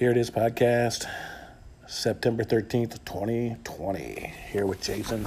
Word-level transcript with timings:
Here 0.00 0.10
it 0.10 0.16
is, 0.16 0.30
podcast, 0.30 1.04
September 1.86 2.42
13th, 2.42 3.04
2020. 3.04 4.32
Here 4.50 4.64
with 4.64 4.80
Jason. 4.80 5.26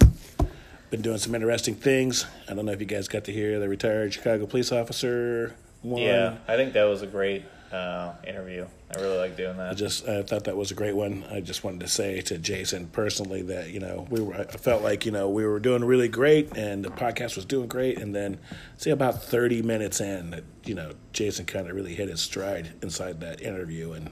Been 0.89 1.03
doing 1.03 1.19
some 1.19 1.35
interesting 1.35 1.75
things. 1.75 2.25
I 2.49 2.55
don't 2.55 2.65
know 2.65 2.71
if 2.71 2.79
you 2.79 2.87
guys 2.87 3.07
got 3.07 3.25
to 3.25 3.31
hear 3.31 3.59
the 3.59 3.69
retired 3.69 4.15
Chicago 4.15 4.47
police 4.47 4.71
officer 4.71 5.53
one. 5.83 6.01
Yeah, 6.01 6.37
I 6.47 6.55
think 6.55 6.73
that 6.73 6.85
was 6.85 7.03
a 7.03 7.05
great 7.05 7.45
uh, 7.71 8.13
interview. 8.27 8.65
I 8.89 8.99
really 8.99 9.19
like 9.19 9.37
doing 9.37 9.57
that. 9.57 9.69
I 9.69 9.73
just 9.75 10.07
I 10.07 10.23
thought 10.23 10.45
that 10.45 10.57
was 10.57 10.71
a 10.71 10.73
great 10.73 10.95
one. 10.95 11.23
I 11.29 11.39
just 11.39 11.63
wanted 11.63 11.81
to 11.81 11.87
say 11.87 12.21
to 12.21 12.39
Jason 12.39 12.87
personally 12.87 13.43
that 13.43 13.69
you 13.69 13.79
know 13.79 14.07
we 14.09 14.21
were 14.21 14.33
I 14.33 14.45
felt 14.45 14.81
like 14.81 15.05
you 15.05 15.11
know 15.11 15.29
we 15.29 15.45
were 15.45 15.59
doing 15.59 15.83
really 15.83 16.07
great 16.07 16.57
and 16.57 16.83
the 16.83 16.89
podcast 16.89 17.35
was 17.35 17.45
doing 17.45 17.67
great 17.67 17.99
and 17.99 18.15
then 18.15 18.39
say 18.77 18.89
about 18.89 19.21
thirty 19.21 19.61
minutes 19.61 20.01
in 20.01 20.31
that 20.31 20.45
you 20.65 20.73
know 20.73 20.93
Jason 21.11 21.45
kind 21.45 21.69
of 21.69 21.75
really 21.75 21.93
hit 21.93 22.09
his 22.09 22.21
stride 22.21 22.71
inside 22.81 23.19
that 23.21 23.39
interview 23.39 23.91
and 23.91 24.09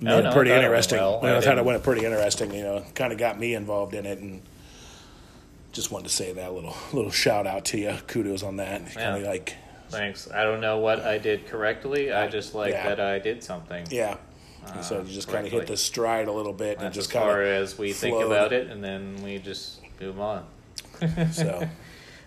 made 0.00 0.12
Oh, 0.12 0.20
no, 0.20 0.32
pretty 0.32 0.50
thought 0.50 0.56
it 0.56 0.60
went 0.60 0.64
interesting. 0.64 0.98
well. 0.98 1.20
Well, 1.22 1.34
I 1.34 1.38
I 1.38 1.40
thought 1.40 1.58
it 1.58 1.64
went 1.64 1.82
pretty 1.82 2.04
interesting. 2.04 2.52
You 2.54 2.62
know, 2.62 2.84
kind 2.94 3.12
of 3.12 3.18
got 3.18 3.38
me 3.38 3.54
involved 3.54 3.94
in 3.94 4.06
it 4.06 4.18
and. 4.18 4.42
Just 5.72 5.90
wanted 5.92 6.08
to 6.08 6.14
say 6.14 6.32
that 6.32 6.54
little 6.54 6.74
little 6.94 7.10
shout 7.10 7.46
out 7.46 7.66
to 7.66 7.78
you. 7.78 7.94
Kudos 8.06 8.42
on 8.42 8.56
that. 8.56 8.80
Kind 8.94 9.16
of 9.16 9.22
Yeah. 9.22 9.28
like, 9.28 9.54
Thanks. 9.90 10.26
I 10.30 10.42
don't 10.42 10.62
know 10.62 10.78
what 10.78 11.00
I 11.00 11.18
did 11.18 11.46
correctly. 11.46 12.10
I 12.10 12.28
just 12.28 12.54
like 12.54 12.72
Yeah. 12.72 12.88
that 12.88 12.98
I 13.00 13.18
did 13.18 13.44
something. 13.44 13.84
yeah. 13.90 14.16
And 14.74 14.82
so 14.82 15.02
you 15.02 15.12
just 15.12 15.28
kind 15.28 15.44
of 15.46 15.52
hit 15.52 15.66
the 15.66 15.76
stride 15.76 16.28
a 16.28 16.32
little 16.32 16.54
bit 16.54 16.78
and 16.80 16.94
just 16.94 17.08
as 17.08 17.12
kind 17.12 17.24
far 17.26 17.42
of 17.42 17.48
as 17.48 17.76
we 17.78 17.92
think 17.92 18.18
about 18.20 18.54
it, 18.54 18.68
and 18.68 18.82
then 18.82 19.16
we 19.22 19.36
just 19.38 19.80
move 20.00 20.18
on. 20.18 20.44
so. 21.32 21.68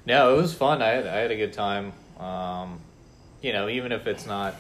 No, 0.06 0.34
it 0.38 0.42
was 0.42 0.54
fun. 0.54 0.82
I 0.82 0.90
had, 0.90 1.06
I 1.08 1.18
had 1.18 1.32
a 1.32 1.36
good 1.36 1.54
time. 1.54 1.92
Um, 2.20 2.80
you 3.42 3.52
know, 3.52 3.68
even 3.68 3.92
if 3.92 4.08
it's 4.08 4.26
not 4.26 4.56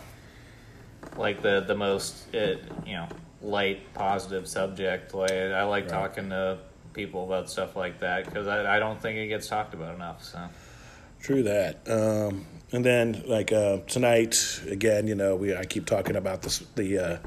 like 1.17 1.41
the 1.41 1.61
the 1.61 1.75
most 1.75 2.33
uh, 2.35 2.55
you 2.85 2.93
know 2.93 3.07
light 3.41 3.93
positive 3.93 4.47
subject, 4.47 5.13
like 5.13 5.31
I 5.31 5.63
like 5.63 5.85
Right. 5.85 5.91
talking 5.91 6.29
to 6.29 6.57
people 6.93 7.23
about 7.23 7.49
stuff 7.49 7.75
like 7.75 7.99
that 7.99 8.25
because 8.25 8.47
I, 8.47 8.75
I 8.75 8.79
don't 8.79 9.01
think 9.01 9.17
it 9.17 9.27
gets 9.27 9.47
talked 9.47 9.73
about 9.73 9.95
enough. 9.95 10.23
So 10.23 10.39
True 11.21 11.43
that. 11.43 11.87
Um, 11.89 12.45
and 12.71 12.85
then 12.85 13.23
like 13.27 13.51
uh, 13.51 13.79
tonight 13.87 14.61
again, 14.67 15.07
you 15.07 15.15
know, 15.15 15.35
we 15.35 15.55
I 15.55 15.65
keep 15.65 15.85
talking 15.85 16.15
about 16.15 16.41
this 16.41 16.59
the 16.75 16.97
uh, 16.97 17.17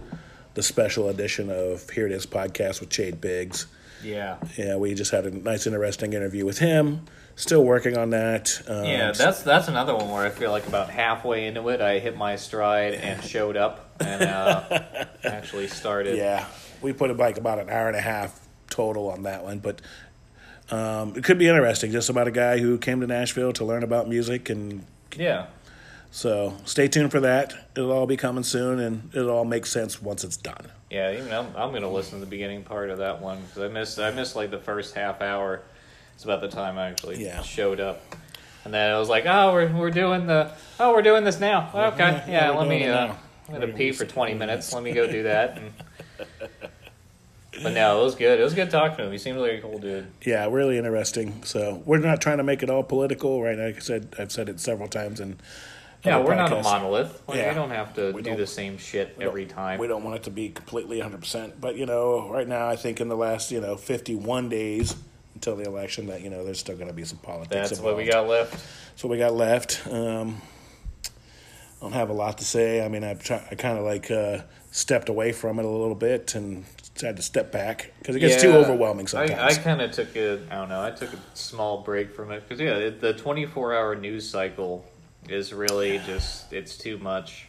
the 0.54 0.62
special 0.62 1.08
edition 1.08 1.50
of 1.50 1.88
Here 1.90 2.06
It 2.06 2.12
Is 2.12 2.26
podcast 2.26 2.80
with 2.80 2.90
Jade 2.90 3.20
Biggs. 3.20 3.66
Yeah, 4.02 4.38
Yeah, 4.56 4.76
we 4.76 4.94
just 4.94 5.10
had 5.10 5.26
a 5.26 5.30
nice, 5.30 5.66
interesting 5.66 6.12
interview 6.12 6.44
with 6.44 6.58
him. 6.58 7.06
Still 7.34 7.64
working 7.64 7.96
on 7.96 8.10
that. 8.10 8.60
Um, 8.68 8.84
yeah, 8.84 9.12
that's 9.12 9.42
that's 9.42 9.68
another 9.68 9.94
one 9.94 10.10
where 10.10 10.26
I 10.26 10.30
feel 10.30 10.50
like 10.50 10.66
about 10.66 10.90
halfway 10.90 11.46
into 11.46 11.68
it, 11.70 11.80
I 11.80 11.98
hit 11.98 12.16
my 12.16 12.36
stride 12.36 12.94
and 12.94 13.22
showed 13.24 13.56
up 13.56 13.96
and 14.00 14.22
uh, 14.22 14.84
actually 15.24 15.68
started. 15.68 16.18
yeah. 16.18 16.46
We 16.82 16.92
put 16.92 17.16
like 17.16 17.38
about 17.38 17.58
an 17.58 17.70
hour 17.70 17.86
and 17.86 17.96
a 17.96 18.00
half 18.00 18.38
total 18.68 19.08
on 19.10 19.22
that 19.22 19.44
one, 19.44 19.60
but 19.60 19.80
um, 20.70 21.14
it 21.16 21.24
could 21.24 21.38
be 21.38 21.48
interesting. 21.48 21.92
Just 21.92 22.08
about 22.08 22.26
a 22.26 22.30
guy 22.30 22.58
who 22.58 22.78
came 22.78 23.00
to 23.00 23.06
Nashville 23.06 23.52
to 23.54 23.64
learn 23.64 23.82
about 23.82 24.08
music, 24.08 24.50
and 24.50 24.84
yeah. 25.16 25.46
so 26.10 26.56
stay 26.64 26.88
tuned 26.88 27.10
for 27.10 27.20
that. 27.20 27.54
It'll 27.76 27.92
all 27.92 28.06
be 28.06 28.16
coming 28.16 28.44
soon, 28.44 28.80
and 28.80 29.14
it'll 29.14 29.30
all 29.30 29.44
make 29.44 29.66
sense 29.66 30.02
once 30.02 30.24
it's 30.24 30.36
done. 30.36 30.70
Yeah, 30.92 31.12
even 31.12 31.32
I'm, 31.32 31.46
I'm 31.56 31.72
gonna 31.72 31.90
listen 31.90 32.18
to 32.18 32.24
the 32.24 32.30
beginning 32.30 32.64
part 32.64 32.90
of 32.90 32.98
that 32.98 33.22
one 33.22 33.40
because 33.40 33.62
I 33.62 33.68
missed 33.68 33.98
I 33.98 34.10
missed 34.10 34.36
like 34.36 34.50
the 34.50 34.58
first 34.58 34.94
half 34.94 35.22
hour. 35.22 35.62
It's 36.14 36.24
about 36.24 36.42
the 36.42 36.48
time 36.48 36.76
I 36.76 36.90
actually 36.90 37.24
Yeah. 37.24 37.40
showed 37.40 37.80
up, 37.80 38.02
and 38.66 38.74
then 38.74 38.94
I 38.94 38.98
was 38.98 39.08
like, 39.08 39.24
oh, 39.26 39.54
we're 39.54 39.72
we're 39.72 39.90
doing 39.90 40.26
the 40.26 40.52
oh 40.78 40.92
we're 40.92 41.00
doing 41.00 41.24
this 41.24 41.40
now. 41.40 41.70
Okay, 41.74 41.98
yeah, 41.98 42.28
yeah, 42.28 42.50
let 42.50 42.68
me. 42.68 42.86
Uh, 42.86 43.14
I'm 43.48 43.54
gonna 43.54 43.68
pee 43.68 43.92
for 43.92 44.04
20 44.04 44.32
for 44.32 44.38
minutes. 44.38 44.70
Let 44.74 44.82
me 44.82 44.92
go 44.92 45.06
do 45.10 45.22
that. 45.22 45.56
And, 45.56 45.72
but 47.62 47.72
no, 47.72 48.00
it 48.00 48.04
was 48.04 48.14
good. 48.14 48.38
It 48.38 48.42
was 48.44 48.52
good 48.52 48.70
talking 48.70 48.98
to 48.98 49.04
him. 49.04 49.12
He 49.12 49.18
seemed 49.18 49.38
like 49.38 49.52
a 49.52 49.60
cool 49.62 49.78
dude. 49.78 50.06
Yeah, 50.26 50.46
really 50.50 50.76
interesting. 50.76 51.42
So 51.44 51.82
we're 51.86 51.98
not 51.98 52.20
trying 52.20 52.36
to 52.38 52.44
make 52.44 52.62
it 52.62 52.68
all 52.68 52.82
political, 52.82 53.42
right? 53.42 53.56
Like 53.58 53.76
I 53.76 53.80
said, 53.80 54.14
I've 54.18 54.30
said 54.30 54.50
it 54.50 54.60
several 54.60 54.88
times, 54.88 55.20
and 55.20 55.38
Yeah, 56.04 56.18
we're 56.18 56.34
not 56.34 56.52
a 56.52 56.62
monolith. 56.62 57.22
Like, 57.28 57.38
Yeah. 57.38 57.48
We 57.50 57.54
don't 57.54 57.70
have 57.70 57.94
to 57.94 58.12
We 58.12 58.22
do 58.22 58.36
the 58.36 58.46
same 58.46 58.78
shit 58.78 59.16
every 59.20 59.46
time. 59.46 59.78
We 59.78 59.86
don't 59.86 60.02
want 60.02 60.16
it 60.16 60.22
to 60.24 60.30
be 60.30 60.48
completely 60.48 61.00
100%. 61.00 61.60
But, 61.60 61.76
you 61.76 61.86
know, 61.86 62.28
right 62.28 62.48
now, 62.48 62.68
I 62.68 62.76
think 62.76 63.00
in 63.00 63.08
the 63.08 63.16
last, 63.16 63.50
you 63.52 63.60
know, 63.60 63.76
51 63.76 64.48
days 64.48 64.96
until 65.34 65.56
the 65.56 65.64
election, 65.64 66.06
that, 66.06 66.22
you 66.22 66.30
know, 66.30 66.44
there's 66.44 66.58
still 66.58 66.76
going 66.76 66.88
to 66.88 66.94
be 66.94 67.04
some 67.04 67.18
politics. 67.18 67.70
That's 67.70 67.80
what 67.80 67.96
we 67.96 68.04
got 68.04 68.26
left. 68.26 68.64
So 68.96 69.08
we 69.08 69.18
got 69.18 69.32
left. 69.34 69.86
Um, 69.88 70.40
I 71.06 71.84
don't 71.84 71.92
have 71.92 72.10
a 72.10 72.14
lot 72.14 72.38
to 72.38 72.44
say. 72.44 72.84
I 72.84 72.88
mean, 72.88 73.04
I've 73.04 73.22
try, 73.22 73.44
I 73.50 73.54
kind 73.54 73.78
of 73.78 73.84
like 73.84 74.10
uh, 74.10 74.38
stepped 74.70 75.08
away 75.08 75.32
from 75.32 75.58
it 75.58 75.64
a 75.64 75.68
little 75.68 75.94
bit 75.94 76.34
and 76.34 76.64
had 77.00 77.16
to 77.16 77.22
step 77.22 77.50
back 77.50 77.90
because 77.98 78.14
it 78.14 78.20
gets 78.20 78.40
too 78.40 78.50
Yeah, 78.50 78.56
overwhelming 78.56 79.06
I, 79.06 79.08
sometimes. 79.08 79.58
I 79.58 79.60
kind 79.60 79.80
of 79.80 79.90
took 79.90 80.14
a, 80.14 80.40
I 80.50 80.54
don't 80.54 80.68
know, 80.68 80.82
I 80.82 80.90
took 80.90 81.12
a 81.12 81.18
small 81.34 81.82
break 81.82 82.14
from 82.14 82.30
it 82.30 82.46
because 82.46 82.60
yeah, 82.60 82.74
it, 82.76 83.00
the 83.00 83.14
twenty 83.14 83.46
four 83.46 83.74
hour 83.74 83.96
news 83.96 84.28
cycle 84.28 84.86
is 85.28 85.52
really 85.52 85.98
just 86.06 86.52
it's 86.52 86.76
too 86.76 86.98
much. 86.98 87.48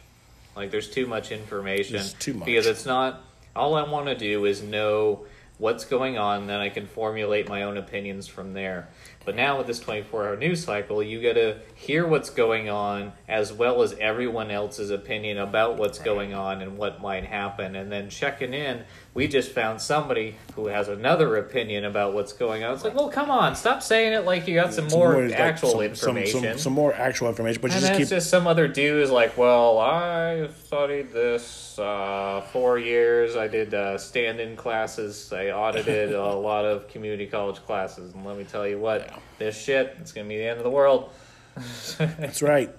Like 0.56 0.70
there's 0.70 0.90
too 0.90 1.06
much 1.06 1.32
information. 1.32 1.96
It's 1.96 2.12
too 2.14 2.34
much. 2.34 2.46
because 2.46 2.66
it's 2.66 2.86
not. 2.86 3.22
All 3.56 3.74
I 3.74 3.88
want 3.88 4.06
to 4.06 4.16
do 4.16 4.44
is 4.46 4.62
know 4.62 5.26
what's 5.58 5.84
going 5.84 6.18
on, 6.18 6.46
then 6.46 6.60
I 6.60 6.68
can 6.68 6.86
formulate 6.86 7.48
my 7.48 7.62
own 7.62 7.76
opinions 7.76 8.26
from 8.26 8.52
there. 8.54 8.88
But 9.24 9.36
now 9.36 9.58
with 9.58 9.66
this 9.66 9.78
24 9.78 10.26
hour 10.28 10.36
news 10.36 10.64
cycle, 10.64 11.02
you 11.02 11.22
got 11.22 11.34
to 11.34 11.58
hear 11.74 12.06
what's 12.06 12.30
going 12.30 12.68
on 12.68 13.12
as 13.28 13.52
well 13.52 13.82
as 13.82 13.94
everyone 13.94 14.50
else's 14.50 14.90
opinion 14.90 15.38
about 15.38 15.76
what's 15.76 15.98
going 15.98 16.34
on 16.34 16.60
and 16.60 16.76
what 16.76 17.00
might 17.00 17.24
happen. 17.24 17.76
And 17.76 17.90
then 17.90 18.10
checking 18.10 18.52
in, 18.52 18.84
we 19.14 19.28
just 19.28 19.52
found 19.52 19.80
somebody 19.80 20.34
who 20.56 20.66
has 20.66 20.88
another 20.88 21.36
opinion 21.36 21.84
about 21.84 22.14
what's 22.14 22.32
going 22.32 22.64
on. 22.64 22.74
It's 22.74 22.82
like, 22.82 22.96
well, 22.96 23.08
come 23.08 23.30
on, 23.30 23.54
stop 23.54 23.80
saying 23.80 24.12
it 24.12 24.24
like 24.24 24.48
you 24.48 24.56
got 24.56 24.74
some, 24.74 24.88
more 24.88 25.22
like, 25.22 25.38
actual 25.38 25.70
some- 25.70 25.82
information. 25.82 26.40
Some, 26.40 26.42
some, 26.50 26.58
some 26.58 26.72
more 26.72 26.92
actual 26.92 27.28
information, 27.28 27.62
but 27.62 27.70
you 27.72 27.78
just 27.78 27.92
keep 27.92 28.02
it's 28.02 28.10
just 28.10 28.28
some 28.28 28.48
other 28.48 28.66
dude 28.66 29.02
is 29.02 29.12
like, 29.12 29.38
well, 29.38 29.78
I 29.78 30.48
studied 30.64 31.12
this 31.12 31.78
uh, 31.78 32.44
four 32.52 32.78
years. 32.80 33.36
I 33.36 33.46
did 33.46 33.72
uh, 33.72 33.98
stand-in 33.98 34.56
classes. 34.56 35.32
I 35.32 35.50
audited 35.50 36.12
a 36.12 36.34
lot 36.34 36.64
of 36.64 36.88
community 36.88 37.26
college 37.26 37.64
classes, 37.64 38.12
and 38.14 38.26
let 38.26 38.36
me 38.36 38.44
tell 38.44 38.66
you 38.66 38.80
what, 38.80 39.10
this 39.38 39.56
shit, 39.56 39.96
it's 40.00 40.10
gonna 40.10 40.28
be 40.28 40.38
the 40.38 40.48
end 40.48 40.58
of 40.58 40.64
the 40.64 40.70
world. 40.70 41.10
That's 41.98 42.42
right. 42.42 42.74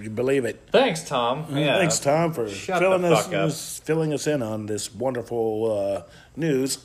You 0.00 0.08
believe 0.10 0.44
it. 0.44 0.66
Thanks, 0.72 1.06
Tom. 1.06 1.46
Yeah, 1.50 1.76
Thanks, 1.78 1.98
Tom, 1.98 2.32
for 2.32 2.48
Shut 2.48 2.78
filling 2.78 3.04
us, 3.04 3.78
filling 3.80 4.12
us 4.14 4.26
in 4.26 4.42
on 4.42 4.66
this 4.66 4.92
wonderful 4.94 5.70
uh, 6.06 6.10
news. 6.36 6.78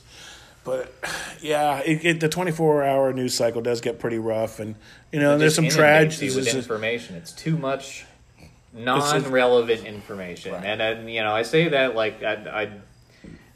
But 0.66 0.94
yeah, 1.42 1.80
it, 1.80 2.06
it, 2.06 2.20
the 2.20 2.30
twenty-four 2.30 2.84
hour 2.84 3.12
news 3.14 3.34
cycle 3.34 3.62
does 3.62 3.82
get 3.82 4.00
pretty 4.00 4.18
rough, 4.20 4.60
and 4.60 4.76
you 5.12 5.20
know, 5.20 5.36
It 5.36 5.40
there's 5.40 5.56
some 5.56 5.70
tragedies. 5.70 6.36
with 6.36 6.54
information. 6.54 7.16
It's 7.16 7.32
too 7.32 7.58
much 7.58 8.06
non-relevant 8.74 9.86
information, 9.86 10.54
Right. 10.54 10.66
and, 10.66 10.82
and 10.82 11.12
you 11.12 11.22
know, 11.22 11.34
I 11.34 11.44
say 11.44 11.70
that 11.70 11.96
like 11.96 12.24
I, 12.24 12.34
I 12.64 12.72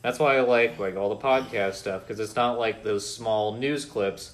that's 0.01 0.19
why 0.19 0.37
I 0.37 0.41
like 0.41 0.79
like 0.79 0.95
all 0.95 1.09
the 1.09 1.15
podcast 1.21 1.75
stuff 1.75 2.01
because 2.07 2.19
it's 2.19 2.35
not 2.35 2.57
like 2.59 2.83
those 2.83 3.11
small 3.11 3.55
news 3.55 3.85
clips. 3.85 4.33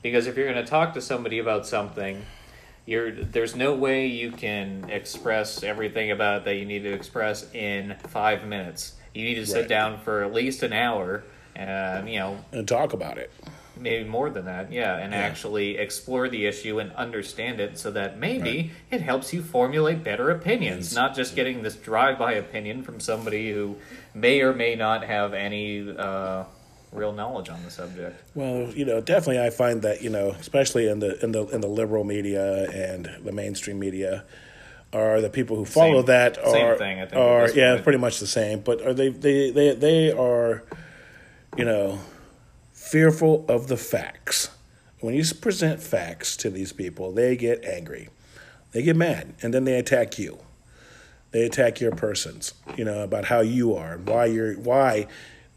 Because 0.00 0.28
if 0.28 0.36
you're 0.36 0.50
going 0.50 0.64
to 0.64 0.70
talk 0.70 0.94
to 0.94 1.00
somebody 1.00 1.40
about 1.40 1.66
something, 1.66 2.24
you're 2.88 3.10
there's 3.12 3.54
no 3.54 3.74
way 3.74 4.06
you 4.06 4.30
can 4.32 4.88
express 4.88 5.62
everything 5.62 6.10
about 6.10 6.38
it 6.38 6.44
that 6.46 6.54
you 6.54 6.64
need 6.64 6.82
to 6.84 6.92
express 6.92 7.46
in 7.54 7.94
five 8.08 8.46
minutes. 8.46 8.94
You 9.14 9.24
need 9.24 9.34
to 9.34 9.46
sit 9.46 9.60
Right. 9.60 9.68
down 9.68 9.98
for 10.00 10.24
at 10.24 10.32
least 10.32 10.62
an 10.62 10.72
hour, 10.72 11.22
and 11.54 12.08
you 12.08 12.18
know 12.18 12.38
and 12.52 12.66
talk 12.66 12.92
about 12.94 13.18
it. 13.18 13.30
maybe 13.80 14.02
more 14.08 14.28
than 14.28 14.44
that 14.46 14.72
yeah 14.72 14.96
and 14.96 15.12
Yeah. 15.12 15.20
actually 15.20 15.78
explore 15.78 16.28
the 16.28 16.46
issue 16.46 16.80
and 16.80 16.90
understand 16.94 17.60
it 17.60 17.78
so 17.78 17.92
that 17.92 18.18
maybe 18.18 18.72
it 18.90 19.00
helps 19.02 19.32
you 19.32 19.40
formulate 19.40 20.02
better 20.02 20.30
opinions 20.30 20.86
Yes. 20.88 20.94
not 20.96 21.14
just 21.14 21.36
getting 21.36 21.62
this 21.62 21.76
drive-by 21.76 22.32
opinion 22.32 22.82
from 22.82 22.98
somebody 22.98 23.52
who 23.52 23.76
may 24.14 24.40
or 24.40 24.52
may 24.52 24.74
not 24.74 25.04
have 25.04 25.32
any 25.32 25.94
uh, 25.96 26.42
real 26.92 27.12
knowledge 27.12 27.48
on 27.48 27.62
the 27.64 27.70
subject 27.70 28.20
Well, 28.34 28.70
you 28.72 28.84
know, 28.84 29.00
definitely, 29.00 29.40
I 29.40 29.50
find 29.50 29.82
that 29.82 30.02
you 30.02 30.10
know, 30.10 30.30
especially 30.30 30.88
in 30.88 31.00
the 31.00 31.22
in 31.22 31.32
the 31.32 31.46
in 31.48 31.60
the 31.60 31.68
liberal 31.68 32.04
media 32.04 32.68
and 32.70 33.10
the 33.24 33.32
mainstream 33.32 33.78
media, 33.78 34.24
are 34.92 35.20
the 35.20 35.28
people 35.30 35.56
who 35.56 35.64
follow 35.66 35.96
Same- 35.98 36.06
that 36.06 36.36
same 36.36 36.66
are 36.66 36.76
thing, 36.78 37.00
I 37.00 37.04
think, 37.06 37.16
are 37.16 37.50
yeah, 37.50 37.74
point. 37.74 37.84
pretty 37.84 37.98
much 37.98 38.20
the 38.20 38.26
same. 38.26 38.60
But 38.60 38.80
are 38.82 38.94
they 38.94 39.10
they 39.10 39.50
they 39.50 39.74
they 39.74 40.12
are, 40.12 40.62
you 41.56 41.64
know, 41.64 41.98
fearful 42.72 43.44
of 43.48 43.68
the 43.68 43.76
facts. 43.76 44.50
When 45.00 45.14
you 45.14 45.22
present 45.40 45.80
facts 45.82 46.36
to 46.38 46.50
these 46.50 46.72
people, 46.72 47.12
they 47.12 47.36
get 47.36 47.64
angry, 47.64 48.08
they 48.72 48.82
get 48.82 48.96
mad, 48.96 49.34
and 49.42 49.52
then 49.54 49.64
they 49.64 49.78
attack 49.78 50.18
you. 50.18 50.38
They 51.30 51.44
attack 51.44 51.80
your 51.80 51.92
persons, 51.92 52.54
you 52.76 52.84
know, 52.84 53.02
about 53.02 53.26
how 53.26 53.40
you 53.40 53.74
are 53.76 53.92
and 53.94 54.08
why 54.08 54.24
you're 54.24 54.54
why 54.54 55.06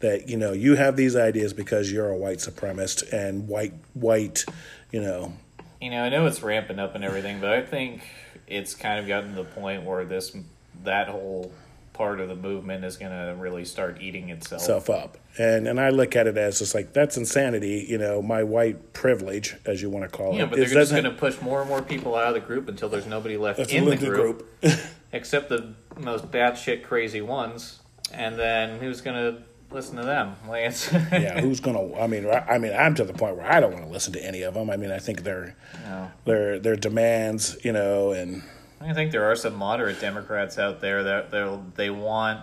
that 0.02 0.28
you 0.28 0.36
know 0.36 0.52
you 0.52 0.76
have 0.76 0.96
these 0.96 1.16
ideas 1.16 1.52
because 1.52 1.90
you're 1.90 2.10
a 2.10 2.16
white 2.16 2.38
supremacist 2.38 3.12
and 3.12 3.48
white 3.48 3.74
white, 3.94 4.44
you 4.90 5.00
know, 5.00 5.32
you 5.80 5.90
know 5.90 6.02
i 6.04 6.08
know 6.08 6.26
it's 6.26 6.42
ramping 6.42 6.78
up 6.78 6.94
and 6.94 7.04
everything 7.04 7.40
but 7.40 7.50
i 7.50 7.62
think 7.62 8.02
it's 8.46 8.74
kind 8.74 9.00
of 9.00 9.08
gotten 9.08 9.30
to 9.30 9.36
the 9.36 9.48
point 9.48 9.82
where 9.84 10.04
this 10.04 10.36
that 10.84 11.08
whole 11.08 11.52
part 11.92 12.20
of 12.20 12.28
the 12.28 12.34
movement 12.34 12.84
is 12.84 12.96
going 12.96 13.12
to 13.12 13.34
really 13.38 13.64
start 13.64 14.00
eating 14.00 14.30
itself. 14.30 14.62
Self 14.62 14.90
up, 14.90 15.18
and 15.38 15.68
and 15.68 15.78
I 15.78 15.90
look 15.90 16.16
at 16.16 16.26
it 16.26 16.36
as 16.36 16.58
just 16.58 16.74
like 16.74 16.92
that's 16.92 17.16
insanity. 17.16 17.86
You 17.88 17.98
know, 17.98 18.22
my 18.22 18.42
white 18.42 18.92
privilege, 18.92 19.56
as 19.66 19.82
you 19.82 19.90
want 19.90 20.10
to 20.10 20.16
call 20.16 20.34
yeah, 20.34 20.44
it, 20.44 20.50
but 20.50 20.56
they're 20.56 20.64
is 20.64 20.72
just 20.72 20.90
going 20.90 21.04
to 21.04 21.10
push 21.10 21.40
more 21.40 21.60
and 21.60 21.68
more 21.68 21.82
people 21.82 22.16
out 22.16 22.28
of 22.28 22.34
the 22.34 22.40
group 22.40 22.68
until 22.68 22.88
there's 22.88 23.06
nobody 23.06 23.36
left 23.36 23.60
in 23.70 23.84
the 23.84 23.96
group, 23.96 24.60
group. 24.60 24.78
except 25.12 25.48
the 25.48 25.74
most 25.98 26.30
batshit 26.30 26.82
crazy 26.82 27.20
ones. 27.20 27.80
And 28.12 28.38
then 28.38 28.78
who's 28.78 29.00
going 29.00 29.16
to 29.16 29.42
listen 29.72 29.96
to 29.96 30.04
them? 30.04 30.36
It's, 30.50 30.92
yeah, 30.92 31.40
who's 31.42 31.60
gonna? 31.60 31.94
I 31.96 32.06
mean, 32.06 32.26
I 32.28 32.58
mean, 32.58 32.72
I'm 32.72 32.94
to 32.96 33.04
the 33.04 33.12
point 33.12 33.36
where 33.36 33.50
I 33.50 33.60
don't 33.60 33.72
want 33.72 33.84
to 33.84 33.90
listen 33.90 34.12
to 34.14 34.24
any 34.24 34.42
of 34.42 34.54
them. 34.54 34.70
I 34.70 34.76
mean, 34.76 34.90
I 34.90 34.98
think 34.98 35.22
their 35.24 35.56
No. 35.84 36.10
their 36.24 36.58
their 36.58 36.76
demands, 36.76 37.56
you 37.64 37.72
know, 37.72 38.12
and 38.12 38.42
I 38.80 38.92
think 38.94 39.12
there 39.12 39.24
are 39.30 39.36
some 39.36 39.54
moderate 39.54 40.00
Democrats 40.00 40.58
out 40.58 40.80
there 40.80 41.02
that 41.04 41.30
they 41.30 41.58
they 41.76 41.90
want 41.90 42.40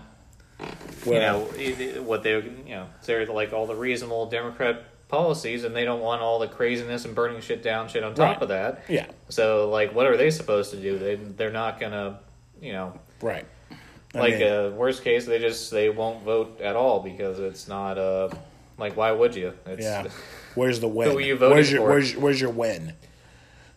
well, 1.06 1.14
you 1.14 1.20
know 1.20 2.02
what 2.04 2.24
they 2.24 2.34
you 2.36 2.76
know 2.76 2.88
they're 3.06 3.26
like 3.26 3.54
all 3.54 3.66
the 3.68 3.76
reasonable 3.76 4.26
Democrat 4.26 4.84
policies, 5.08 5.64
and 5.64 5.76
they 5.76 5.86
don't 5.86 6.02
want 6.02 6.22
all 6.22 6.38
the 6.40 6.48
craziness 6.48 7.06
and 7.06 7.16
burning 7.16 7.42
shit 7.42 7.64
down 7.64 7.88
shit 7.88 8.04
on 8.04 8.14
top 8.14 8.20
Right. 8.36 8.42
of 8.44 8.50
that. 8.50 8.84
yeah, 8.88 9.08
So 9.30 9.70
like, 9.70 9.94
what 9.94 10.06
are 10.06 10.18
they 10.18 10.30
supposed 10.30 10.72
to 10.72 10.78
do? 10.78 11.00
They 11.00 11.16
they're 11.16 11.50
not 11.52 11.80
gonna 11.80 12.20
you 12.62 12.74
know 12.74 13.00
right. 13.22 13.46
Like 14.14 14.36
mean, 14.36 14.44
uh, 14.44 14.70
worst 14.72 15.04
case 15.04 15.26
they 15.26 15.38
just 15.40 15.70
they 15.70 15.90
won't 15.90 16.24
vote 16.24 16.62
at 16.62 16.76
all 16.76 17.00
because 17.00 17.40
it's 17.40 17.68
not 17.68 17.98
uh 17.98 18.30
like 18.78 18.98
why 18.98 19.12
would 19.12 19.36
you? 19.36 19.54
It's, 19.66 19.84
yeah. 19.84 20.08
Where's 20.56 20.80
the 20.80 20.88
win? 20.88 21.12
Who 21.12 21.20
you 21.20 21.36
voted 21.38 21.56
where's 21.56 21.72
your 21.72 21.82
for? 21.82 21.90
where's 21.90 22.16
where's 22.16 22.42
your 22.42 22.50
win? 22.50 22.94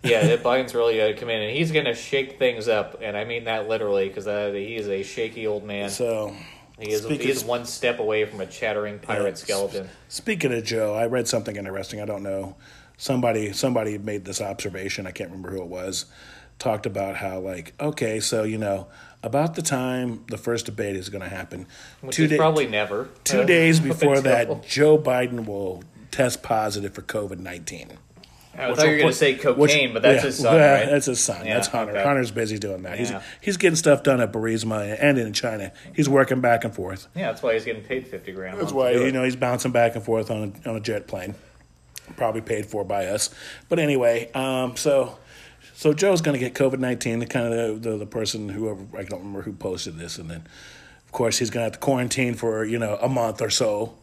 yeah, 0.03 0.37
Biden's 0.37 0.75
really 0.75 0.97
got 0.97 1.09
to 1.09 1.15
come 1.15 1.29
in 1.29 1.43
and 1.43 1.57
he's 1.57 1.71
going 1.71 1.85
to 1.85 1.95
shake 1.95 2.39
things 2.39 2.67
up, 2.67 2.99
and 3.03 3.17
I 3.17 3.25
mean 3.25 3.45
that 3.45 3.69
literally 3.69 4.09
because 4.09 4.27
uh, 4.27 4.51
he 4.53 4.75
is 4.77 4.89
a 4.89 5.03
shaky 5.03 5.47
old 5.47 5.65
man. 5.65 5.91
So 5.91 6.35
He 6.81 6.91
is, 6.91 7.07
he 7.07 7.29
is 7.31 7.45
one 7.45 7.67
step 7.67 7.99
away 8.01 8.25
from 8.25 8.41
a 8.41 8.47
chattering 8.47 8.99
pirate 8.99 9.29
Yeah. 9.29 9.35
skeleton. 9.35 9.89
Speaking 10.09 10.53
of 10.53 10.65
Joe, 10.65 10.95
I 10.95 11.07
read 11.07 11.29
something 11.29 11.55
interesting. 11.57 12.01
I 12.01 12.07
don't 12.07 12.23
know. 12.23 12.57
Somebody 12.97 13.53
somebody 13.53 13.99
made 13.99 14.25
this 14.25 14.41
observation. 14.41 15.07
I 15.07 15.11
can't 15.11 15.31
remember 15.31 15.51
who 15.51 15.63
it 15.63 15.69
was. 15.69 16.07
Talked 16.63 16.87
about 16.87 17.17
how 17.17 17.41
like 17.41 17.75
okay, 17.81 18.21
so 18.21 18.45
you 18.45 18.57
know 18.57 18.87
about 19.25 19.57
the 19.57 19.63
time 19.63 20.23
the 20.29 20.39
first 20.39 20.67
debate 20.67 20.95
is 20.95 21.09
going 21.09 21.23
to 21.23 21.29
happen, 21.29 21.67
Which 22.03 22.15
two 22.15 22.25
is 22.25 22.31
da- 22.31 22.37
probably 22.37 22.69
never. 22.69 23.09
two 23.25 23.41
Uh, 23.41 23.45
days 23.45 23.81
before 23.91 24.15
until- 24.15 24.23
that, 24.55 24.65
Joe 24.69 24.97
Biden 24.97 25.45
will 25.45 25.83
test 26.13 26.45
positive 26.45 26.95
for 26.95 27.03
COVID 27.03 27.41
nineteen. 27.41 27.99
I 28.57 28.73
thought 28.75 28.85
you 28.85 28.91
were 28.93 28.97
going 28.99 29.09
to 29.09 29.13
say 29.13 29.35
cocaine, 29.35 29.59
Which- 29.59 29.93
but 29.93 30.03
that's 30.03 30.23
yeah, 30.23 30.27
his 30.27 30.39
son, 30.39 30.55
yeah, 30.55 30.73
right? 30.81 30.89
That's 30.89 31.07
his 31.07 31.19
son. 31.25 31.45
Yeah, 31.47 31.55
that's 31.55 31.67
Hunter. 31.67 31.95
okay. 31.95 32.05
Hunter's 32.05 32.31
busy 32.31 32.59
doing 32.59 32.83
that. 32.83 32.97
He's 32.97 33.11
Yeah. 33.11 33.23
he's 33.41 33.57
getting 33.57 33.75
stuff 33.75 34.05
done 34.05 34.21
at 34.21 34.31
Burisma 34.33 34.97
and 35.01 35.19
in 35.19 35.33
China. 35.33 35.73
He's 35.97 36.09
working 36.09 36.41
back 36.41 36.63
and 36.63 36.73
forth. 36.73 37.09
yeah, 37.17 37.27
that's 37.33 37.43
why 37.43 37.55
he's 37.55 37.65
getting 37.65 37.83
paid 37.83 38.07
fifty 38.07 38.31
grand. 38.31 38.61
That's 38.61 38.73
why 38.73 38.93
you 38.93 39.03
it. 39.07 39.13
know 39.15 39.25
he's 39.25 39.35
bouncing 39.35 39.73
back 39.73 39.97
and 39.97 40.05
forth 40.05 40.31
on 40.31 40.53
a, 40.65 40.69
on 40.71 40.77
a 40.77 40.81
jet 40.81 41.09
plane, 41.09 41.35
probably 42.17 42.41
paid 42.41 42.67
for 42.67 42.85
by 42.85 43.07
us. 43.07 43.31
But 43.69 43.81
anyway, 43.81 44.31
um, 44.33 44.77
so 44.77 45.19
so 45.83 45.93
Joe's 45.93 46.21
going 46.23 46.35
to 46.35 46.39
get 46.39 46.55
COVID 46.55 46.79
nineteen. 46.79 47.19
The 47.19 47.27
kind 47.27 47.53
of 47.53 47.83
the, 47.83 47.91
the 47.91 47.97
the 47.99 48.07
person 48.07 48.49
whoever 48.49 48.83
I 48.97 49.03
don't 49.03 49.19
remember 49.19 49.43
who 49.43 49.53
posted 49.53 49.99
this, 49.99 50.17
and 50.19 50.31
then 50.31 50.47
of 51.05 51.11
course 51.13 51.39
he's 51.39 51.51
going 51.51 51.63
to 51.63 51.65
have 51.65 51.73
to 51.73 51.79
quarantine 51.81 52.35
for 52.35 52.65
you 52.65 52.79
know 52.79 52.97
a 53.03 53.09
month 53.09 53.43
or 53.43 53.51
so, 53.51 53.95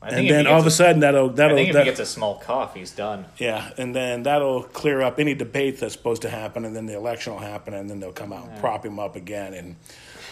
and 0.00 0.30
then 0.30 0.46
all 0.46 0.60
of 0.60 0.66
a 0.66 0.70
sudden 0.70 1.00
that'll 1.00 1.30
I 1.30 1.32
that'll 1.34 1.56
think 1.56 1.70
if 1.70 1.74
that, 1.74 1.84
he 1.84 1.90
gets 1.90 1.98
a 2.00 2.06
small 2.06 2.36
cough, 2.38 2.74
he's 2.74 2.92
done. 2.92 3.24
yeah, 3.36 3.70
and 3.76 3.96
then 3.96 4.22
that'll 4.22 4.62
clear 4.62 5.02
up 5.02 5.18
any 5.18 5.34
debate 5.34 5.80
that's 5.80 5.94
supposed 5.94 6.22
to 6.22 6.30
happen, 6.30 6.64
and 6.64 6.76
then 6.76 6.86
the 6.86 6.94
election 6.94 7.32
will 7.32 7.40
happen, 7.40 7.74
and 7.74 7.90
then 7.90 7.98
they'll 7.98 8.12
come 8.12 8.32
out 8.32 8.48
and 8.48 8.58
prop 8.60 8.86
him 8.86 9.00
up 9.00 9.16
again 9.16 9.54
and 9.54 9.74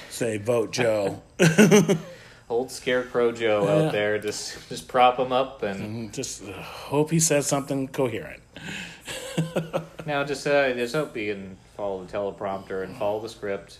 say 0.08 0.38
vote 0.38 0.70
Joe. 0.70 1.20
Old 2.48 2.70
Scarecrow 2.70 3.32
Joe 3.32 3.64
Yeah. 3.64 3.86
out 3.86 3.92
there, 3.92 4.18
just 4.18 4.68
just 4.68 4.86
prop 4.86 5.18
him 5.18 5.32
up 5.32 5.62
and 5.64 6.12
Just 6.12 6.44
uh, 6.44 6.52
hope 6.52 7.10
he 7.10 7.18
says 7.18 7.46
something 7.48 7.88
coherent. 7.88 8.40
now 10.06 10.24
just 10.24 10.46
uh, 10.46 10.72
just 10.74 10.94
hope 10.94 11.14
he 11.16 11.26
can 11.26 11.56
follow 11.76 12.04
the 12.04 12.12
teleprompter 12.12 12.84
and 12.84 12.96
follow 12.96 13.20
the 13.20 13.28
script, 13.28 13.78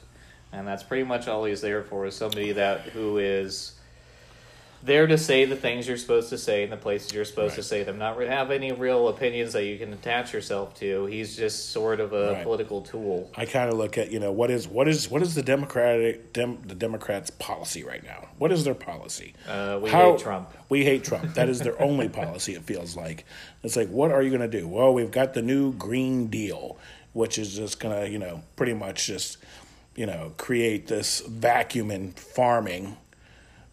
and 0.52 0.66
that's 0.66 0.82
pretty 0.82 1.04
much 1.04 1.28
all 1.28 1.44
he's 1.44 1.60
there 1.60 1.82
for. 1.82 2.06
Is 2.06 2.16
somebody 2.16 2.52
that 2.52 2.80
who 2.80 3.18
is 3.18 3.72
there 4.84 5.06
to 5.06 5.16
say 5.16 5.46
the 5.46 5.56
things 5.56 5.88
you're 5.88 5.96
supposed 5.96 6.28
to 6.28 6.36
say 6.36 6.62
in 6.62 6.68
the 6.70 6.76
places 6.76 7.12
you're 7.12 7.24
supposed 7.24 7.54
to 7.54 7.62
say 7.62 7.82
them. 7.84 7.98
Not 7.98 8.20
have 8.20 8.50
any 8.50 8.70
real 8.72 9.08
opinions 9.08 9.54
that 9.54 9.64
you 9.64 9.78
can 9.78 9.92
attach 9.94 10.32
yourself 10.34 10.74
to. 10.80 11.06
He's 11.06 11.36
just 11.36 11.70
sort 11.70 12.00
of 12.00 12.12
a 12.12 12.32
Right. 12.32 12.42
political 12.42 12.82
tool. 12.82 13.30
I 13.34 13.46
kind 13.46 13.70
of 13.70 13.78
look 13.78 13.96
at 13.96 14.10
you 14.10 14.20
know 14.20 14.30
what 14.30 14.50
is 14.50 14.68
what 14.68 14.86
is 14.86 15.10
what 15.10 15.22
is 15.22 15.34
the 15.34 15.42
Democratic 15.42 16.32
dem, 16.34 16.58
the 16.66 16.74
Democrats' 16.74 17.30
policy 17.30 17.82
right 17.82 18.04
now? 18.04 18.28
What 18.38 18.52
is 18.52 18.64
their 18.64 18.74
policy? 18.74 19.32
Uh, 19.48 19.78
we 19.82 19.88
How- 19.90 20.12
hate 20.12 20.20
Trump. 20.20 20.50
We 20.68 20.84
hate 20.84 21.02
Trump. 21.04 21.34
That 21.34 21.48
is 21.48 21.60
their 21.60 21.80
only 21.80 22.08
policy. 22.20 22.54
It 22.54 22.64
feels 22.64 22.96
like 22.96 23.24
it's 23.62 23.76
like 23.76 23.88
what 23.88 24.10
are 24.12 24.22
you 24.22 24.30
going 24.30 24.48
to 24.48 24.58
do? 24.60 24.68
Well, 24.68 24.92
we've 24.92 25.10
got 25.10 25.32
the 25.34 25.42
new 25.42 25.72
Green 25.72 26.26
Deal, 26.26 26.76
which 27.14 27.38
is 27.38 27.54
just 27.56 27.80
going 27.80 27.98
to 28.04 28.10
you 28.10 28.18
know 28.18 28.42
pretty 28.56 28.74
much 28.74 29.06
just 29.06 29.38
you 29.96 30.04
know 30.06 30.32
create 30.36 30.88
this 30.88 31.20
vacuum 31.20 31.90
in 31.90 32.12
farming. 32.12 32.96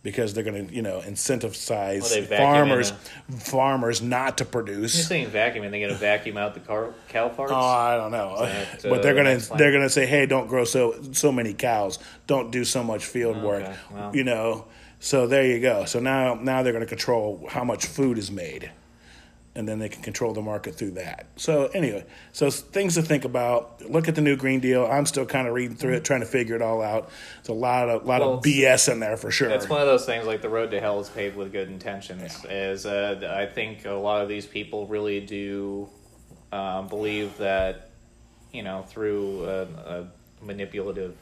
Because 0.04 0.34
they're 0.34 0.44
going 0.44 0.68
to, 0.68 0.74
you 0.74 0.82
know, 0.82 1.00
incentivize 1.02 2.02
Well, 2.02 2.40
farmers, 2.40 2.92
farmers 3.38 4.02
not 4.02 4.40
to 4.40 4.46
produce. 4.46 4.96
You're 4.96 5.04
saying 5.04 5.28
vacuum, 5.28 5.64
and 5.64 5.72
they're 5.72 5.82
going 5.82 5.94
to 5.94 6.00
vacuum 6.00 6.38
out 6.38 6.56
the 6.56 6.60
car, 6.60 6.94
cow 7.10 7.30
farts? 7.30 7.52
Oh, 7.52 7.56
I 7.56 7.98
don't 7.98 8.12
know, 8.12 8.38
that, 8.40 8.82
but 8.82 9.04
they're 9.04 9.14
uh, 9.14 9.24
gonna 9.24 9.58
they're 9.58 9.72
gonna 9.72 9.90
say, 9.90 10.08
hey, 10.08 10.26
don't 10.26 10.48
grow 10.48 10.66
so 10.66 10.96
so 11.12 11.32
many 11.32 11.54
cows, 11.54 12.00
don't 12.26 12.52
do 12.52 12.66
so 12.66 12.84
much 12.84 13.06
field 13.06 13.42
work, 13.44 13.72
well. 13.92 14.16
you 14.16 14.24
know. 14.24 14.66
So 15.00 15.26
there 15.28 15.46
you 15.46 15.60
go. 15.60 15.86
So 15.86 16.00
now 16.00 16.36
now 16.36 16.64
they're 16.64 16.74
gonna 16.74 16.86
control 16.86 17.48
how 17.50 17.64
much 17.64 17.86
food 17.86 18.18
is 18.18 18.32
made, 18.32 18.72
and 19.54 19.68
then 19.68 19.80
they 19.80 19.90
can 19.90 20.02
control 20.02 20.34
the 20.34 20.42
market 20.42 20.76
through 20.76 20.92
that. 20.92 21.28
So 21.36 21.66
anyway, 21.68 22.06
so 22.32 22.50
things 22.50 22.96
to 22.96 23.02
think 23.02 23.26
about. 23.26 23.82
Look 23.90 24.08
at 24.08 24.16
the 24.16 24.22
new 24.22 24.38
Green 24.38 24.62
Deal. 24.62 24.86
I'm 24.86 25.06
still 25.06 25.26
kind 25.26 25.48
of 25.48 25.54
reading 25.54 25.76
through 25.76 25.94
it, 25.94 26.06
trying 26.06 26.22
to 26.22 26.26
figure 26.26 26.56
it 26.56 26.62
all 26.62 26.82
out. 26.82 27.10
It's 27.40 27.50
a 27.50 27.54
lot 27.54 27.90
of 27.90 28.06
lot 28.06 28.22
Well, 28.22 28.36
of 28.36 28.44
BS 28.44 28.92
in 28.92 29.00
there 29.00 29.18
for 29.18 29.30
sure. 29.30 29.50
It's 29.50 29.68
one 29.68 29.82
of 29.82 29.88
those 29.88 30.06
things 30.06 30.26
like 30.26 30.42
the 30.42 30.50
road 30.50 30.72
to 30.72 30.80
hell 30.80 31.00
is 31.00 31.10
paved 31.10 31.36
with 31.36 31.52
good 31.52 31.68
intentions. 31.68 32.46
Is 32.50 32.86
uh, 32.86 33.36
I 33.38 33.54
think 33.54 33.86
a 33.86 33.92
lot 33.92 34.22
of 34.22 34.30
these 34.30 34.46
people 34.46 34.88
really 34.88 35.20
do 35.20 35.90
um, 36.52 36.88
believe 36.88 37.38
that 37.38 37.90
you 38.54 38.64
know 38.64 38.84
through 38.84 39.46
a, 39.46 39.62
a 39.64 40.08
manipulative 40.42 41.16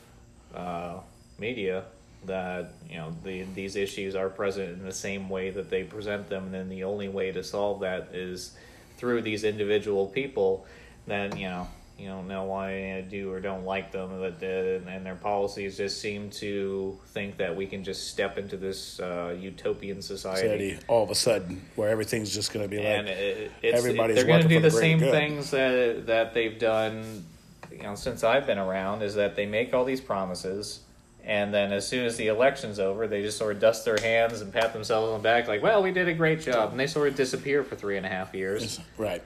uh, 0.53 0.99
media 1.39 1.85
that 2.25 2.73
you 2.89 2.97
know 2.97 3.15
the, 3.23 3.43
these 3.55 3.75
issues 3.75 4.15
are 4.15 4.29
present 4.29 4.69
in 4.69 4.83
the 4.83 4.91
same 4.91 5.29
way 5.29 5.49
that 5.51 5.69
they 5.69 5.83
present 5.83 6.29
them, 6.29 6.45
and 6.45 6.53
then 6.53 6.69
the 6.69 6.83
only 6.83 7.09
way 7.09 7.31
to 7.31 7.43
solve 7.43 7.81
that 7.81 8.09
is 8.13 8.53
through 8.97 9.21
these 9.21 9.43
individual 9.43 10.07
people. 10.07 10.65
Then 11.07 11.37
you 11.37 11.47
know 11.47 11.67
you 11.99 12.07
don't 12.07 12.27
know 12.27 12.45
why 12.45 12.95
I 12.95 13.01
do 13.01 13.31
or 13.31 13.41
don't 13.41 13.65
like 13.65 13.91
them, 13.91 14.09
but 14.19 14.41
uh, 14.41 14.89
and 14.89 15.05
their 15.05 15.15
policies 15.15 15.75
just 15.77 15.99
seem 15.99 16.29
to 16.31 16.97
think 17.07 17.37
that 17.37 17.55
we 17.55 17.67
can 17.67 17.83
just 17.83 18.07
step 18.07 18.37
into 18.37 18.55
this 18.55 18.99
uh, 19.01 19.35
utopian 19.37 20.01
society. 20.01 20.71
Society, 20.71 20.85
all 20.87 21.03
of 21.03 21.09
a 21.09 21.15
sudden, 21.15 21.61
where 21.75 21.89
everything's 21.89 22.33
just 22.33 22.53
going 22.53 22.63
to 22.63 22.69
be 22.69 22.77
like, 22.77 22.85
and 22.85 23.09
it, 23.09 23.51
it's, 23.61 23.77
everybody's 23.77 24.15
they're 24.15 24.25
going 24.25 24.41
to 24.41 24.47
do 24.47 24.61
the 24.61 24.69
the 24.69 24.71
same 24.71 24.99
good. 24.99 25.11
things 25.11 25.51
that 25.51 26.05
that 26.05 26.33
they've 26.33 26.57
done, 26.57 27.25
you 27.69 27.83
know, 27.83 27.95
since 27.95 28.23
I've 28.23 28.47
been 28.47 28.59
around. 28.59 29.01
Is 29.01 29.15
that 29.15 29.35
they 29.35 29.45
make 29.45 29.73
all 29.73 29.83
these 29.83 30.01
promises, 30.01 30.79
and 31.23 31.53
then 31.53 31.71
as 31.71 31.87
soon 31.87 32.05
as 32.05 32.17
the 32.17 32.27
election's 32.27 32.79
over, 32.79 33.07
they 33.07 33.21
just 33.21 33.37
sort 33.37 33.55
of 33.55 33.61
dust 33.61 33.85
their 33.85 33.97
hands 33.99 34.41
and 34.41 34.51
pat 34.53 34.73
themselves 34.73 35.09
on 35.11 35.19
the 35.19 35.23
back, 35.23 35.47
like, 35.47 35.61
"Well, 35.61 35.81
we 35.83 35.91
did 35.91 36.07
a 36.07 36.13
great 36.13 36.41
job," 36.41 36.71
and 36.71 36.79
they 36.79 36.87
sort 36.87 37.07
of 37.07 37.15
disappear 37.15 37.63
for 37.63 37.75
three 37.75 37.97
and 37.97 38.05
a 38.05 38.09
half 38.09 38.33
years. 38.33 38.79
right, 38.97 39.21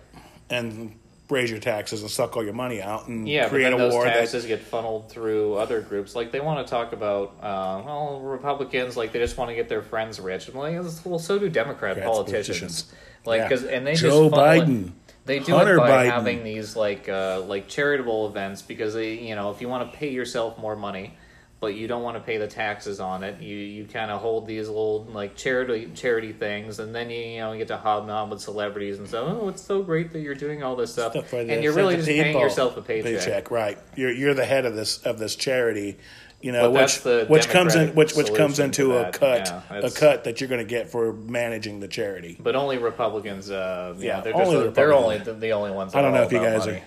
and 0.49 0.95
raise 1.29 1.49
your 1.49 1.59
taxes 1.59 2.01
and 2.01 2.11
suck 2.11 2.35
all 2.35 2.43
your 2.43 2.53
money 2.53 2.81
out 2.81 3.07
and 3.07 3.27
Yeah, 3.27 3.43
but 3.43 3.51
create 3.51 3.63
then 3.63 3.73
a 3.73 3.77
those 3.77 3.93
war 3.93 4.03
that 4.03 4.13
taxes 4.13 4.45
get 4.45 4.59
funneled 4.59 5.09
through 5.09 5.55
other 5.55 5.81
groups. 5.81 6.15
Like 6.15 6.31
they 6.31 6.41
want 6.41 6.65
to 6.67 6.69
talk 6.69 6.91
about, 6.93 7.35
uh, 7.41 7.81
well, 7.83 8.19
Republicans 8.21 8.95
like 8.97 9.13
they 9.13 9.19
just 9.19 9.37
want 9.37 9.49
to 9.49 9.55
get 9.55 9.69
their 9.69 9.81
friends 9.81 10.19
rich. 10.19 10.47
I'm 10.49 10.55
like, 10.55 10.73
well, 11.05 11.17
so 11.19 11.39
do 11.39 11.49
Democrat 11.49 11.95
Democrats, 11.95 12.05
politicians. 12.05 12.59
politicians. 12.83 12.93
Like, 13.25 13.37
Yeah. 13.39 13.47
because 13.47 13.63
and 13.63 13.87
they 13.87 13.95
Joe 13.95 14.29
just 14.29 14.35
funnel 14.35 14.61
it- 14.61 14.67
Biden. 14.67 14.91
They 15.25 15.39
do 15.39 15.53
Hunter 15.55 15.75
it 15.75 15.79
by 15.79 16.05
Biden. 16.07 16.11
having 16.11 16.43
these 16.43 16.75
like 16.75 17.07
uh, 17.07 17.39
like 17.47 17.69
charitable 17.69 18.27
events 18.27 18.61
because 18.61 18.93
they, 18.93 19.13
you 19.13 19.35
know, 19.35 19.49
if 19.51 19.61
you 19.61 19.69
want 19.69 19.89
to 19.89 19.97
pay 19.97 20.09
yourself 20.09 20.57
more 20.59 20.75
money, 20.75 21.13
but 21.63 21.75
you 21.75 21.87
don't 21.87 22.03
want 22.03 22.17
to 22.17 22.21
pay 22.21 22.37
the 22.37 22.45
taxes 22.47 22.99
on 22.99 23.23
it, 23.23 23.39
you 23.41 23.55
you 23.55 23.85
kind 23.85 24.11
of 24.11 24.19
hold 24.19 24.45
these 24.45 24.67
little 24.67 25.05
like 25.13 25.33
charity 25.37 25.89
charity 25.95 26.33
things, 26.33 26.79
and 26.79 26.93
then 26.93 27.09
you 27.09 27.17
you 27.21 27.39
know 27.39 27.53
you 27.53 27.57
get 27.57 27.69
to 27.69 27.77
hobnob 27.77 28.31
with 28.31 28.41
celebrities 28.41 28.99
and 28.99 29.07
so 29.07 29.39
Oh, 29.41 29.47
it's 29.47 29.61
so 29.61 29.81
great 29.81 30.11
that 30.11 30.19
you're 30.19 30.35
doing 30.35 30.61
all 30.61 30.75
this 30.75 30.91
stuff, 30.91 31.13
stuff 31.13 31.31
and 31.31 31.63
you're 31.63 31.71
really 31.71 31.95
just 31.95 32.09
paying 32.09 32.37
yourself 32.37 32.75
a 32.75 32.81
paycheck. 32.81 33.49
right? 33.49 33.77
You're 33.95 34.11
you're 34.11 34.33
the 34.33 34.43
head 34.43 34.65
of 34.65 34.75
this 34.75 34.97
of 35.03 35.19
this 35.19 35.37
charity, 35.37 35.97
you 36.41 36.51
know, 36.51 36.69
But 36.69 37.05
which 37.05 37.29
which 37.29 37.47
comes 37.49 37.75
in 37.75 37.95
which 37.95 38.13
which 38.13 38.33
comes 38.33 38.59
into 38.59 38.97
a 38.97 39.09
cut 39.09 39.47
Yeah, 39.47 39.77
a 39.87 39.89
cut 39.89 40.25
that 40.25 40.41
you're 40.41 40.49
going 40.49 40.59
to 40.59 40.69
get 40.69 40.89
for 40.89 41.13
managing 41.13 41.79
the 41.79 41.87
charity. 41.87 42.35
But 42.37 42.57
only 42.57 42.77
Republicans, 42.77 43.49
uh, 43.49 43.95
Yeah, 43.97 44.17
yeah, 44.17 44.21
they're 44.21 44.35
only 44.35 44.55
just 44.55 44.65
the 44.65 44.71
they're 44.71 44.93
only 44.93 45.19
the, 45.19 45.33
the 45.33 45.51
only 45.53 45.71
ones. 45.71 45.95
I 45.95 46.01
don't 46.01 46.13
know 46.13 46.23
if 46.23 46.31
you 46.33 46.39
guys 46.39 46.65
money. 46.65 46.79
are 46.79 46.83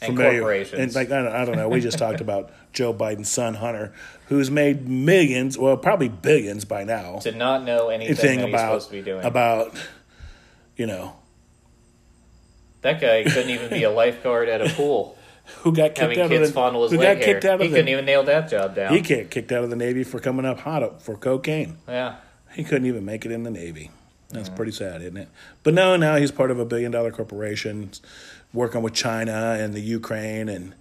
And 0.00 0.14
familiar- 0.16 0.40
corporations. 0.40 0.80
And 0.80 0.94
like 0.94 1.10
I 1.10 1.22
don't, 1.22 1.32
I 1.34 1.44
don't 1.44 1.56
know. 1.56 1.68
We 1.68 1.80
just 1.80 1.98
talked 2.04 2.20
about 2.20 2.50
Joe 2.72 2.94
Biden's 2.94 3.28
son 3.28 3.54
Hunter, 3.54 3.92
who's 4.28 4.50
made 4.50 4.86
millions, 4.88 5.58
well, 5.58 5.76
probably 5.76 6.08
billions 6.08 6.64
by 6.64 6.84
now. 6.84 7.18
to 7.18 7.32
not 7.32 7.64
know 7.64 7.88
anything 7.88 8.14
Thing 8.16 8.38
that 8.40 8.46
he's 8.46 8.54
about 8.54 8.66
supposed 8.82 8.86
to 8.90 8.92
be 8.96 9.02
doing. 9.02 9.24
about 9.24 9.74
you 10.76 10.86
know 10.86 11.14
that 12.82 13.00
guy 13.00 13.24
couldn't 13.24 13.50
even 13.50 13.70
be 13.70 13.82
a 13.82 13.90
lifeguard 13.90 14.48
at 14.48 14.60
a 14.60 14.68
pool, 14.74 15.18
who 15.62 15.72
got 15.72 15.88
kicked 15.88 15.98
having 15.98 16.20
out 16.20 16.30
kids 16.30 16.42
of 16.48 16.54
the 16.54 16.54
fondle 16.54 16.82
his 16.84 16.92
who 16.92 16.98
leg 16.98 17.18
got 17.18 17.24
hair. 17.24 17.34
kicked 17.34 17.44
out 17.46 17.60
He 17.60 17.66
of 17.66 17.72
couldn't 17.72 17.88
even 17.88 18.04
nail 18.04 18.22
that 18.24 18.48
job 18.48 18.76
down. 18.76 18.92
he 18.94 19.00
got 19.00 19.30
kicked 19.30 19.50
out 19.50 19.64
of 19.64 19.70
the 19.70 19.76
Navy 19.76 20.04
for 20.04 20.20
coming 20.20 20.44
up 20.46 20.60
hot 20.60 21.02
for 21.02 21.16
cocaine. 21.16 21.78
yeah. 21.88 22.16
He 22.54 22.64
couldn't 22.64 22.86
even 22.86 23.04
make 23.04 23.26
it 23.26 23.32
in 23.32 23.42
the 23.42 23.50
Navy. 23.50 23.90
That's 24.30 24.48
pretty 24.50 24.72
sad, 24.72 25.00
isn't 25.02 25.16
it? 25.16 25.28
But 25.62 25.72
no, 25.74 25.96
now 25.96 26.16
he's 26.16 26.30
part 26.30 26.50
of 26.50 26.58
a 26.58 26.64
billion 26.66 26.92
dollar 26.92 27.10
corporation, 27.10 27.90
working 28.52 28.82
with 28.82 28.92
China 28.94 29.56
and 29.58 29.72
the 29.74 29.80
Ukraine 29.80 30.48
and 30.48 30.74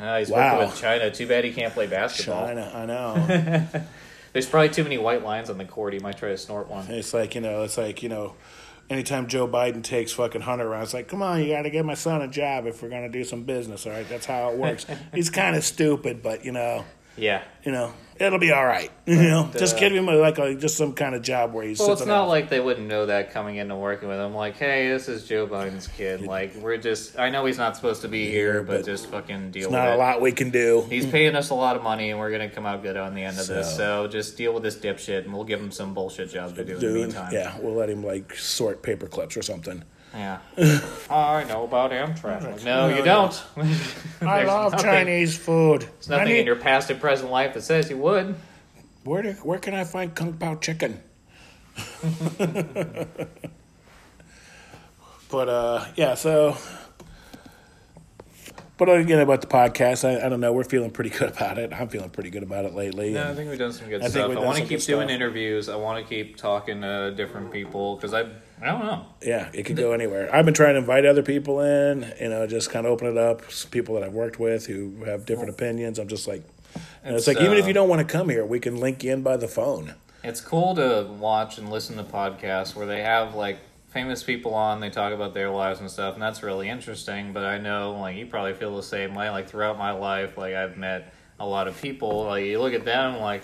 Ah, 0.00 0.18
he's 0.18 0.30
Wow. 0.30 0.54
working 0.54 0.70
with 0.70 0.80
China. 0.80 1.10
Too 1.10 1.26
bad 1.26 1.44
he 1.44 1.52
can't 1.52 1.74
play 1.74 1.86
basketball. 1.86 2.46
China. 2.46 2.72
I 2.74 2.86
know. 2.86 3.82
There's 4.32 4.46
probably 4.46 4.70
too 4.70 4.84
many 4.84 4.96
white 4.96 5.22
lines 5.22 5.50
on 5.50 5.58
the 5.58 5.66
court. 5.66 5.92
He 5.92 5.98
might 5.98 6.16
try 6.16 6.30
to 6.30 6.38
snort 6.38 6.68
one. 6.70 6.86
it's 6.88 7.12
like 7.12 7.34
you 7.34 7.42
know, 7.42 7.62
it's 7.64 7.76
like 7.76 8.02
you 8.02 8.08
know, 8.08 8.34
anytime 8.88 9.26
Joe 9.26 9.46
Biden 9.46 9.82
takes 9.82 10.10
fucking 10.12 10.40
Hunter 10.40 10.66
around, 10.66 10.84
it's 10.84 10.94
like, 10.94 11.08
come 11.08 11.20
on, 11.20 11.42
you 11.42 11.48
got 11.52 11.62
to 11.62 11.70
give 11.70 11.84
my 11.84 11.92
son 11.92 12.22
a 12.22 12.28
job 12.28 12.66
if 12.66 12.82
we're 12.82 12.88
gonna 12.88 13.10
do 13.10 13.22
some 13.24 13.42
business. 13.42 13.84
All 13.84 13.92
right, 13.92 14.08
that's 14.08 14.24
how 14.24 14.48
it 14.50 14.56
works. 14.56 14.86
he's 15.14 15.28
kind 15.28 15.54
of 15.56 15.62
stupid, 15.64 16.22
but 16.22 16.46
you 16.46 16.52
know, 16.52 16.86
Yeah. 17.16 17.42
you 17.64 17.72
know, 17.72 17.92
it'll 18.18 18.38
be 18.38 18.52
all 18.52 18.64
right. 18.64 18.90
You 19.06 19.16
know, 19.16 19.50
just 19.58 19.76
uh, 19.76 19.80
give 19.80 19.92
him 19.92 20.08
a, 20.08 20.12
like 20.14 20.38
a, 20.38 20.54
just 20.54 20.76
some 20.76 20.92
kind 20.94 21.14
of 21.14 21.22
job 21.22 21.52
where 21.52 21.64
he's. 21.66 21.78
Well, 21.80 21.92
it's 21.92 22.06
not 22.06 22.20
around. 22.20 22.28
like 22.28 22.48
they 22.48 22.60
wouldn't 22.60 22.86
know 22.86 23.06
that 23.06 23.32
coming 23.32 23.56
into 23.56 23.74
working 23.74 24.08
with 24.08 24.18
him. 24.18 24.32
Like, 24.34 24.56
hey, 24.56 24.88
this 24.88 25.08
is 25.08 25.26
Joe 25.26 25.46
Biden's 25.46 25.88
kid. 25.88 26.22
Like, 26.22 26.54
we're 26.54 26.76
just. 26.76 27.18
I 27.18 27.30
know 27.30 27.44
he's 27.44 27.58
not 27.58 27.74
supposed 27.76 28.02
to 28.02 28.08
be 28.08 28.30
here, 28.30 28.62
but, 28.62 28.78
but 28.78 28.86
just 28.86 29.08
fucking 29.08 29.50
deal 29.50 29.62
There's 29.62 29.66
with 29.66 29.72
not 29.72 29.88
it. 29.88 29.94
a 29.94 29.96
lot 29.96 30.20
we 30.20 30.30
can 30.32 30.50
do. 30.50 30.86
He's 30.88 31.04
paying 31.10 31.34
us 31.34 31.50
a 31.50 31.54
lot 31.54 31.74
of 31.76 31.82
money, 31.82 32.10
and 32.10 32.18
we're 32.20 32.30
gonna 32.30 32.48
come 32.48 32.64
out 32.64 32.82
good 32.82 32.96
on 32.96 33.14
the 33.14 33.22
end 33.24 33.38
of 33.38 33.46
this. 33.48 33.70
So- 33.72 33.76
So 34.04 34.08
just 34.08 34.36
deal 34.36 34.54
with 34.54 34.62
this 34.62 34.76
dipshit, 34.76 35.24
and 35.24 35.34
we'll 35.34 35.44
give 35.44 35.60
him 35.60 35.72
some 35.72 35.92
bullshit 35.92 36.30
job 36.30 36.54
to 36.56 36.64
do 36.64 36.74
in 36.74 36.80
the 36.80 36.86
meantime. 36.90 37.32
yeah, 37.34 37.56
we'll 37.60 37.74
let 37.74 37.90
him 37.90 38.04
like 38.04 38.34
sort 38.36 38.82
paper 38.82 39.08
clips 39.08 39.36
or 39.36 39.42
something. 39.42 39.82
Yeah. 40.14 40.38
I 41.10 41.44
know 41.44 41.64
about 41.64 41.90
Amtrak. 41.90 42.42
Like, 42.42 42.64
no, 42.64 42.88
you 42.88 43.02
don't. 43.02 43.32
I 43.56 43.62
There's 43.64 44.46
love 44.48 44.72
nothing- 44.72 44.84
Chinese 44.84 45.36
food. 45.36 45.82
There's 45.82 46.08
nothing 46.10 46.28
need- 46.28 46.40
in 46.40 46.46
your 46.46 46.56
past 46.56 46.90
and 46.90 47.00
present 47.00 47.30
life 47.30 47.54
that 47.54 47.62
says 47.62 47.88
you 47.88 47.96
would. 47.98 48.34
Where 49.04 49.22
do, 49.22 49.32
where 49.42 49.58
can 49.58 49.74
I 49.74 49.84
find 49.84 50.14
kung 50.14 50.34
pao 50.34 50.56
chicken? 50.56 51.00
but 55.30 55.48
uh, 55.48 55.84
yeah, 55.96 56.14
so. 56.14 56.56
But 58.78 58.88
again, 58.88 59.20
about 59.20 59.40
the 59.42 59.46
podcast, 59.46 60.04
I, 60.08 60.26
I 60.26 60.28
don't 60.28 60.40
know. 60.40 60.52
We're 60.52 60.64
feeling 60.64 60.90
pretty 60.90 61.10
good 61.10 61.30
about 61.30 61.56
it. 61.58 61.72
I'm 61.72 61.88
feeling 61.88 62.10
pretty 62.10 62.30
good 62.30 62.42
about 62.42 62.64
it 62.64 62.74
lately. 62.74 63.12
No, 63.12 63.22
I 63.22 63.26
and- 63.28 63.36
think 63.36 63.50
we've 63.50 63.58
done 63.58 63.72
some 63.72 63.88
good 63.88 64.00
I 64.00 64.04
think 64.04 64.12
stuff. 64.12 64.28
we've 64.28 64.38
I 64.38 64.40
done 64.40 64.46
want 64.46 64.56
to 64.56 64.62
some 64.62 64.68
keep 64.68 64.80
good 64.80 64.86
doing 64.86 65.08
stuff. 65.08 65.14
interviews. 65.14 65.68
I 65.68 65.76
want 65.76 66.02
to 66.04 66.08
keep 66.08 66.36
talking 66.36 66.80
to 66.82 67.12
different 67.16 67.52
people 67.52 67.96
because 67.96 68.12
I, 68.12 68.26
I 68.62 68.66
don't 68.66 68.86
know. 68.86 69.06
yeah, 69.22 69.50
it 69.52 69.64
could 69.64 69.76
go 69.76 69.92
anywhere. 69.92 70.32
I've 70.32 70.44
been 70.44 70.54
trying 70.54 70.74
to 70.74 70.78
invite 70.78 71.04
other 71.04 71.22
people 71.22 71.60
in, 71.60 72.12
you 72.20 72.28
know, 72.28 72.46
just 72.46 72.70
kind 72.70 72.86
of 72.86 72.92
open 72.92 73.08
it 73.08 73.18
up. 73.18 73.50
Some 73.50 73.70
people 73.70 73.96
that 73.96 74.04
I've 74.04 74.12
worked 74.12 74.38
with 74.38 74.66
who 74.66 75.04
have 75.04 75.26
different 75.26 75.50
opinions. 75.50 75.98
I'm 75.98 76.06
just 76.06 76.28
like, 76.28 76.44
and 77.02 77.16
it's, 77.16 77.26
It's, 77.26 77.36
like 77.36 77.44
even 77.44 77.58
if 77.58 77.64
uh, 77.64 77.68
you 77.68 77.74
don't 77.74 77.88
want 77.88 78.06
to 78.06 78.10
come 78.10 78.28
here, 78.28 78.46
we 78.46 78.60
can 78.60 78.76
link 78.76 79.02
you 79.02 79.12
in 79.12 79.22
by 79.22 79.36
the 79.36 79.48
phone. 79.48 79.94
It's 80.22 80.40
cool 80.40 80.76
to 80.76 81.08
watch 81.18 81.58
and 81.58 81.68
listen 81.70 81.96
to 81.96 82.04
podcasts 82.04 82.76
where 82.76 82.86
they 82.86 83.02
have 83.02 83.34
like 83.34 83.58
famous 83.88 84.22
people 84.22 84.54
on. 84.54 84.78
They 84.78 84.90
talk 84.90 85.12
about 85.12 85.34
their 85.34 85.50
lives 85.50 85.80
and 85.80 85.90
stuff, 85.90 86.14
and 86.14 86.22
that's 86.22 86.42
really 86.42 86.68
interesting. 86.68 87.32
But 87.32 87.44
I 87.44 87.58
know, 87.58 87.98
like, 87.98 88.16
you 88.16 88.26
probably 88.26 88.54
feel 88.54 88.76
the 88.76 88.82
same 88.82 89.14
way. 89.14 89.28
Like 89.30 89.48
throughout 89.48 89.76
my 89.78 89.90
life, 89.90 90.38
like 90.38 90.54
I've 90.54 90.76
met 90.76 91.12
a 91.40 91.46
lot 91.46 91.66
of 91.66 91.80
people. 91.82 92.24
Like 92.24 92.44
you 92.44 92.60
look 92.60 92.74
at 92.74 92.84
them, 92.84 93.20
like 93.20 93.42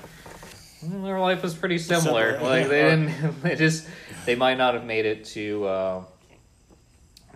mm, 0.84 1.02
their 1.02 1.18
life 1.18 1.42
was 1.42 1.54
pretty 1.54 1.78
similar. 1.78 2.34
Similar. 2.34 2.48
Like 2.48 2.68
they 2.68 2.82
didn't. 2.90 3.34
They 3.42 3.56
just 3.56 3.86
they 4.28 4.34
might 4.34 4.58
not 4.58 4.74
have 4.74 4.84
made 4.84 5.06
it 5.06 5.24
to. 5.24 5.64
Uh, 5.66 6.02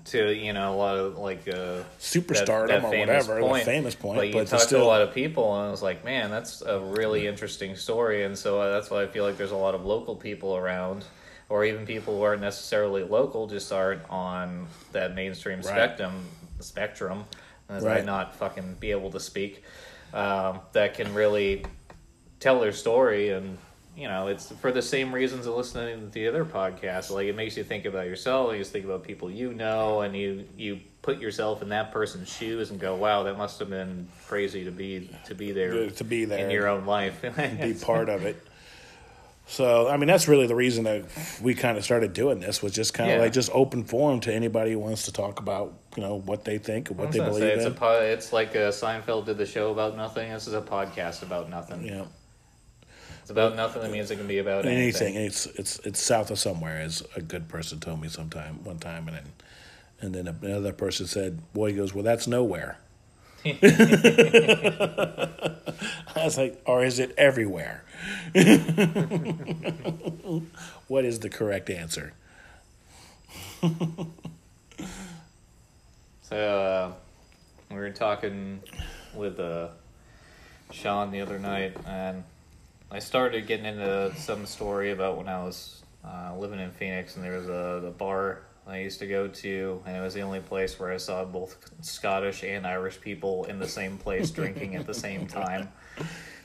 to 0.05 0.35
you 0.35 0.53
know 0.53 0.75
a 0.75 0.77
lot 0.77 0.97
of 0.97 1.17
like 1.17 1.47
uh, 1.49 1.85
Superstardom 2.01 2.83
or 2.83 2.99
whatever, 2.99 3.41
the 3.41 3.61
famous 3.65 3.95
point, 3.95 4.19
But 4.19 4.27
you 4.29 4.33
but 4.35 4.49
talk 4.49 4.61
still- 4.61 4.81
to 4.81 4.85
a 4.85 4.89
lot 4.89 5.01
of 5.01 5.15
people, 5.15 5.57
and 5.57 5.69
I 5.69 5.71
was 5.71 5.81
like, 5.81 6.05
man, 6.05 6.29
that's 6.29 6.61
a 6.61 6.81
really 6.81 7.27
interesting 7.29 7.77
story, 7.77 8.25
and 8.25 8.37
so 8.37 8.61
uh, 8.61 8.73
that's 8.73 8.91
why 8.91 9.05
I 9.05 9.07
feel 9.07 9.23
like 9.25 9.37
there's 9.37 9.53
a 9.53 9.57
lot 9.57 9.77
of 9.77 9.85
local 9.87 10.17
people 10.17 10.57
around, 10.57 11.05
or 11.49 11.65
even 11.65 11.87
people 11.87 12.17
who 12.17 12.23
aren't 12.23 12.41
necessarily 12.41 13.05
local, 13.05 13.47
just 13.47 13.73
aren't 13.73 14.03
on 14.11 14.67
that 14.91 15.15
mainstream 15.15 15.59
Right. 15.59 15.67
spectrum. 15.67 16.25
Spectrum, 16.59 17.25
and 17.69 17.83
Right. 17.85 18.05
not 18.05 18.35
fucking 18.35 18.79
be 18.81 18.91
able 18.91 19.13
to 19.13 19.21
speak, 19.21 19.63
um, 20.13 20.59
that 20.73 20.95
can 20.95 21.15
really 21.15 21.65
tell 22.41 22.59
their 22.59 22.73
story 22.73 23.31
and 23.31 23.57
you 23.97 24.09
know 24.09 24.29
it's 24.29 24.51
for 24.53 24.73
the 24.73 24.81
same 24.83 25.15
reasons 25.15 25.47
of 25.47 25.55
listening 25.55 25.99
to 26.01 26.07
the 26.13 26.27
other 26.27 26.45
podcasts 26.45 27.11
like 27.11 27.27
it 27.27 27.37
makes 27.37 27.57
you 27.57 27.65
think 27.65 27.85
about 27.85 28.07
yourself 28.07 28.53
you 28.53 28.59
just 28.59 28.73
think 28.73 28.85
about 28.85 29.03
people 29.03 29.31
you 29.31 29.53
know 29.53 30.01
and 30.01 30.17
you 30.17 30.47
you 30.57 30.81
put 31.03 31.19
yourself 31.19 31.61
in 31.63 31.69
that 31.69 31.93
person's 31.93 32.29
shoes 32.29 32.71
and 32.71 32.81
go 32.81 32.95
wow 32.95 33.23
that 33.25 33.37
must 33.37 33.59
have 33.59 33.69
been 33.69 34.09
crazy 34.27 34.65
to 34.65 34.71
be 34.71 35.11
to 35.27 35.35
be 35.35 35.53
there 35.53 35.91
to 35.91 36.05
be 36.05 36.25
there 36.25 36.47
in 36.47 36.51
your 36.51 36.69
own 36.69 36.87
life 36.87 37.21
be 37.61 37.75
part 37.75 38.09
of 38.09 38.25
it. 38.25 38.43
So, 39.45 39.89
I 39.89 39.97
mean, 39.97 40.07
that's 40.07 40.29
really 40.29 40.47
the 40.47 40.55
reason 40.55 40.85
that 40.85 41.05
we 41.43 41.55
kind 41.55 41.77
of 41.77 41.85
started 41.85 42.13
doing 42.13 42.39
this 42.39 42.63
was 42.63 42.73
just 42.73 42.95
kind 42.95 43.11
of 43.11 43.17
Yeah. 43.17 43.23
like 43.25 43.33
just 43.33 43.51
open 43.53 43.83
forum 43.85 44.21
to 44.21 44.33
anybody 44.33 44.73
who 44.73 44.79
wants 44.79 45.07
to 45.07 45.13
talk 45.13 45.41
about, 45.41 45.75
you 45.97 46.03
know, 46.03 46.15
what 46.21 46.45
they 46.45 46.59
think 46.59 46.91
and 46.91 46.99
what 46.99 47.11
they 47.11 47.19
believe 47.19 47.43
say, 47.43 47.53
it's, 47.55 47.65
in. 47.67 47.73
a 47.73 47.75
po- 47.75 48.01
it's 48.01 48.33
like 48.33 48.51
uh, 48.51 48.71
Seinfeld 48.71 49.27
did 49.27 49.39
the 49.39 49.45
show 49.45 49.73
about 49.73 49.97
nothing. 49.97 50.33
This 50.33 50.47
is 50.47 50.55
a 50.55 50.63
podcast 50.63 51.23
about 51.23 51.51
nothing. 51.51 51.85
know, 51.85 52.09
It's 53.23 53.31
about 53.31 53.57
nothing. 53.57 53.83
That 53.83 53.91
means 53.91 54.11
it 54.11 54.17
can 54.17 54.27
be 54.27 54.39
about 54.39 54.67
anything. 54.67 55.17
anything. 55.17 55.27
It's 55.27 55.47
it's 55.47 55.79
it's 55.81 56.03
south 56.03 56.31
of 56.31 56.39
somewhere, 56.39 56.79
as 56.81 57.03
a 57.17 57.23
good 57.23 57.49
person 57.49 57.81
told 57.81 58.01
me 58.01 58.09
sometime 58.09 58.63
one 58.65 58.79
time, 58.79 59.09
and 59.09 59.17
then 59.17 59.33
and 60.01 60.15
then 60.15 60.29
another 60.43 60.73
person 60.73 61.07
said, 61.07 61.53
"Boy," 61.53 61.71
he 61.71 61.77
goes, 61.77 61.95
"Well, 61.95 62.05
that's 62.05 62.27
nowhere." 62.27 62.79
I 63.45 63.55
was 66.17 66.37
like, 66.37 66.61
"Or 66.67 66.85
is 66.85 66.99
it 66.99 67.15
everywhere?" 67.17 67.85
what 70.89 71.05
is 71.05 71.21
the 71.21 71.31
correct 71.31 71.71
answer? 71.71 72.13
So 76.33 76.39
uh, 76.39 76.93
we 77.69 77.77
were 77.77 77.91
talking 77.91 78.63
with 79.15 79.39
uh, 79.39 79.69
Sean 80.71 81.11
the 81.11 81.21
other 81.21 81.39
night, 81.39 81.77
and 81.85 82.25
I 82.93 82.99
started 82.99 83.47
getting 83.47 83.65
into 83.65 84.13
some 84.17 84.45
story 84.45 84.91
about 84.91 85.17
when 85.17 85.27
I 85.27 85.43
was 85.43 85.83
uh, 86.05 86.37
living 86.37 86.61
in 86.61 86.71
Phoenix, 86.73 87.17
and 87.17 87.25
there 87.25 87.39
was 87.39 87.47
a 87.49 87.81
the 87.83 87.91
bar 87.91 88.43
I 88.67 88.81
used 88.81 88.99
to 88.99 89.07
go 89.07 89.29
to, 89.29 89.83
and 89.87 89.97
it 89.97 90.01
was 90.01 90.13
the 90.13 90.21
only 90.21 90.41
place 90.41 90.79
where 90.79 90.93
I 90.93 90.99
saw 90.99 91.25
both 91.25 91.57
Scottish 91.81 92.45
and 92.45 92.67
Irish 92.67 93.01
people 93.01 93.45
in 93.45 93.59
the 93.59 93.67
same 93.67 93.97
place 93.97 94.31
drinking 94.39 94.77
at 94.77 94.87
the 94.87 94.93
same 94.95 95.27
time. 95.27 95.71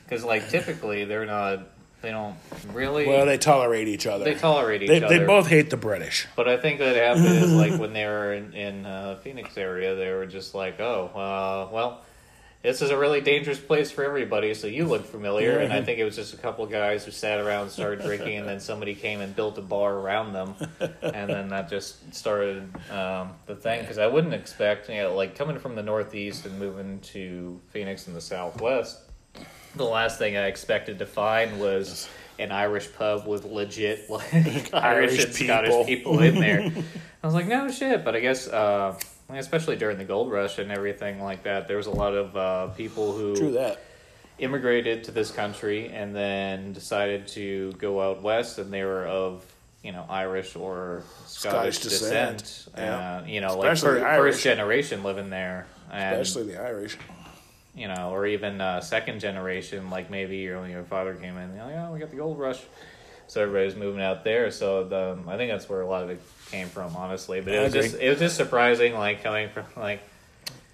Because 0.04 0.24
like 0.24 0.48
typically 0.48 1.04
they're 1.04 1.26
not, 1.26 1.68
they 2.00 2.10
don't 2.10 2.36
really. 2.72 3.06
Well, 3.06 3.26
they 3.26 3.36
tolerate 3.36 3.86
each 3.86 4.06
other. 4.06 4.24
they 4.24 4.34
tolerate 4.34 4.82
each 4.82 4.88
They, 4.88 5.02
other. 5.02 5.18
they 5.18 5.26
both 5.26 5.48
hate 5.48 5.68
the 5.68 5.76
British. 5.76 6.26
But 6.34 6.48
I 6.48 6.56
think 6.56 6.78
that 6.78 6.96
happened 6.96 7.26
is 7.26 7.52
like 7.52 7.72
when 7.78 7.92
they 7.92 8.06
were 8.06 8.32
in, 8.32 8.54
in 8.54 8.86
uh, 8.86 9.16
Phoenix 9.22 9.58
area, 9.58 9.94
they 9.96 10.10
were 10.12 10.24
just 10.24 10.54
like, 10.54 10.80
oh, 10.80 11.10
uh, 11.14 11.68
well, 11.74 12.00
this 12.62 12.82
is 12.82 12.90
a 12.90 12.98
really 12.98 13.20
dangerous 13.20 13.58
place 13.58 13.90
for 13.90 14.04
everybody, 14.04 14.52
so 14.52 14.66
you 14.66 14.84
look 14.84 15.04
familiar. 15.04 15.58
And 15.58 15.72
I 15.72 15.80
think 15.82 16.00
it 16.00 16.04
was 16.04 16.16
just 16.16 16.34
a 16.34 16.36
couple 16.36 16.64
of 16.64 16.70
guys 16.70 17.04
who 17.04 17.12
sat 17.12 17.38
around 17.38 17.62
and 17.62 17.70
started 17.70 18.00
drinking, 18.00 18.38
and 18.38 18.48
then 18.48 18.58
somebody 18.58 18.94
came 18.94 19.20
and 19.20 19.34
built 19.34 19.56
a 19.58 19.62
bar 19.62 19.94
around 19.94 20.32
them. 20.32 20.54
And 21.00 21.30
then 21.30 21.48
that 21.50 21.70
just 21.70 22.12
started 22.12 22.68
um, 22.90 23.34
the 23.46 23.54
thing. 23.54 23.80
Because 23.80 23.98
I 23.98 24.08
wouldn't 24.08 24.34
expect, 24.34 24.88
you 24.88 24.96
know, 24.96 25.14
like 25.14 25.36
coming 25.36 25.58
from 25.58 25.76
the 25.76 25.82
Northeast 25.82 26.46
and 26.46 26.58
moving 26.58 26.98
to 27.00 27.60
Phoenix 27.68 28.08
in 28.08 28.14
the 28.14 28.20
Southwest, 28.20 28.98
the 29.76 29.84
last 29.84 30.18
thing 30.18 30.36
I 30.36 30.46
expected 30.46 30.98
to 30.98 31.06
find 31.06 31.60
was 31.60 32.08
an 32.40 32.50
Irish 32.52 32.92
pub 32.92 33.26
with 33.26 33.44
legit 33.44 34.10
like 34.10 34.32
Irish, 34.34 34.72
Irish 34.74 35.24
and 35.24 35.34
people. 35.34 35.46
Scottish 35.46 35.86
people 35.86 36.20
in 36.20 36.40
there. 36.40 36.72
I 37.22 37.26
was 37.26 37.34
like, 37.34 37.46
no 37.46 37.70
shit, 37.70 38.04
but 38.04 38.14
I 38.14 38.20
guess 38.20 38.48
uh, 38.48 38.98
especially 39.36 39.76
during 39.76 39.98
the 39.98 40.04
gold 40.04 40.30
rush 40.30 40.58
and 40.58 40.72
everything 40.72 41.22
like 41.22 41.42
that, 41.42 41.68
there 41.68 41.76
was 41.76 41.86
a 41.86 41.90
lot 41.90 42.14
of 42.14 42.36
uh, 42.36 42.66
people 42.74 43.12
who 43.12 43.36
True 43.36 43.52
that. 43.52 43.80
immigrated 44.38 45.04
to 45.04 45.10
this 45.10 45.30
country 45.30 45.88
and 45.90 46.14
then 46.14 46.72
decided 46.72 47.28
to 47.28 47.72
go 47.72 48.00
out 48.00 48.22
west, 48.22 48.58
and 48.58 48.72
they 48.72 48.84
were 48.84 49.06
of 49.06 49.44
you 49.82 49.92
know 49.92 50.04
Irish 50.08 50.56
or 50.56 51.02
Scottish, 51.26 51.76
Scottish 51.76 51.78
descent. 51.80 52.38
descent. 52.38 52.74
Yeah. 52.76 53.18
Uh, 53.18 53.24
you 53.26 53.40
know, 53.40 53.62
Especially 53.62 54.00
like 54.00 54.10
the 54.10 54.16
first 54.16 54.42
generation 54.42 55.02
living 55.02 55.30
there, 55.30 55.66
and 55.92 56.20
Especially 56.20 56.52
the 56.52 56.62
Irish. 56.62 56.96
you 57.74 57.86
know, 57.88 58.10
or 58.10 58.26
even 58.26 58.60
uh, 58.60 58.80
second 58.80 59.20
generation, 59.20 59.90
like 59.90 60.10
maybe 60.10 60.38
your 60.38 60.66
your 60.66 60.84
father 60.84 61.14
came 61.14 61.36
in, 61.36 61.50
you 61.52 61.58
know, 61.58 61.68
yeah, 61.68 61.90
we 61.90 61.98
got 61.98 62.10
the 62.10 62.16
gold 62.16 62.38
rush, 62.38 62.60
so 63.28 63.42
everybody's 63.42 63.76
moving 63.76 64.02
out 64.02 64.24
there. 64.24 64.50
So 64.50 64.84
the, 64.84 65.18
I 65.28 65.36
think 65.36 65.50
that's 65.50 65.68
where 65.68 65.80
a 65.80 65.86
lot 65.86 66.02
of 66.02 66.10
it 66.10 66.20
came 66.50 66.68
from, 66.68 66.96
honestly. 66.96 67.40
But 67.40 67.54
it 67.54 67.58
I 67.58 67.62
was 67.64 67.74
agree. 67.74 67.88
just 67.88 68.02
it 68.02 68.10
was 68.10 68.18
just 68.18 68.36
surprising, 68.36 68.94
like 68.94 69.22
coming 69.22 69.48
from 69.50 69.64
like 69.76 70.00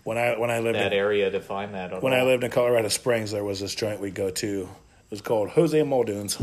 when 0.05 0.17
I 0.17 0.39
when 0.39 0.51
I 0.51 0.61
lived 0.61 0.77
in 0.77 0.83
that 0.83 0.93
in, 0.93 0.99
area 0.99 1.31
to 1.31 1.41
find 1.41 1.75
that. 1.75 2.03
When 2.03 2.13
all. 2.13 2.21
I 2.21 2.23
lived 2.23 2.45
in 2.45 2.51
Colorado 2.51 2.89
Springs, 2.89 3.33
there 3.33 3.45
was 3.45 3.61
this 3.61 3.75
joint 3.75 4.01
we'd 4.01 4.15
go 4.15 4.31
to. 4.31 4.63
It 4.63 5.11
was 5.11 5.21
called 5.21 5.51
Jose 5.51 5.83
Muldoon's. 5.83 6.43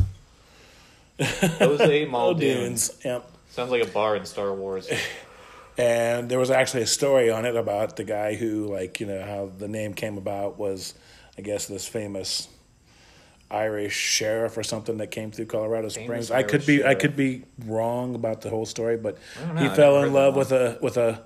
Jose 1.20 1.60
Muldoon. 1.60 2.12
Muldoon's. 2.12 2.92
Yep. 3.04 3.30
Sounds 3.50 3.72
like 3.72 3.84
a 3.84 3.88
bar 3.88 4.16
in 4.16 4.26
Star 4.26 4.54
Wars. 4.54 4.90
And 5.78 6.30
there 6.30 6.38
was 6.38 6.52
actually 6.52 6.84
a 6.84 6.88
story 6.88 7.32
on 7.32 7.46
it 7.46 7.56
about 7.56 7.96
the 7.96 8.04
guy 8.04 8.36
who, 8.36 8.68
like, 8.68 9.00
you 9.00 9.08
know, 9.08 9.22
how 9.22 9.50
the 9.58 9.68
name 9.68 9.94
came 9.94 10.18
about 10.18 10.60
was, 10.60 10.94
I 11.38 11.42
guess, 11.42 11.66
this 11.66 11.88
famous 11.88 12.50
Irish 13.52 13.96
sheriff 13.96 14.58
or 14.58 14.64
something 14.64 14.98
that 14.98 15.08
came 15.08 15.32
through 15.32 15.48
Colorado 15.48 15.90
Famous 15.90 16.06
Springs. 16.06 16.32
I 16.32 16.44
could 16.44 16.62
Irish 16.62 16.66
be, 16.66 16.84
I 16.86 16.96
could 16.96 17.16
be 17.16 17.44
wrong 17.66 18.16
about 18.16 18.42
the 18.42 18.50
whole 18.50 18.66
story, 18.66 18.98
but 18.98 19.18
I 19.38 19.46
don't 19.46 19.56
know, 19.56 19.62
he 19.62 19.68
I've 19.68 19.76
fell 19.76 20.04
in 20.04 20.14
love 20.14 20.36
with 20.36 20.52
a 20.52 20.78
with 20.82 20.98
a 20.98 21.22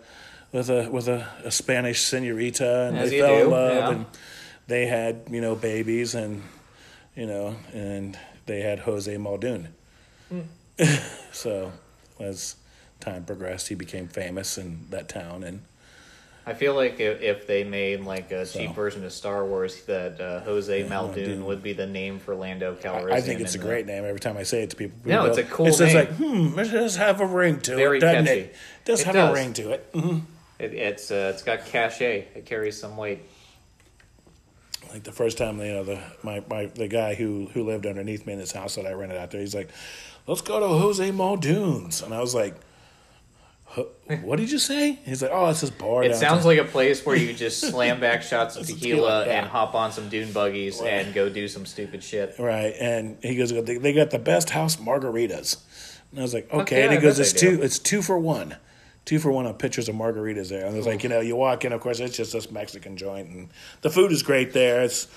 with 0.51 0.69
a 0.69 0.89
with 0.89 1.07
a, 1.07 1.27
a 1.43 1.51
Spanish 1.51 2.01
senorita, 2.01 2.87
and 2.87 2.97
As 2.97 3.09
they 3.09 3.19
fell 3.19 3.35
in 3.35 3.49
love, 3.49 3.75
yeah. 3.75 3.89
and 3.91 4.05
they 4.67 4.85
had 4.87 5.23
you 5.29 5.41
know 5.41 5.55
babies, 5.55 6.15
and 6.15 6.41
you 7.15 7.27
know, 7.27 7.55
and 7.73 8.17
they 8.45 8.61
had 8.61 8.79
Jose 8.79 9.15
Muldoon. 9.17 9.69
Hmm. 10.29 10.41
so 11.31 11.71
as 12.19 12.55
time 12.99 13.25
progressed, 13.25 13.67
he 13.67 13.75
became 13.75 14.07
famous 14.07 14.57
in 14.57 14.85
that 14.89 15.09
town, 15.09 15.43
and 15.43 15.61
I 16.47 16.53
feel 16.53 16.75
like 16.75 16.99
if, 16.99 17.21
if 17.21 17.47
they 17.47 17.63
made 17.63 18.01
like 18.01 18.31
a 18.31 18.45
cheap 18.45 18.67
So. 18.69 18.73
version 18.73 19.03
of 19.03 19.11
Star 19.11 19.43
Wars, 19.45 19.81
that 19.85 20.21
uh, 20.21 20.41
Jose 20.41 20.81
Yeah, 20.83 20.87
Muldoon. 20.87 21.43
would 21.45 21.63
be 21.63 21.73
the 21.73 21.87
name 21.87 22.19
for 22.19 22.35
Lando 22.35 22.75
Calrissian. 22.75 23.11
I 23.13 23.21
think 23.21 23.39
it's 23.41 23.55
a 23.55 23.57
the- 23.57 23.63
great 23.65 23.87
name. 23.87 24.05
Every 24.05 24.19
time 24.19 24.37
I 24.37 24.43
say 24.43 24.61
it 24.61 24.69
to 24.69 24.75
people, 24.75 24.95
No, 25.05 25.23
people 25.23 25.25
it's 25.25 25.37
a 25.39 25.43
cool 25.55 25.67
It's 25.67 25.77
just 25.79 25.95
like, 25.95 26.09
hmm, 26.11 26.57
it 26.59 26.65
does 26.71 26.95
have 26.97 27.19
a 27.19 27.25
ring 27.25 27.59
to 27.61 27.75
Very 27.75 27.97
it, 27.97 28.01
doesn't 28.01 28.25
catchy. 28.25 28.39
it? 28.41 28.55
Does 28.85 29.01
It 29.01 29.05
have 29.07 29.15
does. 29.15 29.29
a 29.31 29.33
ring 29.33 29.53
to 29.53 29.71
it. 29.71 29.91
Mhm. 29.93 30.21
It, 30.59 30.73
it's 30.73 31.09
uh, 31.11 31.31
it's 31.33 31.41
got 31.43 31.65
cachet. 31.65 32.27
It 32.35 32.45
carries 32.45 32.79
some 32.79 32.95
weight. 32.95 33.19
Like 34.91 35.03
the 35.03 35.11
first 35.11 35.37
time, 35.37 35.59
you 35.59 35.73
know, 35.73 35.83
the 35.83 35.99
my, 36.23 36.43
my 36.49 36.67
the 36.67 36.87
guy 36.87 37.15
who 37.15 37.47
who 37.53 37.63
lived 37.65 37.85
underneath 37.85 38.25
me 38.25 38.33
in 38.33 38.39
his 38.39 38.51
house 38.51 38.75
that 38.75 38.85
I 38.85 38.93
rented 38.93 39.17
out 39.17 39.31
there, 39.31 39.41
he's 39.41 39.55
like, 39.55 39.69
"Let's 40.27 40.41
go 40.41 40.59
to 40.59 40.67
Jose 40.67 41.09
Muldoon's," 41.11 42.01
and 42.01 42.13
I 42.13 42.21
was 42.21 42.35
like. 42.35 42.53
"Huh, 43.65 43.83
What 44.23 44.37
did 44.37 44.51
you 44.51 44.59
say? 44.59 44.99
He's 45.05 45.21
like, 45.21 45.31
oh, 45.33 45.47
it's 45.49 45.61
this 45.61 45.69
bar. 45.69 46.03
It 46.03 46.09
downtown." 46.09 46.29
sounds 46.29 46.45
like 46.45 46.59
a 46.59 46.63
place 46.65 47.05
where 47.05 47.15
you 47.15 47.33
just 47.45 47.59
slam 47.61 47.99
back 47.99 48.21
shots 48.21 48.55
of 48.55 48.65
Tequila, 48.67 49.23
tequila 49.23 49.25
and 49.25 49.47
hop 49.47 49.73
on 49.75 49.91
some 49.91 50.07
dune 50.09 50.31
buggies 50.31 50.79
Right. 50.79 50.89
and 50.93 51.13
go 51.13 51.29
do 51.29 51.47
some 51.47 51.65
stupid 51.65 52.03
shit. 52.03 52.35
right. 52.39 52.73
And 52.79 53.17
he 53.21 53.35
goes, 53.35 53.51
they, 53.51 53.77
they 53.77 53.93
got 53.93 54.11
the 54.11 54.19
best 54.19 54.49
house 54.51 54.75
margaritas. 54.77 55.57
And 56.11 56.19
I 56.19 56.23
was 56.23 56.33
like, 56.33 56.45
okay. 56.51 56.61
Okay, 56.61 56.83
and 56.83 56.91
he 56.93 56.97
I 56.99 57.01
goes, 57.01 57.19
it's 57.19 57.33
two, 57.33 57.57
do. 57.57 57.63
it's 57.63 57.79
two 57.79 58.01
for 58.01 58.17
one, 58.17 58.55
two 59.03 59.19
for 59.19 59.31
one 59.31 59.45
on 59.47 59.55
pictures 59.55 59.89
of 59.89 59.95
margaritas 59.95 60.49
there. 60.49 60.65
And 60.65 60.77
it's 60.77 60.87
like, 60.87 61.03
you 61.03 61.09
know, 61.09 61.19
you 61.19 61.35
walk 61.35 61.65
in, 61.65 61.73
of 61.73 61.81
course, 61.81 61.99
it's 61.99 62.15
just 62.15 62.31
this 62.33 62.49
Mexican 62.51 62.95
joint, 62.95 63.29
and 63.29 63.49
the 63.81 63.89
food 63.89 64.11
is 64.11 64.23
great 64.23 64.53
there. 64.53 64.81
It's 64.83 65.07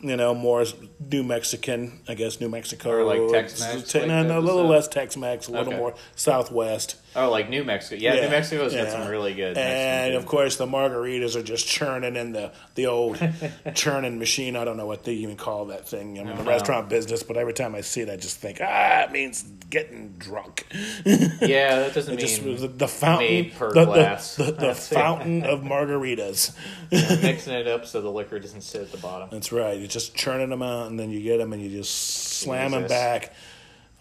you 0.00 0.16
know 0.16 0.34
more 0.34 0.64
New 1.10 1.22
Mexican, 1.22 2.00
I 2.08 2.14
guess, 2.14 2.40
New 2.40 2.48
Mexico, 2.48 2.90
Or 2.90 3.04
like 3.04 3.30
Tex-Mex, 3.32 3.94
like 3.94 4.06
no, 4.06 4.22
no, 4.22 4.38
a 4.38 4.40
little 4.40 4.66
less 4.66 4.88
Tex-Mex, 4.88 5.48
a 5.48 5.52
little 5.52 5.68
Okay. 5.68 5.76
more 5.78 5.94
Southwest. 6.14 6.96
Oh, 7.18 7.30
like 7.30 7.48
New 7.48 7.64
Mexico. 7.64 7.98
Yeah, 7.98 8.20
New 8.20 8.28
Mexico's 8.28 8.74
got 8.74 8.84
yeah. 8.88 8.90
some 8.90 9.08
really 9.08 9.32
good. 9.32 9.56
And 9.56 10.12
Mexican 10.12 10.16
of 10.16 10.26
course, 10.26 10.56
the 10.56 10.66
margaritas 10.66 11.34
are 11.34 11.42
just 11.42 11.66
churning 11.66 12.14
in 12.14 12.32
the 12.32 12.52
the 12.74 12.86
old 12.86 13.18
churning 13.74 14.18
machine. 14.18 14.54
I 14.54 14.64
don't 14.66 14.76
know 14.76 14.84
what 14.86 15.04
they 15.04 15.14
even 15.14 15.36
call 15.36 15.64
that 15.66 15.88
thing. 15.88 16.18
I'm 16.18 16.28
in 16.28 16.36
the 16.36 16.42
know. 16.44 16.50
restaurant 16.50 16.90
business, 16.90 17.22
but 17.22 17.38
every 17.38 17.54
time 17.54 17.74
I 17.74 17.80
see 17.80 18.02
it, 18.02 18.10
I 18.10 18.16
just 18.16 18.38
think, 18.38 18.58
ah, 18.60 19.04
it 19.04 19.12
means 19.12 19.42
getting 19.70 20.10
drunk. 20.18 20.66
Yeah, 21.06 21.78
that 21.80 21.94
doesn't 21.94 22.14
It 22.14 22.20
just 22.20 22.42
mean 22.42 22.60
the, 22.60 22.68
the 22.68 22.88
fountain, 22.88 23.26
made 23.28 23.54
per 23.54 23.72
the, 23.72 23.80
the- 23.80 23.86
glass. 23.86 24.36
the, 24.36 24.52
the, 24.52 24.70
it. 24.72 24.76
fountain 24.76 25.42
of 25.44 25.60
margaritas. 25.60 26.54
mixing 26.90 27.54
it 27.54 27.66
up 27.66 27.86
so 27.86 28.02
the 28.02 28.10
liquor 28.10 28.38
doesn't 28.38 28.60
sit 28.60 28.82
at 28.82 28.92
the 28.92 28.98
bottom. 28.98 29.28
That's 29.32 29.52
right. 29.52 29.80
You're 29.86 29.92
just 29.92 30.16
churning 30.16 30.50
them 30.50 30.62
out, 30.62 30.88
and 30.88 30.98
then 30.98 31.10
you 31.10 31.22
get 31.22 31.38
them, 31.38 31.52
and 31.52 31.62
you 31.62 31.70
just 31.70 31.94
slam 32.40 32.72
them 32.72 32.88
back 32.88 33.32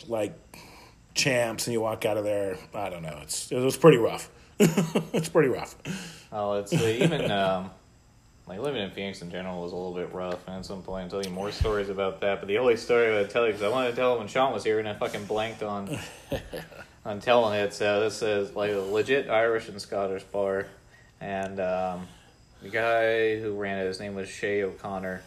like 0.07 0.33
champs, 1.13 1.67
and 1.67 1.75
you 1.75 1.81
walk 1.81 2.05
out 2.05 2.17
of 2.17 2.23
there. 2.23 2.57
I 2.73 2.89
don't 2.89 3.03
know. 3.03 3.19
It's 3.21 3.51
it 3.51 3.59
was 3.59 3.77
pretty 3.77 3.99
rough. 3.99 4.27
it's 4.59 5.29
pretty 5.29 5.49
rough. 5.49 5.75
Oh, 6.31 6.53
it's 6.53 6.73
uh, 6.73 6.97
even 6.99 7.29
um, 7.31 7.69
like 8.47 8.59
living 8.61 8.81
in 8.81 8.89
Phoenix 8.89 9.21
in 9.21 9.29
general 9.29 9.61
was 9.61 9.73
a 9.73 9.75
little 9.75 9.93
bit 9.93 10.11
rough. 10.11 10.39
And 10.47 10.55
at 10.55 10.65
some 10.65 10.81
point, 10.81 11.03
I'll 11.03 11.21
tell 11.21 11.23
you 11.23 11.29
more 11.29 11.51
stories 11.51 11.89
about 11.89 12.19
that. 12.21 12.39
But 12.39 12.47
the 12.47 12.57
only 12.57 12.77
story 12.77 13.13
I 13.13 13.21
would 13.21 13.29
tell 13.29 13.45
you 13.45 13.51
because 13.51 13.61
I 13.61 13.69
wanted 13.69 13.91
to 13.91 13.95
tell 13.95 14.15
it 14.15 14.17
when 14.17 14.27
Sean 14.27 14.53
was 14.53 14.63
here, 14.63 14.79
and 14.79 14.89
I 14.89 14.95
fucking 14.95 15.25
blanked 15.25 15.61
on 15.61 15.99
on 17.05 17.19
telling 17.19 17.59
it. 17.59 17.75
So 17.75 17.99
this 17.99 18.23
is 18.23 18.55
like 18.55 18.71
a 18.71 18.79
legit 18.79 19.29
Irish 19.29 19.69
and 19.69 19.79
Scottish 19.79 20.23
bar, 20.23 20.65
and 21.21 21.59
um, 21.59 22.07
the 22.63 22.69
guy 22.69 23.39
who 23.39 23.53
ran 23.53 23.77
it, 23.77 23.85
his 23.85 23.99
name 23.99 24.15
was 24.15 24.27
Shay 24.27 24.63
O'Connor, 24.63 25.21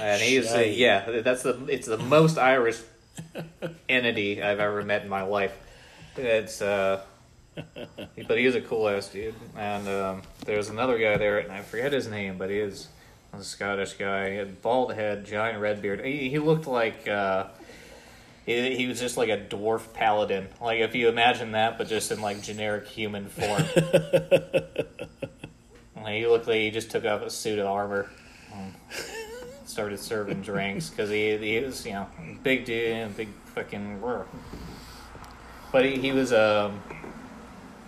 and 0.00 0.20
he's 0.20 0.48
Shay. 0.48 0.74
yeah, 0.74 1.20
that's 1.22 1.42
the 1.42 1.64
it's 1.66 1.86
the 1.86 1.98
most 1.98 2.38
Irish 2.38 2.80
entity 3.88 4.42
I've 4.42 4.60
ever 4.60 4.82
met 4.82 5.02
in 5.02 5.08
my 5.08 5.22
life. 5.22 5.56
It's 6.16 6.60
uh 6.60 7.02
but 7.54 8.38
he 8.38 8.46
is 8.46 8.54
a 8.54 8.60
cool 8.60 8.88
ass 8.88 9.08
dude. 9.08 9.34
And 9.56 9.88
um, 9.88 10.22
there's 10.44 10.68
another 10.68 10.98
guy 10.98 11.16
there, 11.16 11.38
and 11.38 11.50
I 11.52 11.62
forget 11.62 11.92
his 11.92 12.06
name, 12.08 12.38
but 12.38 12.50
he 12.50 12.58
is 12.58 12.88
a 13.32 13.42
Scottish 13.42 13.94
guy. 13.94 14.30
He 14.30 14.36
had 14.36 14.62
bald 14.62 14.94
head, 14.94 15.24
giant 15.26 15.60
red 15.60 15.82
beard. 15.82 16.04
He, 16.04 16.30
he 16.30 16.38
looked 16.38 16.66
like 16.66 17.08
uh, 17.08 17.46
he, 18.46 18.76
he 18.76 18.86
was 18.86 19.00
just 19.00 19.16
like 19.16 19.28
a 19.28 19.38
dwarf 19.38 19.92
paladin. 19.92 20.48
Like 20.60 20.80
if 20.80 20.94
you 20.94 21.08
imagine 21.08 21.52
that, 21.52 21.78
but 21.78 21.88
just 21.88 22.10
in 22.10 22.20
like 22.20 22.42
generic 22.42 22.86
human 22.86 23.28
form. 23.28 23.62
like, 25.96 26.14
he 26.14 26.26
looked 26.26 26.46
like 26.46 26.56
he 26.56 26.70
just 26.70 26.90
took 26.90 27.04
off 27.04 27.22
a 27.22 27.30
suit 27.30 27.58
of 27.58 27.66
armor. 27.66 28.08
and 28.52 28.74
Started 29.70 30.00
serving 30.00 30.42
drinks 30.42 30.90
because 30.90 31.10
he, 31.10 31.36
he 31.36 31.60
was, 31.60 31.86
you 31.86 31.92
know, 31.92 32.08
big 32.42 32.64
dude, 32.64 32.92
and 32.92 33.16
big 33.16 33.28
fucking. 33.54 34.02
But 35.70 35.84
he, 35.84 35.96
he 35.96 36.10
was 36.10 36.32
um, 36.32 36.82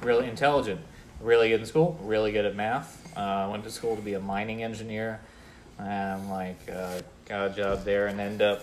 really 0.01 0.29
intelligent, 0.29 0.81
really 1.21 1.49
good 1.49 1.59
in 1.59 1.67
school, 1.67 1.99
really 2.03 2.31
good 2.31 2.45
at 2.45 2.55
math. 2.55 3.01
Uh, 3.17 3.49
went 3.51 3.65
to 3.65 3.71
school 3.71 3.97
to 3.97 4.03
be 4.03 4.15
a 4.15 4.21
mining 4.21 4.63
engineer, 4.63 5.21
and 5.81 6.31
like 6.31 6.61
uh, 6.73 7.01
got 7.27 7.51
a 7.51 7.55
job 7.55 7.85
there, 7.85 8.07
and 8.07 8.21
end 8.21 8.43
up 8.43 8.63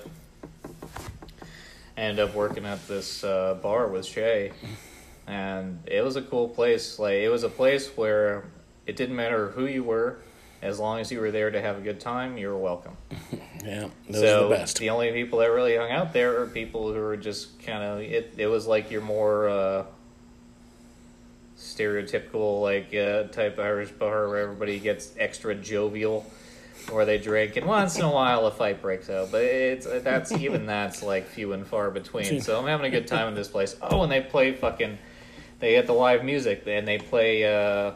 end 1.97 2.19
up 2.19 2.33
working 2.33 2.65
at 2.65 2.87
this 2.87 3.25
uh, 3.25 3.55
bar 3.61 3.89
with 3.89 4.05
Shay, 4.05 4.53
and 5.27 5.77
it 5.85 6.05
was 6.05 6.15
a 6.15 6.21
cool 6.21 6.47
place. 6.47 6.97
Like 6.97 7.15
it 7.15 7.29
was 7.29 7.43
a 7.43 7.49
place 7.49 7.89
where 7.97 8.45
it 8.87 8.95
didn't 8.95 9.17
matter 9.17 9.49
who 9.49 9.65
you 9.65 9.83
were, 9.83 10.19
as 10.61 10.79
long 10.79 10.99
as 10.99 11.11
you 11.11 11.19
were 11.19 11.31
there 11.31 11.51
to 11.51 11.61
have 11.61 11.77
a 11.77 11.81
good 11.81 11.99
time, 11.99 12.37
you 12.37 12.47
were 12.47 12.57
welcome. 12.57 12.97
Yeah, 13.61 13.89
those 14.09 14.21
so 14.21 14.45
are 14.45 14.49
the 14.49 14.55
best. 14.55 14.79
The 14.79 14.89
only 14.89 15.11
people 15.11 15.39
that 15.39 15.47
really 15.47 15.75
hung 15.75 15.91
out 15.91 16.13
there 16.13 16.41
are 16.41 16.47
people 16.47 16.93
who 16.93 16.99
were 17.01 17.17
just 17.17 17.61
kind 17.61 17.83
of 17.83 17.99
it. 17.99 18.35
It 18.37 18.47
was 18.47 18.67
like 18.67 18.89
your 18.89 19.01
more 19.01 19.49
uh, 19.49 19.85
stereotypical 21.57 22.61
like 22.61 22.95
uh, 22.95 23.23
type 23.33 23.59
Irish 23.59 23.91
bar 23.91 24.29
where 24.29 24.37
everybody 24.37 24.79
gets 24.79 25.13
extra 25.17 25.53
jovial, 25.53 26.25
where 26.89 27.03
they 27.03 27.17
drink, 27.17 27.57
and 27.57 27.65
once 27.67 27.97
in 27.97 28.05
a 28.05 28.09
while 28.09 28.45
a 28.47 28.51
fight 28.51 28.81
breaks 28.81 29.09
out. 29.09 29.29
But 29.29 29.43
it's 29.43 29.85
that's 29.85 30.31
even 30.31 30.65
that's 30.65 31.03
like 31.03 31.27
few 31.27 31.51
and 31.51 31.67
far 31.67 31.91
between. 31.91 32.39
So 32.41 32.57
I'm 32.57 32.65
having 32.65 32.85
a 32.85 32.89
good 32.89 33.07
time 33.07 33.27
in 33.27 33.35
this 33.35 33.49
place. 33.49 33.75
Oh, 33.81 34.03
and 34.03 34.11
they 34.11 34.21
play 34.21 34.53
fucking. 34.53 34.97
They 35.59 35.71
get 35.71 35.85
the 35.85 35.93
live 35.93 36.23
music 36.23 36.63
and 36.65 36.87
they 36.87 36.97
play. 36.97 37.43
Uh, 37.43 37.91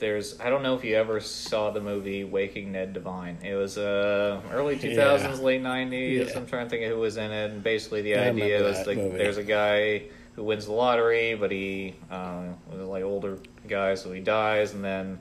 there's 0.00 0.40
I 0.40 0.50
don't 0.50 0.62
know 0.62 0.74
if 0.74 0.84
you 0.84 0.96
ever 0.96 1.20
saw 1.20 1.70
the 1.70 1.80
movie 1.80 2.24
Waking 2.24 2.72
Ned 2.72 2.92
Devine. 2.94 3.38
It 3.44 3.54
was 3.54 3.78
uh 3.78 4.40
early 4.50 4.76
2000s, 4.76 4.94
Yeah. 4.96 5.34
late 5.44 5.62
90s. 5.62 6.28
Yeah. 6.30 6.38
I'm 6.38 6.46
trying 6.46 6.66
to 6.66 6.70
think 6.70 6.82
of 6.84 6.90
who 6.90 6.98
was 6.98 7.16
in 7.16 7.30
it. 7.30 7.50
And 7.52 7.62
basically 7.62 8.02
the 8.02 8.16
I 8.16 8.28
idea 8.30 8.62
was 8.62 8.86
like 8.86 8.96
movie. 8.96 9.18
there's 9.18 9.36
a 9.36 9.44
guy 9.44 10.02
who 10.34 10.44
wins 10.44 10.66
the 10.66 10.72
lottery, 10.72 11.34
but 11.34 11.50
he 11.50 11.94
uh, 12.10 12.44
was 12.72 12.80
like 12.88 13.04
older 13.04 13.38
guy, 13.68 13.94
so 13.94 14.10
he 14.12 14.20
dies, 14.20 14.74
and 14.74 14.82
then 14.82 15.20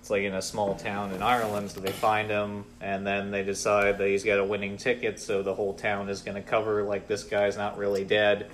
it's 0.00 0.08
like 0.10 0.22
in 0.22 0.34
a 0.34 0.42
small 0.42 0.74
town 0.74 1.12
in 1.12 1.22
Ireland, 1.22 1.70
so 1.70 1.80
they 1.80 1.92
find 1.92 2.30
him, 2.30 2.64
and 2.80 3.06
then 3.06 3.30
they 3.30 3.42
decide 3.42 3.98
that 3.98 4.08
he's 4.08 4.24
got 4.24 4.38
a 4.38 4.44
winning 4.44 4.76
ticket, 4.78 5.20
so 5.20 5.42
the 5.42 5.54
whole 5.54 5.74
town 5.74 6.08
is 6.08 6.22
going 6.22 6.34
to 6.34 6.40
cover 6.42 6.82
like 6.82 7.06
this 7.06 7.24
guy's 7.24 7.56
not 7.58 7.76
really 7.76 8.04
dead 8.04 8.48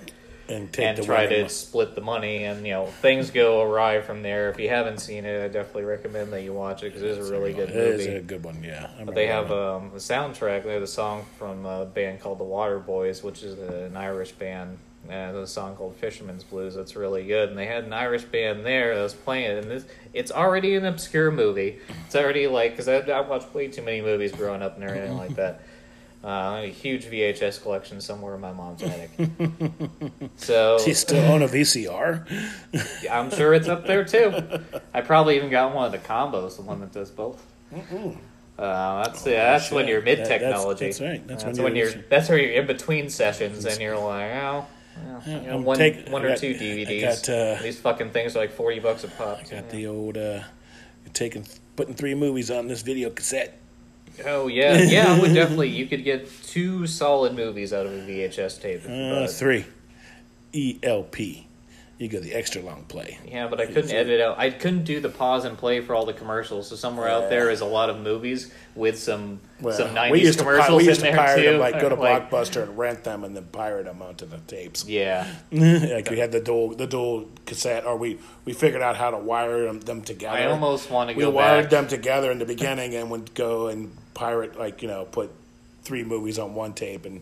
and 0.47 0.71
take 0.71 0.97
and 0.97 1.05
try 1.05 1.25
to 1.25 1.49
split 1.49 1.95
the 1.95 2.01
money 2.01 2.43
and 2.43 2.65
you 2.65 2.73
know 2.73 2.85
things 2.85 3.31
go 3.31 3.61
awry 3.61 4.01
from 4.01 4.21
there. 4.21 4.49
If 4.49 4.59
you 4.59 4.69
haven't 4.69 4.99
seen 4.99 5.25
it 5.25 5.43
i 5.43 5.47
definitely 5.47 5.83
recommend 5.83 6.31
that 6.33 6.43
you 6.43 6.53
watch 6.53 6.83
it 6.83 6.87
because 6.87 7.01
it 7.01 7.17
is 7.17 7.29
a 7.29 7.31
really 7.31 7.53
good 7.53 7.69
movie. 7.69 8.03
it's 8.03 8.05
a 8.05 8.21
good 8.21 8.43
one, 8.43 8.63
yeah. 8.63 8.89
But 9.03 9.15
they 9.15 9.27
have 9.27 9.51
um, 9.51 9.91
a 9.93 9.97
soundtrack. 9.97 10.63
They 10.63 10.73
have 10.73 10.83
a 10.83 10.87
song 10.87 11.25
from 11.37 11.65
a 11.65 11.85
band 11.85 12.21
called 12.21 12.39
the 12.39 12.45
Waterboys 12.45 13.23
which 13.23 13.43
is 13.43 13.57
an 13.59 13.97
irish 13.97 14.31
band 14.33 14.77
and 15.09 15.37
a 15.37 15.47
song 15.47 15.75
called 15.75 15.95
fisherman's 15.97 16.43
blues 16.43 16.73
that's 16.73 16.95
really 16.95 17.25
good 17.25 17.49
and 17.49 17.57
they 17.57 17.67
had 17.67 17.83
an 17.83 17.93
irish 17.93 18.23
band 18.23 18.65
there 18.65 18.95
that 18.95 19.03
was 19.03 19.13
playing 19.13 19.51
it 19.51 19.63
and 19.63 19.69
this 19.71 19.85
it's 20.13 20.31
already 20.31 20.75
an 20.75 20.85
obscure 20.85 21.29
movie. 21.31 21.79
It's 22.05 22.15
already 22.15 22.47
like 22.47 22.71
because 22.71 22.87
I, 22.87 22.99
I 23.11 23.21
watched 23.21 23.53
way 23.53 23.67
too 23.67 23.81
many 23.81 24.01
movies 24.01 24.31
growing 24.31 24.61
up 24.61 24.75
and 24.75 24.83
everything 24.83 25.17
like 25.17 25.35
that 25.35 25.61
Uh, 26.25 26.61
a 26.63 26.71
huge 26.71 27.05
VHS 27.05 27.61
collection 27.61 28.01
somewhere 28.01 28.33
in 28.33 28.41
my 28.41 28.51
mom's 28.51 28.81
attic. 28.81 29.11
so 30.37 30.79
you 30.87 30.95
still 30.95 31.23
own 31.31 31.43
a 31.43 31.47
VCR? 31.47 32.25
I'm 33.11 33.29
sure 33.29 33.53
it's 33.53 33.67
up 33.67 33.85
there 33.85 34.03
too. 34.03 34.33
I 34.91 35.01
probably 35.01 35.35
even 35.35 35.51
got 35.51 35.75
one 35.75 35.85
of 35.85 35.91
the 35.91 35.99
combos, 35.99 36.55
the 36.55 36.63
one 36.63 36.79
that 36.79 36.91
does 36.91 37.11
both. 37.11 37.45
Uh, 38.57 39.03
that's 39.03 39.27
yeah, 39.27 39.51
that's 39.51 39.69
when 39.69 39.87
you're 39.87 40.01
mid 40.01 40.17
That- 40.19 40.29
that's- 40.29 40.41
technology. 40.51 40.85
that's 40.85 41.01
right. 41.01 41.27
That's 41.27 41.43
when 41.43 41.61
when 41.61 41.75
you're- 41.75 41.91
you're. 41.93 42.03
That's 42.09 42.27
where 42.29 42.39
you're 42.39 42.53
in 42.53 42.65
between 42.65 43.09
sessions, 43.09 43.63
and 43.65 43.79
you're 43.79 43.97
like, 43.99 44.31
oh, 44.31 44.65
well, 45.05 45.23
you 45.27 45.41
know, 45.41 45.57
one, 45.57 45.77
take- 45.77 46.07
one 46.09 46.23
or 46.25 46.29
got- 46.29 46.37
two 46.39 46.55
DVDs. 46.55 47.01
got, 47.27 47.29
uh, 47.29 47.61
These 47.61 47.79
fucking 47.81 48.11
things 48.11 48.35
are 48.35 48.39
like 48.39 48.51
forty 48.53 48.79
bucks 48.79 49.03
a 49.03 49.09
pop. 49.09 49.47
Got 49.49 49.69
the 49.69 49.85
old 49.87 50.17
uh, 50.17 50.39
taking 51.13 51.45
putting 51.75 51.93
three 51.93 52.15
movies 52.15 52.49
on 52.49 52.67
this 52.67 52.81
video 52.81 53.09
cassette. 53.11 53.59
Oh 54.25 54.47
yeah, 54.47 54.77
yeah. 54.81 55.13
I 55.13 55.19
would 55.19 55.33
definitely. 55.33 55.69
You 55.75 55.87
could 55.87 56.03
get 56.03 56.29
two 56.43 56.87
solid 56.87 57.35
movies 57.35 57.73
out 57.73 57.85
of 57.85 57.91
a 57.93 57.97
VHS 57.97 58.61
tape. 58.61 58.81
Uh, 58.87 59.27
three, 59.27 59.65
ELP. 60.53 61.17
You 61.97 62.09
got 62.09 62.23
the 62.23 62.33
extra 62.33 62.61
long 62.61 62.83
play. 62.89 63.17
Yeah, 63.25 63.47
but 63.47 63.61
I 63.61 63.67
couldn't 63.67 63.89
edit 63.91 64.19
out. 64.19 64.37
I 64.37 64.49
couldn't 64.49 64.83
do 64.83 64.99
the 64.99 65.07
pause 65.07 65.45
and 65.45 65.57
play 65.57 65.79
for 65.79 65.95
all 65.95 66.05
the 66.05 66.11
commercials. 66.11 66.67
So 66.67 66.75
somewhere 66.75 67.07
out 67.07 67.29
there 67.29 67.49
is 67.49 67.61
a 67.61 67.65
lot 67.65 67.89
of 67.89 68.01
movies 68.01 68.51
with 68.75 68.99
some 68.99 69.39
Well, 69.61 69.73
some 69.77 69.87
we 69.89 69.93
nineties 69.95 70.23
used 70.23 70.39
to 70.39 70.43
pi- 70.43 70.51
commercials 70.51 70.77
we 70.81 70.87
used 70.89 70.99
in 71.01 71.05
to 71.11 71.11
there 71.15 71.25
pirate 71.25 71.41
too. 71.43 71.51
them, 71.51 71.59
like 71.61 71.79
go 71.79 71.87
to 71.87 71.95
Like, 72.05 72.29
Blockbuster 72.29 72.63
and 72.63 72.77
rent 72.77 73.05
them, 73.05 73.23
and 73.23 73.33
then 73.33 73.45
pirate 73.45 73.85
them 73.85 74.01
onto 74.01 74.25
the 74.25 74.39
tapes. 74.39 74.85
Yeah, 74.85 75.25
like 75.53 76.09
we 76.09 76.19
had 76.19 76.33
the 76.33 76.41
dual 76.41 76.75
the 76.75 76.85
dual 76.85 77.29
cassette, 77.45 77.85
or 77.85 77.95
we 77.95 78.19
we 78.43 78.51
figured 78.51 78.81
out 78.81 78.97
how 78.97 79.11
to 79.11 79.17
wire 79.17 79.63
them, 79.63 79.79
them 79.79 80.01
together. 80.01 80.35
I 80.37 80.47
almost 80.47 80.91
want 80.91 81.11
to 81.11 81.15
we 81.15 81.23
go 81.23 81.29
wired 81.29 81.65
back. 81.65 81.71
them 81.71 81.87
together 81.87 82.29
in 82.29 82.39
the 82.39 82.45
beginning, 82.45 82.93
and 82.93 83.09
would 83.09 83.33
go 83.33 83.67
and 83.67 83.95
pirate 84.15 84.57
like 84.57 84.81
you 84.81 84.87
know 84.87 85.05
put 85.05 85.29
three 85.83 86.03
movies 86.03 86.39
on 86.39 86.55
one 86.55 86.73
tape 86.73 87.05
and 87.05 87.21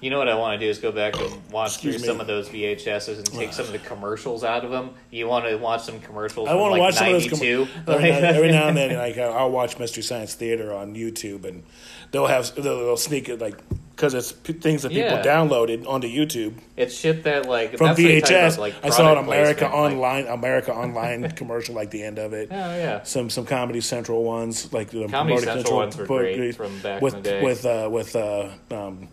You 0.00 0.10
know 0.10 0.18
what 0.18 0.28
I 0.28 0.36
want 0.36 0.60
to 0.60 0.64
do 0.64 0.70
is 0.70 0.78
go 0.78 0.92
back 0.92 1.18
and 1.18 1.42
watch 1.50 1.72
Excuse 1.74 1.96
through 1.96 2.02
me. 2.02 2.06
some 2.06 2.20
of 2.20 2.28
those 2.28 2.48
VHSs 2.48 3.16
and 3.16 3.26
take 3.32 3.52
some 3.52 3.66
of 3.66 3.72
the 3.72 3.80
commercials 3.80 4.44
out 4.44 4.64
of 4.64 4.70
them. 4.70 4.90
You 5.10 5.26
want 5.26 5.46
to 5.46 5.56
watch 5.56 5.82
some 5.82 5.98
commercials 5.98 6.48
I 6.48 6.54
want 6.54 6.76
to 6.76 6.80
like 6.80 6.80
watch 6.80 6.94
some 6.94 7.08
of 7.14 7.22
those. 7.22 7.30
com- 7.30 7.40
'92? 7.40 7.68
every, 7.88 8.10
now, 8.10 8.16
every 8.28 8.52
now 8.52 8.68
and 8.68 8.76
then, 8.76 8.96
like 9.06 9.18
I'll 9.18 9.32
I'll 9.32 9.50
watch 9.50 9.76
Mystery 9.78 10.04
Science 10.04 10.34
Theater 10.34 10.72
on 10.72 10.94
YouTube, 10.94 11.44
and 11.44 11.64
they'll 12.12 12.28
have 12.28 12.54
they'll, 12.54 12.62
they'll 12.78 12.96
sneak 12.96 13.28
it 13.28 13.40
like 13.40 13.58
because 13.98 14.14
it's 14.14 14.30
p- 14.30 14.52
things 14.52 14.82
that 14.82 14.90
people 14.90 15.10
Yeah. 15.18 15.24
downloaded 15.24 15.84
onto 15.84 16.06
YouTube 16.06 16.54
it's 16.76 16.96
shit 16.96 17.24
that 17.24 17.46
like 17.46 17.76
from 17.76 17.88
that's 17.88 17.98
what 18.00 18.08
you 18.10 18.20
talk 18.20 18.30
VHS. 18.30 18.54
about, 18.54 18.58
like, 18.60 18.74
I 18.84 18.90
saw 18.90 19.00
an 19.18 19.24
product 19.24 19.26
America 19.26 19.58
placement, 19.68 19.72
like- 19.72 19.92
Online 19.92 20.26
America 20.38 20.72
Online 20.72 21.30
commercial 21.40 21.74
like 21.74 21.90
the 21.90 22.04
end 22.04 22.18
of 22.20 22.32
it. 22.32 22.48
Oh 22.52 22.54
yeah, 22.54 23.02
Some 23.02 23.28
some 23.28 23.44
Comedy 23.44 23.80
Central 23.80 24.22
ones 24.22 24.72
like 24.72 24.90
the 24.90 25.08
Comedy 25.08 25.38
Central 25.42 25.76
ones 25.76 25.96
were 25.96 26.06
great 26.06 26.54
from 26.54 26.78
back 26.78 26.98
in 27.02 27.04
with 27.04 27.14
the 27.14 27.20
day. 27.22 27.42
with 27.42 27.66
uh, 27.66 27.88
with 27.90 28.14
uh, 28.14 28.48
um, 28.70 29.08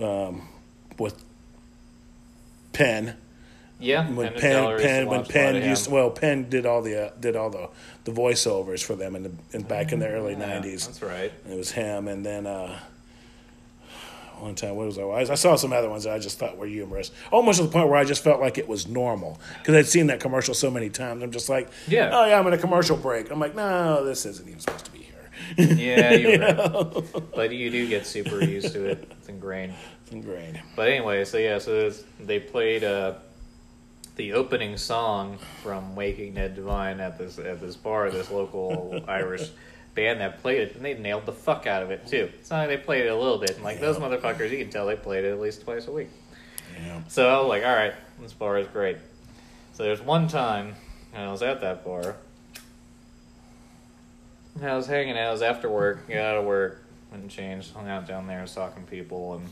um, 0.00 0.48
with 0.96 1.24
Penn. 2.72 3.16
yeah. 3.80 4.08
when 4.10 4.28
and 4.28 4.36
Penn, 4.36 4.62
used 4.70 4.82
to 4.82 4.86
Penn 4.88 5.06
when 5.08 5.18
watch 5.22 5.34
a 5.34 5.38
lot 5.38 5.44
Penn 5.44 5.56
of 5.56 5.64
used 5.66 5.86
him. 5.88 5.92
well 5.92 6.10
Penn 6.10 6.48
did 6.48 6.66
all 6.66 6.82
the 6.82 7.06
uh, 7.06 7.10
did 7.18 7.34
all 7.36 7.50
the 7.50 7.68
the 8.04 8.12
voiceovers 8.12 8.82
for 8.84 8.94
them 8.94 9.16
in 9.16 9.24
the 9.24 9.32
in 9.52 9.62
back 9.62 9.90
in 9.92 9.98
the 9.98 10.08
early 10.08 10.32
Yeah, 10.34 10.46
nineties. 10.46 10.86
That's 10.86 11.02
right. 11.02 11.32
It 11.50 11.56
was 11.56 11.72
him, 11.72 12.06
and 12.06 12.24
then 12.24 12.46
uh, 12.46 12.78
one 14.42 14.54
time 14.54 14.76
what 14.76 14.86
was 14.86 14.98
I? 14.98 15.02
I 15.32 15.34
saw 15.34 15.56
some 15.56 15.72
other 15.72 15.88
ones 15.90 16.04
that 16.04 16.12
I 16.14 16.18
just 16.18 16.38
thought 16.38 16.56
were 16.56 16.66
humorous, 16.66 17.10
almost 17.30 17.58
to 17.58 17.66
the 17.66 17.70
point 17.72 17.88
where 17.88 17.98
I 17.98 18.04
just 18.04 18.22
felt 18.24 18.40
like 18.40 18.58
it 18.58 18.68
was 18.68 18.86
normal 18.88 19.40
because 19.58 19.74
I'd 19.74 19.86
seen 19.86 20.06
that 20.08 20.20
commercial 20.20 20.54
so 20.54 20.70
many 20.70 20.90
times. 20.90 21.22
I'm 21.22 21.30
just 21.32 21.48
like, 21.48 21.70
Yeah. 21.88 22.10
oh 22.12 22.26
yeah, 22.26 22.38
I'm 22.38 22.46
in 22.46 22.52
a 22.52 22.58
commercial 22.58 22.96
break. 22.96 23.30
I'm 23.30 23.40
like, 23.40 23.54
no, 23.54 24.04
this 24.04 24.26
isn't 24.26 24.46
even 24.48 24.60
supposed 24.60 24.84
to 24.86 24.90
be 24.92 24.98
here. 24.98 25.06
Yeah, 25.56 26.12
you're 26.12 26.38
right. 26.40 27.32
But 27.34 27.52
you 27.52 27.70
do 27.70 27.88
get 27.88 28.06
super 28.06 28.42
used 28.44 28.72
to 28.74 28.84
it. 28.84 29.10
It's 29.18 29.28
ingrained. 29.28 29.74
It's 30.02 30.12
ingrained. 30.12 30.60
But 30.76 30.88
anyway, 30.88 31.24
so 31.24 31.38
yeah, 31.38 31.58
so 31.58 31.90
they 32.20 32.38
played 32.40 32.84
uh, 32.84 33.14
the 34.16 34.34
opening 34.34 34.76
song 34.76 35.38
from 35.62 35.96
Waking 35.96 36.34
Ned 36.34 36.54
Devine 36.56 37.00
at 37.00 37.16
this 37.16 37.38
at 37.38 37.60
this 37.60 37.74
bar, 37.76 38.10
this 38.10 38.30
local 38.30 39.02
Irish 39.08 39.50
band 39.94 40.20
that 40.20 40.40
played 40.40 40.60
it, 40.60 40.76
and 40.76 40.84
they 40.84 40.94
nailed 40.94 41.26
the 41.26 41.32
fuck 41.32 41.66
out 41.66 41.82
of 41.82 41.90
it 41.90 42.06
too. 42.06 42.30
It's 42.38 42.50
not 42.50 42.60
like 42.60 42.68
they 42.68 42.76
played 42.84 43.06
it 43.06 43.08
a 43.08 43.16
little 43.16 43.38
bit, 43.38 43.50
and 43.50 43.64
like 43.64 43.80
those 43.80 43.96
motherfuckers, 43.96 44.50
you 44.50 44.58
can 44.58 44.70
tell 44.70 44.86
they 44.86 44.96
played 44.96 45.24
it 45.24 45.32
at 45.32 45.40
least 45.40 45.62
twice 45.62 45.86
a 45.86 45.92
week. 45.92 46.08
Yeah. 46.80 47.00
So 47.08 47.28
I 47.28 47.38
was 47.40 47.48
like, 47.48 47.64
all 47.64 47.74
right, 47.74 47.94
this 48.20 48.32
bar 48.32 48.58
is 48.58 48.66
great. 48.68 48.96
So 49.72 49.82
there's 49.82 50.00
one 50.00 50.28
time 50.28 50.74
when 51.12 51.22
I 51.22 51.30
was 51.32 51.42
at 51.42 51.60
that 51.62 51.84
bar. 51.84 52.16
and 54.54 54.64
I 54.68 54.76
was 54.76 54.86
hanging 54.86 55.16
out. 55.18 55.28
It 55.28 55.32
was 55.32 55.42
after 55.42 55.68
work. 55.68 56.08
Got 56.08 56.18
out 56.18 56.36
of 56.38 56.44
work, 56.44 56.84
went 57.10 57.22
and 57.22 57.30
changed. 57.30 57.72
Hung 57.74 57.88
out 57.88 58.06
down 58.06 58.26
there, 58.26 58.42
was 58.42 58.54
talking 58.54 58.84
to 58.84 58.90
people, 58.90 59.34
and 59.34 59.48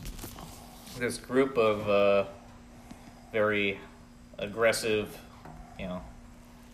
this 0.99 1.17
group 1.17 1.57
of 1.57 1.89
uh, 1.89 2.25
very 3.31 3.79
aggressive, 4.37 5.17
you 5.77 5.85
know, 5.87 6.01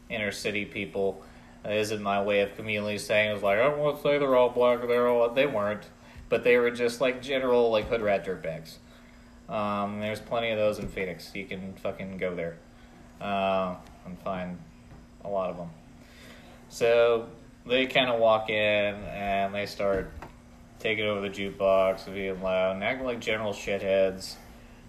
inner 0.10 0.32
city 0.32 0.65
people. 0.65 1.23
Isn't 1.67 2.01
my 2.01 2.21
way 2.21 2.41
of 2.41 2.56
communally 2.56 2.99
saying. 2.99 3.32
It 3.32 3.34
was 3.34 3.43
like 3.43 3.58
I 3.58 3.63
don't 3.63 3.80
want 3.80 3.97
to 3.97 4.04
say 4.04 4.17
they're 4.17 4.36
all 4.36 4.49
black. 4.49 4.82
They're 4.88 5.08
all 5.08 5.30
they 5.30 5.47
weren't, 5.47 5.84
but 6.30 6.43
they 6.43 6.58
were 6.58 6.71
just 6.71 7.01
like 7.01 7.21
general 7.21 7.71
like 7.71 7.88
hood 7.88 8.01
rat 8.01 8.25
dirtbags. 8.25 8.75
Um, 9.49 9.99
there's 9.99 10.19
plenty 10.19 10.49
of 10.49 10.58
those 10.58 10.80
in 10.80 10.88
Phoenix. 10.88 11.32
You 11.34 11.45
can 11.45 11.73
fucking 11.73 12.17
go 12.17 12.36
there 12.36 12.58
uh, 13.21 13.75
and 14.06 14.19
find 14.19 14.58
a 15.23 15.30
lot 15.30 15.49
of 15.49 15.58
them. 15.58 15.69
So 16.69 17.28
they 17.65 17.86
kind 17.86 18.10
of 18.10 18.19
walk 18.19 18.49
in 18.49 18.95
and 18.95 19.54
they 19.54 19.65
start 19.65 20.12
taking 20.80 21.06
over 21.06 21.21
the 21.21 21.30
jukebox 21.30 22.12
being 22.13 22.41
loud 22.41 22.75
and 22.75 22.84
acting 22.84 23.06
like 23.06 23.19
general 23.19 23.54
shitheads. 23.54 24.36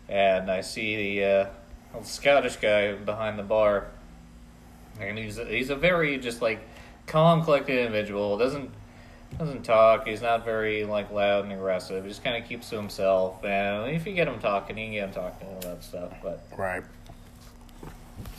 And 0.08 0.50
I 0.50 0.60
see 0.60 0.96
the 0.96 1.24
uh, 1.24 1.46
little 1.92 2.04
Scottish 2.04 2.56
guy 2.56 2.94
behind 2.94 3.38
the 3.38 3.42
bar, 3.42 3.88
and 5.00 5.18
he's 5.18 5.36
he's 5.36 5.70
a 5.70 5.76
very 5.76 6.18
just 6.18 6.42
like 6.42 6.60
calm, 7.06 7.42
collected 7.44 7.78
individual. 7.78 8.36
Doesn't 8.38 8.70
doesn't 9.38 9.64
talk. 9.64 10.06
He's 10.06 10.22
not 10.22 10.44
very 10.44 10.84
like 10.84 11.10
loud 11.10 11.44
and 11.44 11.52
aggressive. 11.52 12.04
He 12.04 12.08
just 12.10 12.22
kind 12.24 12.40
of 12.42 12.48
keeps 12.48 12.70
to 12.70 12.76
himself. 12.76 13.44
And 13.44 13.90
if 13.94 14.06
you 14.06 14.14
get 14.14 14.28
him 14.28 14.38
talking, 14.38 14.78
you 14.78 14.84
can 14.86 14.92
get 14.92 15.04
him 15.08 15.12
talking 15.14 15.48
and 15.48 15.64
all 15.64 15.70
that 15.74 15.82
stuff. 15.84 16.12
But 16.22 16.44
Right. 16.56 16.82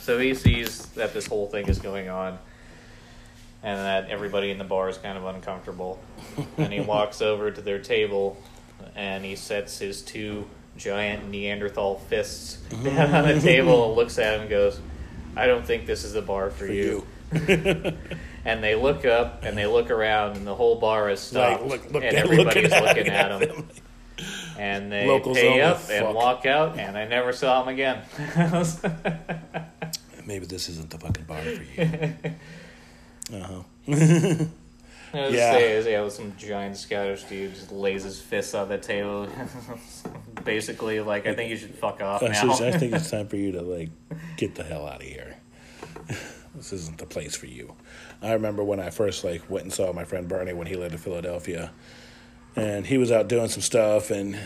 so 0.00 0.18
he 0.18 0.34
sees 0.34 0.86
that 0.90 1.12
this 1.14 1.26
whole 1.26 1.46
thing 1.46 1.68
is 1.68 1.78
going 1.78 2.08
on, 2.08 2.38
and 3.62 3.78
that 3.78 4.10
everybody 4.10 4.50
in 4.50 4.58
the 4.58 4.64
bar 4.64 4.88
is 4.88 4.98
kind 4.98 5.16
of 5.18 5.24
uncomfortable. 5.24 6.00
and 6.56 6.72
he 6.72 6.80
walks 6.80 7.20
over 7.22 7.50
to 7.50 7.60
their 7.60 7.78
table, 7.78 8.36
and 8.96 9.24
he 9.24 9.36
sets 9.36 9.78
his 9.78 10.02
two 10.02 10.48
giant 10.76 11.28
Neanderthal 11.28 11.96
fists 12.08 12.56
down 12.82 13.14
on 13.14 13.28
the 13.28 13.40
table, 13.40 13.88
and 13.88 13.96
looks 13.96 14.18
at 14.18 14.34
him 14.34 14.40
and 14.42 14.50
goes, 14.50 14.80
"I 15.36 15.46
don't 15.46 15.64
think 15.66 15.86
this 15.86 16.04
is 16.04 16.12
the 16.14 16.22
bar 16.22 16.50
for, 16.50 16.66
For 16.66 16.72
you." 16.72 17.06
you. 17.32 17.92
And 18.44 18.64
they 18.64 18.74
look 18.74 19.04
up 19.04 19.44
and 19.44 19.58
they 19.58 19.66
look 19.66 19.90
around, 19.90 20.36
and 20.38 20.46
the 20.46 20.54
whole 20.54 20.76
bar 20.76 21.10
is 21.10 21.20
stopped, 21.20 21.64
Like, 21.64 21.82
look- 21.84 21.92
look 21.92 22.04
and 22.04 22.16
everybody's 22.16 22.70
looking 22.70 23.08
at- 23.08 23.30
looking 23.30 23.42
at 23.44 23.56
him. 23.56 23.68
And 24.58 24.90
they 24.90 25.06
Locals 25.06 25.36
pay 25.38 25.60
up 25.60 25.80
and 25.90 26.12
walk 26.14 26.44
out, 26.46 26.76
and 26.78 26.96
I 26.98 27.06
never 27.06 27.32
saw 27.32 27.62
them 27.62 27.68
again. 27.72 28.02
Maybe 30.26 30.46
this 30.46 30.68
isn't 30.68 30.90
the 30.90 30.98
fucking 30.98 31.22
bar 31.24 31.40
for 31.40 31.62
you. 31.62 32.14
Uh 33.38 33.62
huh. 33.86 34.44
Was 35.12 35.32
Yeah. 35.32 35.52
say 35.52 35.72
is 35.72 35.86
yeah, 35.86 36.02
with 36.02 36.12
some 36.12 36.34
giant 36.36 36.76
Scottish 36.76 37.24
dude 37.24 37.54
just 37.54 37.72
lays 37.72 38.02
his 38.04 38.20
fists 38.20 38.54
on 38.54 38.68
the 38.68 38.78
table, 38.78 39.28
basically 40.44 41.00
like 41.00 41.26
I 41.26 41.34
think 41.34 41.50
you 41.50 41.56
should 41.56 41.74
fuck 41.74 42.00
off 42.02 42.22
I, 42.22 42.28
now. 42.28 42.52
I 42.52 42.72
think 42.72 42.92
it's 42.94 43.10
time 43.12 43.28
for 43.28 43.36
you 43.36 43.52
to 43.52 43.62
like 43.62 43.90
get 44.36 44.54
the 44.54 44.64
hell 44.64 44.86
out 44.86 44.96
of 45.02 45.08
here. 45.08 45.36
this 46.54 46.72
isn't 46.72 46.98
the 46.98 47.06
place 47.06 47.36
for 47.36 47.46
you. 47.46 47.74
I 48.20 48.32
remember 48.32 48.64
when 48.64 48.80
I 48.80 48.90
first 48.90 49.24
like 49.24 49.48
went 49.48 49.64
and 49.64 49.72
saw 49.72 49.92
my 49.92 50.04
friend 50.04 50.28
Bernie 50.28 50.52
when 50.52 50.66
he 50.66 50.74
lived 50.76 50.92
in 50.92 50.98
Philadelphia, 50.98 51.70
and 52.56 52.86
he 52.86 52.98
was 52.98 53.10
out 53.10 53.28
doing 53.28 53.48
some 53.48 53.62
stuff, 53.62 54.10
and 54.10 54.38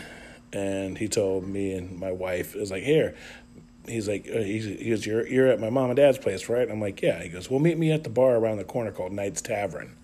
and 0.53 0.97
he 0.97 1.07
told 1.07 1.47
me 1.47 1.73
and 1.73 1.99
my 1.99 2.11
wife 2.11 2.55
it 2.55 2.59
was 2.59 2.71
like 2.71 2.83
here. 2.83 3.15
He's 3.85 4.07
like, 4.07 4.29
uh, 4.33 4.37
he's, 4.39 4.63
he 4.63 4.91
goes, 4.91 5.05
you're, 5.05 5.27
you're 5.27 5.47
at 5.47 5.59
my 5.59 5.69
mom 5.69 5.89
and 5.89 5.97
dad's 5.97 6.17
place, 6.17 6.47
right? 6.47 6.71
I'm 6.71 6.79
like, 6.79 7.01
yeah. 7.01 7.21
He 7.21 7.27
goes, 7.27 7.49
well, 7.49 7.59
meet 7.59 7.77
me 7.77 7.91
at 7.91 8.05
the 8.05 8.09
bar 8.09 8.37
around 8.37 8.55
the 8.55 8.63
corner 8.63 8.91
called 8.93 9.11
Knight's 9.11 9.41
Tavern. 9.41 9.97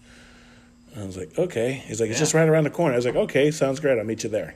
I 0.98 1.06
was 1.06 1.18
like, 1.18 1.38
okay. 1.38 1.74
He's 1.86 2.00
like, 2.02 2.10
it's 2.10 2.18
Yeah. 2.20 2.24
just 2.24 2.34
right 2.34 2.48
around 2.48 2.64
the 2.66 2.70
corner. 2.70 2.94
I 2.94 2.98
was 2.98 3.06
like, 3.06 3.16
okay, 3.16 3.52
sounds 3.52 3.80
great. 3.80 3.98
I'll 4.00 4.04
meet 4.06 4.24
you 4.24 4.30
there. 4.30 4.56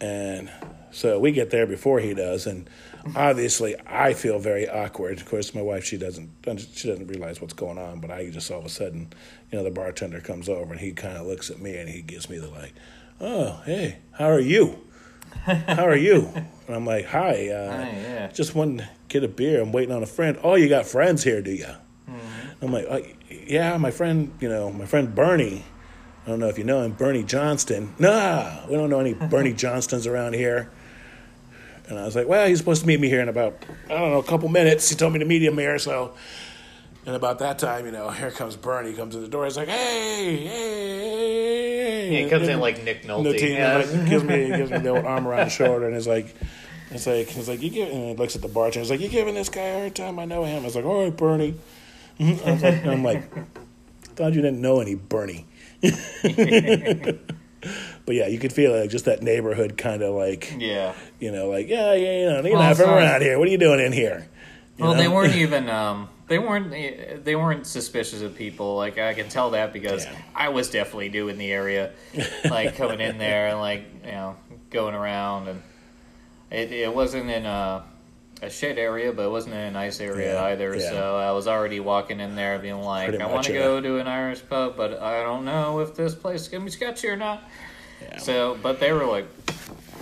And 0.00 0.50
so 0.90 1.18
we 1.18 1.32
get 1.32 1.50
there 1.50 1.66
before 1.66 2.00
he 2.00 2.12
does, 2.14 2.46
and 2.46 2.68
obviously 3.14 3.74
I 3.86 4.12
feel 4.14 4.38
very 4.38 4.68
awkward. 4.68 5.18
Of 5.18 5.26
course, 5.26 5.54
my 5.54 5.62
wife 5.62 5.84
she 5.84 5.96
doesn't 5.96 6.30
she 6.44 6.88
doesn't 6.88 7.06
realize 7.06 7.40
what's 7.40 7.54
going 7.54 7.78
on, 7.78 8.00
but 8.00 8.10
I 8.10 8.28
just 8.30 8.50
all 8.50 8.58
of 8.58 8.64
a 8.66 8.68
sudden, 8.70 9.12
you 9.50 9.58
know, 9.58 9.64
the 9.64 9.70
bartender 9.70 10.20
comes 10.20 10.48
over 10.48 10.72
and 10.72 10.80
he 10.80 10.92
kind 10.92 11.16
of 11.16 11.26
looks 11.26 11.50
at 11.50 11.60
me 11.60 11.76
and 11.76 11.88
he 11.88 12.02
gives 12.02 12.28
me 12.28 12.38
the 12.38 12.48
like, 12.48 12.74
oh 13.20 13.62
hey, 13.64 13.98
how 14.12 14.26
are 14.26 14.40
you? 14.40 14.78
How 15.44 15.86
are 15.86 15.96
you? 15.96 16.30
And 16.66 16.76
I'm 16.76 16.84
like, 16.86 17.06
hi, 17.06 17.48
uh, 17.48 17.70
Hi, 17.76 17.90
yeah. 17.92 18.26
just 18.32 18.54
wanted 18.54 18.78
to 18.80 18.88
get 19.08 19.24
a 19.24 19.28
beer. 19.28 19.60
I'm 19.62 19.72
waiting 19.72 19.94
on 19.94 20.02
a 20.02 20.06
friend. 20.06 20.38
Oh, 20.42 20.54
you 20.56 20.68
got 20.68 20.86
friends 20.86 21.22
here, 21.24 21.40
do 21.42 21.52
you? 21.52 21.68
Mm-hmm. 22.08 22.64
I'm 22.64 22.72
like, 22.72 23.16
yeah, 23.28 23.76
my 23.78 23.90
friend, 23.90 24.32
you 24.40 24.48
know, 24.48 24.70
my 24.72 24.86
friend 24.86 25.14
Bernie 25.14 25.64
I 26.26 26.30
don't 26.30 26.40
know 26.40 26.48
if 26.48 26.58
you 26.58 26.64
know 26.64 26.82
him, 26.82 26.90
Bernie 26.90 27.22
Johnston. 27.22 27.94
Nah, 28.00 28.66
we 28.68 28.74
don't 28.74 28.90
know 28.90 28.98
any 28.98 29.14
Bernie 29.30 29.52
Johnstons 29.52 30.08
around 30.08 30.34
here. 30.34 30.68
And 31.88 32.00
I 32.00 32.04
was 32.04 32.16
like, 32.16 32.26
well, 32.26 32.48
he's 32.48 32.58
supposed 32.58 32.80
to 32.80 32.88
meet 32.88 32.98
me 32.98 33.08
here 33.08 33.20
in 33.20 33.28
about, 33.28 33.64
I 33.84 33.90
don't 33.90 34.10
know, 34.10 34.18
a 34.18 34.24
couple 34.24 34.48
minutes. 34.48 34.88
He 34.88 34.96
told 34.96 35.12
me 35.12 35.20
to 35.20 35.24
meet 35.24 35.40
him 35.40 35.56
here, 35.56 35.78
so. 35.78 36.14
And 37.06 37.14
about 37.14 37.38
that 37.38 37.60
time, 37.60 37.86
you 37.86 37.92
know, 37.92 38.10
here 38.10 38.32
comes 38.32 38.56
Bernie. 38.56 38.92
Comes 38.92 39.14
to 39.14 39.20
the 39.20 39.28
door. 39.28 39.44
He's 39.44 39.56
like, 39.56 39.68
hey, 39.68 40.36
hey, 40.36 40.46
hey. 40.48 42.12
Yeah, 42.12 42.24
he 42.24 42.30
comes 42.30 42.48
in 42.48 42.58
like 42.58 42.82
Nick 42.82 43.04
Nolte. 43.04 43.22
Nolte, 43.38 43.48
Yeah. 43.56 43.76
like, 43.76 44.08
gives 44.08 44.24
me 44.24 44.48
gives 44.48 44.70
me 44.72 44.78
the 44.78 44.88
old 44.88 45.04
arm 45.04 45.28
around 45.28 45.44
the 45.44 45.50
shoulder, 45.50 45.86
and 45.86 45.94
is 45.96 46.08
like, 46.08 46.34
it's 46.90 47.06
like 47.06 47.28
he's 47.28 47.48
like 47.48 47.62
you 47.62 47.70
give, 47.70 47.88
and 47.88 48.08
he 48.10 48.14
looks 48.16 48.34
at 48.34 48.42
the 48.42 48.48
bartender. 48.48 48.80
He's 48.80 48.90
like, 48.90 49.00
you 49.00 49.08
giving 49.08 49.34
this 49.34 49.48
guy 49.48 49.62
a 49.62 49.78
hard 49.78 49.94
time? 49.94 50.18
I 50.18 50.24
know 50.24 50.42
him. 50.42 50.62
I 50.62 50.64
was 50.64 50.74
like, 50.74 50.84
all 50.84 51.04
right, 51.04 51.16
Bernie. 51.16 51.54
I 52.46 52.52
was 52.52 52.62
like, 52.62 52.84
I'm 52.86 53.02
like, 53.04 53.22
thought 54.16 54.32
you 54.34 54.42
didn't 54.42 54.60
know 54.60 54.80
any 54.80 54.94
Bernie. 54.94 55.46
but 55.82 55.92
yeah, 58.14 58.26
you 58.28 58.38
could 58.38 58.52
feel 58.52 58.78
like 58.78 58.90
just 58.90 59.04
that 59.06 59.22
neighborhood 59.22 59.76
kind 59.76 60.02
of 60.02 60.14
like 60.14 60.54
Yeah. 60.58 60.94
you 61.20 61.32
know 61.32 61.48
like 61.48 61.68
yeah 61.68 61.94
yeah 61.94 62.18
you 62.20 62.26
know 62.26 62.40
you're 62.42 62.52
Well, 62.58 62.68
not 62.68 62.76
from 62.76 62.90
around 62.90 63.22
here. 63.22 63.38
What 63.38 63.48
are 63.48 63.50
you 63.50 63.58
doing 63.58 63.80
in 63.80 63.92
here? 63.92 64.26
You 64.78 64.84
Well, 64.84 64.94
know? 64.94 65.00
they 65.02 65.08
weren't 65.08 65.34
even. 65.36 65.68
Um, 65.68 66.08
they 66.28 66.38
weren't. 66.38 67.24
They 67.24 67.36
weren't 67.36 67.66
suspicious 67.66 68.22
of 68.22 68.34
people. 68.36 68.76
Like 68.76 68.98
I 68.98 69.14
can 69.14 69.28
tell 69.28 69.50
that 69.50 69.72
because 69.72 70.04
Yeah. 70.04 70.16
I 70.34 70.48
was 70.48 70.70
definitely 70.70 71.08
new 71.10 71.28
in 71.28 71.38
the 71.38 71.52
area, 71.52 71.92
like 72.48 72.76
coming 72.76 73.00
in 73.00 73.18
there 73.18 73.48
and 73.48 73.58
like 73.60 73.84
you 74.04 74.12
know 74.12 74.36
going 74.70 74.94
around 74.94 75.48
and 75.48 75.62
it 76.50 76.72
it 76.72 76.94
wasn't 76.94 77.30
in 77.30 77.46
a 77.46 77.84
a 78.42 78.50
shit 78.50 78.76
area, 78.78 79.12
but 79.12 79.22
it 79.26 79.30
wasn't 79.30 79.54
in 79.54 79.60
a 79.60 79.70
nice 79.70 80.00
area 80.00 80.34
Yeah, 80.34 80.44
either. 80.46 80.74
yeah. 80.76 80.90
So 80.90 81.16
I 81.16 81.32
was 81.32 81.48
already 81.48 81.80
walking 81.80 82.20
in 82.20 82.36
there 82.36 82.58
being 82.58 82.80
like, 82.80 83.08
Pretty 83.08 83.22
I 83.22 83.26
want 83.32 83.46
to 83.46 83.52
go 83.52 83.80
to 83.80 83.98
an 83.98 84.06
Irish 84.06 84.42
pub, 84.48 84.76
but 84.76 85.00
I 85.00 85.22
don't 85.22 85.44
know 85.44 85.80
if 85.80 85.94
this 85.94 86.14
place 86.14 86.42
is 86.42 86.48
gonna 86.48 86.64
be 86.64 86.70
sketchy 86.70 87.08
or 87.08 87.16
not. 87.16 87.42
Yeah. 88.02 88.18
So, 88.18 88.58
but 88.62 88.78
they 88.78 88.92
were 88.92 89.06
like, 89.06 89.26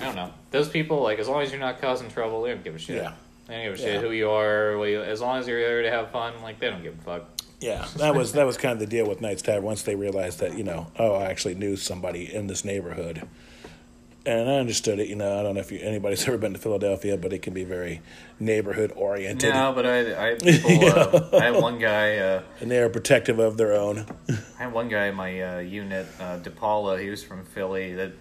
I 0.01 0.05
don't 0.07 0.16
know. 0.16 0.31
Those 0.51 0.68
people, 0.68 1.01
like, 1.03 1.18
as 1.20 1.29
long 1.29 1.42
as 1.42 1.51
you're 1.53 1.61
not 1.61 1.81
causing 1.81 2.11
trouble, 2.11 2.42
they 2.42 2.51
don't 2.51 2.64
give 2.64 2.75
a 2.75 2.79
shit. 2.79 2.97
Yeah. 2.97 3.12
They 3.47 3.55
don't 3.55 3.64
give 3.64 3.75
a 3.75 3.77
shit 3.79 4.01
who 4.01 4.11
you 4.11 4.31
are. 4.31 4.77
what 4.79 4.88
you- 4.88 5.03
As 5.03 5.20
long 5.20 5.38
as 5.38 5.47
you're 5.47 5.61
there 5.61 5.83
to 5.83 5.90
have 5.90 6.11
fun, 6.11 6.33
like, 6.42 6.59
they 6.59 6.68
don't 6.70 6.83
give 6.83 6.99
a 6.99 7.03
fuck. 7.03 7.25
Yeah, 7.61 7.87
that 7.97 8.14
was 8.14 8.33
that 8.33 8.44
was 8.44 8.59
kind 8.59 8.73
of 8.75 8.79
the 8.81 8.87
deal 8.87 9.09
with 9.09 9.23
Knights 9.23 9.40
Tavern. 9.40 9.62
Once 9.64 9.83
they 9.83 9.94
realized 9.94 10.40
that 10.40 10.59
you 10.59 10.64
know, 10.64 10.88
oh, 10.99 11.14
I 11.14 11.27
actually 11.27 11.55
knew 11.55 11.77
somebody 11.77 12.35
in 12.35 12.47
this 12.47 12.62
neighborhood, 12.62 13.27
and 14.26 14.48
I 14.48 14.54
understood 14.54 14.98
it. 14.98 15.08
You 15.08 15.16
know, 15.16 15.38
I 15.38 15.42
don't 15.42 15.54
know 15.54 15.60
if 15.60 15.70
you, 15.72 15.80
anybody's 15.80 16.22
ever 16.28 16.38
been 16.38 16.52
to 16.54 16.58
Philadelphia, 16.58 17.16
but 17.16 17.32
it 17.32 17.42
can 17.42 17.54
be 17.54 17.64
very 17.64 18.00
neighborhood 18.40 18.92
oriented, 18.96 19.52
no, 19.52 19.72
but 19.72 19.87
I, 19.87 20.30
I 20.30 20.34
people. 20.42 20.88
uh, 20.88 21.38
I 21.38 21.44
had 21.44 21.54
one 21.60 21.78
guy. 21.78 22.16
Uh, 22.18 22.42
and 22.60 22.70
they 22.70 22.78
are 22.78 22.88
protective 22.88 23.38
of 23.38 23.56
their 23.56 23.72
own. 23.72 24.06
I 24.28 24.64
had 24.64 24.72
one 24.72 24.88
guy 24.88 25.06
in 25.06 25.14
my 25.14 25.40
uh, 25.40 25.58
unit, 25.60 26.06
uh, 26.18 26.38
DePaula. 26.38 27.00
He 27.00 27.10
was 27.10 27.22
from 27.22 27.44
Philly. 27.44 27.94
That 27.94 28.12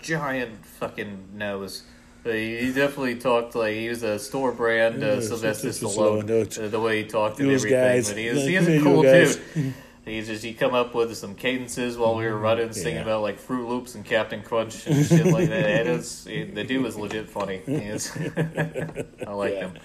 giant 0.00 0.64
fucking 0.64 1.30
nose. 1.34 1.84
He 2.24 2.72
definitely 2.72 3.14
talked 3.16 3.54
like 3.54 3.74
he 3.74 3.88
was 3.88 4.02
a 4.02 4.18
store 4.18 4.50
brand 4.50 5.02
uh, 5.02 5.06
Yeah, 5.06 5.20
Sylvester 5.20 5.68
Stallone. 5.68 6.58
Uh, 6.58 6.68
the 6.68 6.80
way 6.80 7.02
he 7.02 7.08
talked 7.08 7.38
and 7.38 7.50
everything, 7.52 7.78
guys, 7.78 8.08
but 8.08 8.18
he 8.18 8.28
was, 8.30 8.44
he 8.44 8.58
was 8.58 8.68
a 8.68 8.80
cool 8.80 9.02
guys. 9.02 9.36
dude. 9.36 9.74
He 10.06 10.22
just 10.22 10.44
he 10.44 10.54
come 10.54 10.72
up 10.72 10.94
with 10.94 11.14
some 11.16 11.34
cadences 11.34 11.98
while 11.98 12.14
we 12.14 12.24
were 12.26 12.38
running, 12.38 12.66
mm-hmm. 12.66 12.72
singing 12.74 12.94
Yeah. 12.96 13.02
about 13.02 13.22
like 13.22 13.38
Fruit 13.40 13.68
Loops 13.68 13.96
and 13.96 14.04
Captain 14.04 14.40
Crunch 14.40 14.86
and 14.86 15.04
shit 15.04 15.26
like 15.26 15.48
that. 15.48 15.86
And 15.86 15.88
it's, 15.88 16.26
it, 16.28 16.54
the 16.54 16.62
dude 16.62 16.84
was 16.84 16.96
legit 16.96 17.28
funny. 17.28 17.56
Is, 17.66 18.12
I 19.26 19.32
like 19.32 19.54
Yeah. 19.54 19.60
him. 19.60 19.78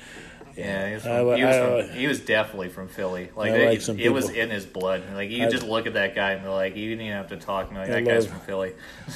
Yeah, 0.55 0.87
he 0.89 0.93
was, 0.95 1.07
I 1.07 1.17
from, 1.19 1.27
li- 1.29 1.37
he, 1.37 1.43
was 1.45 1.55
I 1.55 1.59
from- 1.65 1.73
li- 1.77 1.99
he 1.99 2.07
was 2.07 2.19
definitely 2.19 2.69
from 2.69 2.87
Philly. 2.89 3.29
Like, 3.35 3.51
I 3.51 3.55
it, 3.55 3.87
like 3.87 3.99
it 3.99 4.09
was 4.09 4.29
in 4.29 4.49
his 4.49 4.65
blood. 4.65 5.01
Like 5.13 5.31
you 5.31 5.45
I- 5.45 5.49
just 5.49 5.65
look 5.65 5.87
at 5.87 5.93
that 5.93 6.13
guy 6.13 6.33
and 6.33 6.43
be 6.43 6.49
like, 6.49 6.75
you 6.75 6.89
didn't 6.89 7.05
even 7.05 7.17
have 7.17 7.29
to 7.29 7.37
talk. 7.37 7.71
Like, 7.71 7.89
I 7.89 7.93
that 7.93 8.05
guy's 8.05 8.27
from 8.27 8.41
Philly. 8.41 8.73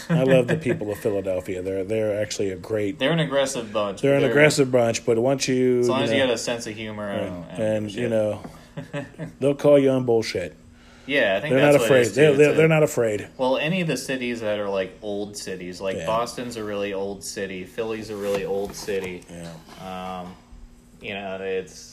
I 0.10 0.24
love 0.24 0.48
the 0.48 0.56
people 0.68 0.90
of 0.92 0.98
Philadelphia. 0.98 1.62
They're 1.62 1.84
they're 1.84 2.20
actually 2.20 2.50
a 2.52 2.56
great. 2.56 2.98
They're 2.98 3.12
an 3.12 3.20
aggressive 3.20 3.72
bunch. 3.72 4.02
They're 4.02 4.16
an 4.16 4.22
but 4.22 4.32
aggressive 4.32 4.72
bunch, 4.72 5.06
but 5.06 5.20
once 5.20 5.48
you 5.48 5.82
As 5.82 5.90
long 5.90 6.00
you 6.00 6.04
as 6.06 6.10
know, 6.10 6.18
you 6.18 6.24
got 6.24 6.34
a 6.34 6.38
sense 6.38 6.66
of 6.68 6.74
humor 6.76 7.08
and, 7.10 7.46
and, 7.52 7.62
and, 7.62 7.92
you 7.92 8.10
know, 8.10 8.42
they'll 9.40 9.54
call 9.56 9.78
you 9.78 9.90
on 9.92 10.06
bullshit. 10.06 10.56
Yeah, 11.06 11.36
I 11.38 11.42
think 11.42 11.54
They're 11.54 11.62
that's 11.62 11.74
not 11.76 11.82
what 11.90 11.92
it 11.92 12.02
afraid. 12.02 12.04
too. 12.06 12.12
They're, 12.14 12.30
It's 12.30 12.38
they're, 12.38 12.54
they're 12.54 12.68
not 12.68 12.84
afraid. 12.84 13.28
Well, 13.38 13.58
any 13.58 13.82
of 13.82 13.88
the 13.88 13.98
cities 13.98 14.42
that 14.42 14.60
are 14.60 14.70
like 14.70 14.98
old 15.02 15.38
cities, 15.38 15.80
like 15.82 15.98
Yeah. 15.98 16.06
Boston's 16.06 16.58
a 16.58 16.64
really 16.64 16.94
old 16.94 17.24
city, 17.24 17.64
Philly's 17.64 18.10
a 18.10 18.16
really 18.16 18.46
old 18.46 18.76
city. 18.76 19.24
Yeah. 19.30 20.22
Um, 20.22 20.36
you 21.02 21.14
know, 21.14 21.38
it's 21.42 21.92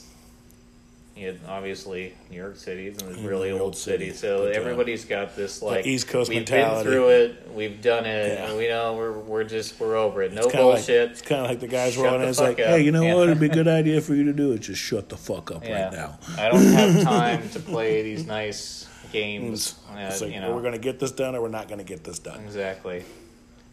you 1.15 1.31
know, 1.31 1.37
obviously 1.47 2.11
New 2.31 2.37
York 2.37 2.55
City 2.57 2.87
is 2.87 2.97
a 2.97 3.05
Mm, 3.05 3.27
really 3.29 3.51
old 3.51 3.61
old 3.61 3.75
city, 3.77 4.07
city. 4.07 4.17
so 4.17 4.45
But, 4.45 4.55
uh, 4.55 4.59
everybody's 4.59 5.05
got 5.05 5.35
this 5.35 5.61
like 5.61 5.85
East 5.85 6.07
Coast 6.07 6.27
we've 6.29 6.39
mentality. 6.39 6.85
been 6.85 6.91
through 6.91 7.09
it, 7.09 7.51
we've 7.53 7.81
done 7.83 8.05
it, 8.07 8.29
Yeah. 8.39 8.47
and 8.47 8.57
we 8.57 8.67
know 8.67 8.95
we're 8.95 9.11
we're 9.11 9.43
just 9.43 9.79
we're 9.79 9.95
over 9.95 10.23
it. 10.23 10.33
No 10.33 10.41
It's 10.41 10.51
kinda 10.51 10.65
like- 10.65 10.75
bullshit. 10.77 11.11
it's 11.11 11.21
kind 11.21 11.41
of 11.43 11.49
like 11.49 11.59
the 11.59 11.67
guys 11.67 11.93
Shut 11.93 12.03
rolling 12.05 12.21
the 12.21 12.23
in. 12.23 12.29
It's 12.31 12.39
like, 12.39 12.59
up. 12.59 12.65
hey, 12.65 12.81
you 12.81 12.91
know 12.91 13.03
Yeah. 13.03 13.13
what? 13.13 13.29
It'd 13.29 13.39
be 13.39 13.45
a 13.45 13.49
good 13.53 13.67
idea 13.67 14.01
for 14.01 14.15
you 14.15 14.23
to 14.23 14.33
do 14.33 14.53
it. 14.53 14.61
Just 14.61 14.81
shut 14.81 15.09
the 15.09 15.17
fuck 15.17 15.51
up 15.51 15.63
yeah, 15.63 15.83
right 15.83 15.93
now. 15.93 16.17
I 16.35 16.49
don't 16.49 16.63
have 16.65 17.03
time 17.03 17.47
to 17.51 17.59
play 17.59 18.01
these 18.01 18.25
nice 18.25 18.87
games. 19.13 19.75
Uh, 19.89 20.15
like, 20.19 20.33
you 20.33 20.41
know, 20.41 20.53
we're 20.53 20.61
going 20.61 20.73
to 20.73 20.79
get 20.79 20.99
this 20.99 21.11
done 21.11 21.35
or 21.35 21.41
we're 21.41 21.47
not 21.47 21.67
going 21.67 21.77
to 21.77 21.85
get 21.85 22.03
this 22.03 22.19
done. 22.19 22.41
exactly. 22.43 23.05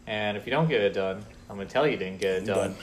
And 0.07 0.37
if 0.37 0.45
you 0.45 0.51
don't 0.51 0.67
get 0.69 0.81
it 0.81 0.93
done, 0.93 1.23
I'm 1.49 1.57
gonna 1.57 1.69
tell 1.69 1.85
you 1.87 1.95
didn't 1.95 2.19
get 2.19 2.37
it 2.37 2.45
done. 2.45 2.57
Done. 2.71 2.75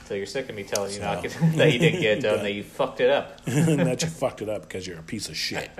Until 0.00 0.16
you're 0.18 0.26
sick 0.26 0.48
of 0.48 0.54
me 0.56 0.64
telling 0.64 0.92
you 0.92 1.00
not 1.00 1.22
So- 1.30 1.38
that 1.56 1.72
you 1.72 1.78
didn't 1.78 2.00
get 2.00 2.18
it 2.18 2.20
done, 2.28 2.42
that 2.42 2.52
you 2.52 2.62
fucked 2.64 3.00
it 3.00 3.10
up. 3.10 3.44
that 3.44 4.02
you 4.02 4.08
fucked 4.08 4.42
it 4.42 4.48
up 4.48 4.62
because 4.62 4.86
you're 4.86 4.98
a 4.98 5.02
piece 5.02 5.28
of 5.28 5.36
shit. 5.36 5.70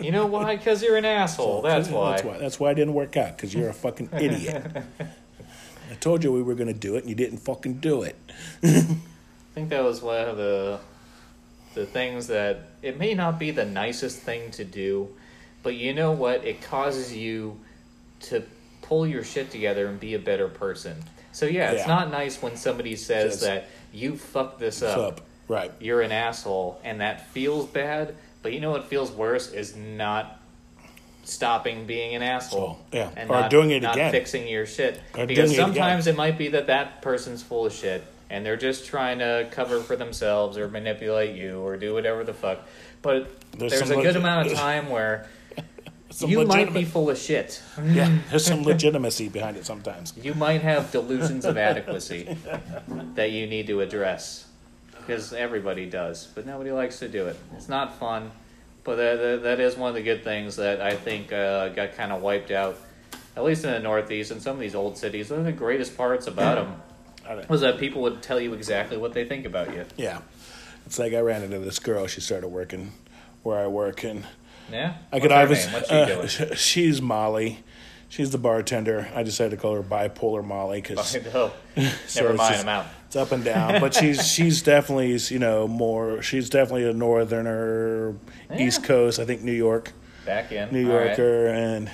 You 0.00 0.12
know 0.12 0.26
why? 0.26 0.56
Because 0.56 0.82
you're 0.82 0.96
an 0.96 1.04
asshole. 1.04 1.62
That's 1.62 1.88
why. 1.88 2.10
That's 2.12 2.24
why. 2.24 2.38
That's 2.38 2.60
why 2.60 2.70
it 2.70 2.74
didn't 2.76 2.94
work 2.94 3.16
out 3.16 3.36
because 3.36 3.54
you're 3.54 3.68
a 3.68 3.74
fucking 3.74 4.08
idiot. 4.18 4.64
I 5.90 5.94
told 6.00 6.24
you 6.24 6.32
we 6.32 6.42
were 6.42 6.54
going 6.54 6.72
to 6.72 6.78
do 6.78 6.96
it 6.96 7.00
and 7.00 7.08
you 7.08 7.14
didn't 7.14 7.38
fucking 7.38 7.74
do 7.74 8.02
it. 8.02 8.16
I 8.62 8.78
think 9.54 9.68
that 9.70 9.84
was 9.84 10.02
one 10.02 10.26
of 10.28 10.36
the 10.36 10.80
the 11.76 11.86
things 11.86 12.26
that 12.28 12.62
it 12.82 12.98
may 12.98 13.14
not 13.14 13.38
be 13.38 13.52
the 13.52 13.64
nicest 13.64 14.18
thing 14.18 14.50
to 14.52 14.64
do, 14.64 15.08
but 15.62 15.74
you 15.76 15.92
know 15.94 16.10
what? 16.10 16.44
It 16.44 16.62
causes 16.62 17.14
you 17.14 17.60
to 18.22 18.42
pull 18.82 19.06
your 19.06 19.22
shit 19.22 19.50
together 19.50 19.86
and 19.86 20.00
be 20.00 20.14
a 20.14 20.18
better 20.18 20.48
person. 20.48 20.96
So 21.32 21.44
yeah, 21.46 21.72
it's 21.72 21.82
Yeah. 21.82 21.86
not 21.94 22.10
nice 22.10 22.40
when 22.40 22.56
somebody 22.56 22.96
says 22.96 23.34
Says- 23.34 23.40
that 23.42 23.68
you 23.92 24.16
fucked 24.16 24.58
this 24.58 24.82
up. 24.82 24.98
up? 24.98 25.20
Right. 25.48 25.70
You're 25.78 26.00
an 26.00 26.12
asshole, 26.12 26.80
and 26.82 27.00
that 27.02 27.28
feels 27.28 27.66
bad. 27.66 28.14
But 28.42 28.52
you 28.52 28.60
know 28.60 28.70
what 28.70 28.84
feels 28.86 29.12
worse 29.12 29.52
is 29.52 29.76
not 29.76 30.40
stopping 31.24 31.86
being 31.86 32.14
an 32.14 32.22
asshole. 32.22 32.78
So, 32.90 32.96
yeah. 32.96 33.10
and 33.16 33.28
Or 33.30 33.40
not, 33.42 33.50
doing 33.50 33.70
it 33.70 33.82
not 33.82 33.96
again. 33.96 34.12
fixing 34.12 34.48
your 34.48 34.64
shit. 34.66 34.98
Or 35.16 35.26
because 35.26 35.50
doing 35.50 35.60
it 35.60 35.62
again. 35.72 35.74
sometimes 35.74 36.06
it 36.06 36.16
might 36.16 36.38
be 36.38 36.48
that 36.48 36.68
that 36.68 37.02
person's 37.02 37.42
full 37.42 37.66
of 37.66 37.72
shit, 37.72 38.02
and 38.30 38.44
they're 38.44 38.56
just 38.56 38.86
trying 38.86 39.18
to 39.20 39.48
cover 39.50 39.80
for 39.80 39.96
themselves 39.96 40.58
or 40.58 40.68
manipulate 40.68 41.36
you 41.36 41.60
or 41.60 41.76
do 41.76 41.94
whatever 41.94 42.24
the 42.24 42.34
fuck. 42.34 42.60
But 43.02 43.30
There's 43.56 43.72
there's, 43.72 43.90
a 43.90 43.96
good 43.96 44.16
amount 44.16 44.50
of 44.50 44.54
time 44.58 44.88
where 44.88 45.28
you 46.20 46.44
might 46.46 46.72
be 46.72 46.84
full 46.84 47.10
of 47.10 47.18
shit. 47.18 47.62
Yeah, 47.82 48.18
there's 48.30 48.46
some 48.46 48.62
legitimacy 48.64 49.28
behind 49.28 49.56
it 49.56 49.66
sometimes. 49.66 50.12
You 50.20 50.34
might 50.34 50.62
have 50.62 50.90
delusions 50.90 51.44
of 51.44 51.56
adequacy 51.56 52.36
that 53.14 53.30
you 53.30 53.46
need 53.46 53.66
to 53.68 53.80
address. 53.80 54.44
Because 54.98 55.32
everybody 55.32 55.86
does, 55.86 56.26
but 56.34 56.46
nobody 56.46 56.72
likes 56.72 56.98
to 56.98 57.08
do 57.08 57.28
it. 57.28 57.38
It's 57.54 57.68
not 57.68 57.96
fun, 57.96 58.32
but 58.82 58.96
that, 58.96 59.42
that, 59.44 59.60
is 59.60 59.76
one 59.76 59.88
of 59.88 59.94
the 59.94 60.02
good 60.02 60.24
things 60.24 60.56
that 60.56 60.80
I 60.80 60.96
think 60.96 61.32
uh, 61.32 61.68
got 61.68 61.94
kind 61.94 62.10
of 62.10 62.22
wiped 62.22 62.50
out, 62.50 62.76
at 63.36 63.44
least 63.44 63.64
in 63.64 63.70
the 63.70 63.78
Northeast 63.78 64.32
and 64.32 64.42
some 64.42 64.54
of 64.56 64.60
these 64.60 64.74
old 64.74 64.98
cities. 64.98 65.30
One 65.30 65.38
of 65.38 65.44
the 65.44 65.52
greatest 65.52 65.96
parts 65.96 66.26
about 66.26 66.56
them 66.66 66.82
was 67.48 67.60
that 67.62 67.78
people 67.78 68.02
would 68.02 68.22
tell 68.22 68.40
you 68.40 68.52
exactly 68.54 68.96
what 68.96 69.12
they 69.12 69.24
think 69.24 69.46
about 69.46 69.74
you. 69.74 69.84
Yeah. 69.96 70.20
It's 70.86 70.98
like 70.98 71.12
I 71.14 71.20
ran 71.20 71.42
into 71.42 71.58
this 71.58 71.78
girl. 71.78 72.06
She 72.06 72.20
started 72.20 72.48
working 72.48 72.92
where 73.42 73.58
I 73.58 73.66
work, 73.66 74.04
and 74.04 74.24
Yeah? 74.70 74.94
I 75.12 75.20
could 75.20 75.32
obviously. 75.32 75.72
name? 75.72 75.80
What's 75.80 75.88
she 76.30 76.38
doing? 76.44 76.50
uh, 76.50 76.54
she's 76.56 77.02
Molly. 77.02 77.60
She's 78.08 78.30
the 78.30 78.38
bartender. 78.38 79.08
I 79.14 79.24
decided 79.24 79.50
to 79.50 79.56
call 79.56 79.74
her 79.74 79.82
bipolar 79.82 80.44
Molly 80.44 80.80
because 80.80 81.16
oh, 81.34 81.52
so 82.06 82.22
never 82.22 82.34
mind, 82.34 82.54
just- 82.54 82.62
I'm 82.64 82.68
out. 82.68 82.86
It's 83.08 83.16
up 83.16 83.30
and 83.32 83.44
down, 83.44 83.80
but 83.80 83.94
she's 83.94 84.26
she's 84.32 84.62
definitely 84.62 85.16
you 85.32 85.38
know 85.40 85.66
more. 85.68 86.22
She's 86.22 86.48
definitely 86.50 86.88
a 86.88 86.92
northerner, 86.92 88.14
East 88.56 88.84
Coast. 88.84 89.18
I 89.18 89.24
think 89.24 89.42
New 89.42 89.52
York, 89.52 89.92
Back 90.24 90.50
in. 90.52 90.72
New 90.72 90.90
All 90.90 90.98
right. 90.98 91.06
Yorker, 91.18 91.46
and 91.48 91.90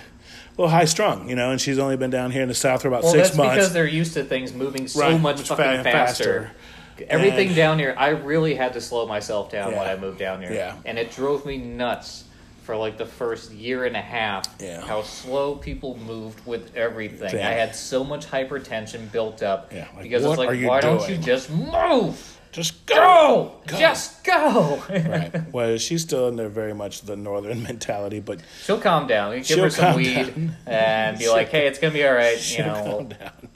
well 0.57 0.69
high 0.69 0.85
strung. 0.85 1.29
You 1.29 1.37
know, 1.37 1.51
and 1.51 1.61
she's 1.61 1.79
only 1.79 1.97
been 1.97 2.11
down 2.11 2.31
here 2.31 2.43
in 2.43 2.49
the 2.49 2.55
South 2.55 2.83
for 2.83 2.89
about 2.89 3.03
Well, 3.03 3.13
six 3.13 3.29
that's 3.29 3.37
months. 3.39 3.55
because 3.57 3.73
they're 3.73 3.87
used 3.87 4.15
to 4.15 4.25
things 4.25 4.53
moving 4.53 4.87
so 4.89 5.01
Right, 5.01 5.21
much 5.21 5.39
much 5.39 5.49
fucking 5.49 5.83
fa- 5.83 5.85
faster. 5.85 6.51
faster. 6.95 7.07
Everything 7.09 7.49
And- 7.49 7.57
down 7.57 7.79
here, 7.79 7.95
I 7.99 8.09
really 8.11 8.55
had 8.55 8.75
to 8.75 8.81
slow 8.81 9.07
myself 9.07 9.51
down 9.51 9.73
when 9.73 9.87
I 9.89 9.97
moved 9.97 10.19
down 10.19 10.41
here, 10.43 10.53
Yeah. 10.53 10.75
and 10.85 10.99
it 10.99 11.11
drove 11.11 11.45
me 11.47 11.57
nuts 11.57 12.25
for 12.65 12.77
like 12.77 12.97
the 12.97 13.07
first 13.07 13.51
year 13.51 13.87
and 13.87 13.97
a 13.97 14.01
half 14.01 14.45
Yeah. 14.61 14.83
how 14.83 15.03
slow 15.03 15.57
people 15.57 15.99
moved 16.07 16.47
with 16.47 16.77
everything. 16.77 17.35
Yeah. 17.35 17.49
I 17.49 17.53
had 17.53 17.75
so 17.75 18.05
much 18.05 18.31
hypertension 18.31 19.11
built 19.11 19.43
up 19.43 19.73
Yeah, 19.75 19.87
like, 19.97 20.05
because 20.05 20.25
it's 20.25 20.39
like, 20.39 20.61
why 20.63 20.81
don't 20.81 21.09
you 21.09 21.17
just 21.17 21.51
move? 21.51 22.39
Just 22.53 22.85
Go! 22.87 23.55
Go. 23.67 23.79
Just 23.79 24.23
go! 24.25 24.83
right. 24.91 25.33
Well, 25.53 25.79
she's 25.79 26.03
still 26.03 26.29
in 26.29 26.37
there 26.37 26.51
very 26.51 26.75
much 26.75 27.01
the 27.03 27.17
northern 27.17 27.63
mentality, 27.71 28.21
but 28.21 28.41
She'll 28.63 28.79
calm 28.81 29.07
down. 29.07 29.33
You 29.33 29.39
give 29.39 29.47
She'll 29.47 29.65
her 29.65 29.71
some 29.71 29.97
weed 29.97 30.15
down. 30.35 30.57
and 30.67 31.19
be 31.19 31.29
like, 31.31 31.49
"Hey, 31.49 31.67
it's 31.67 31.79
gonna 31.79 31.95
be 31.95 32.05
all 32.07 32.13
right." 32.13 32.35
You 32.37 32.39
she'll 32.43 32.67
know, 32.67 32.85
calm 32.85 33.09
down. 33.09 33.49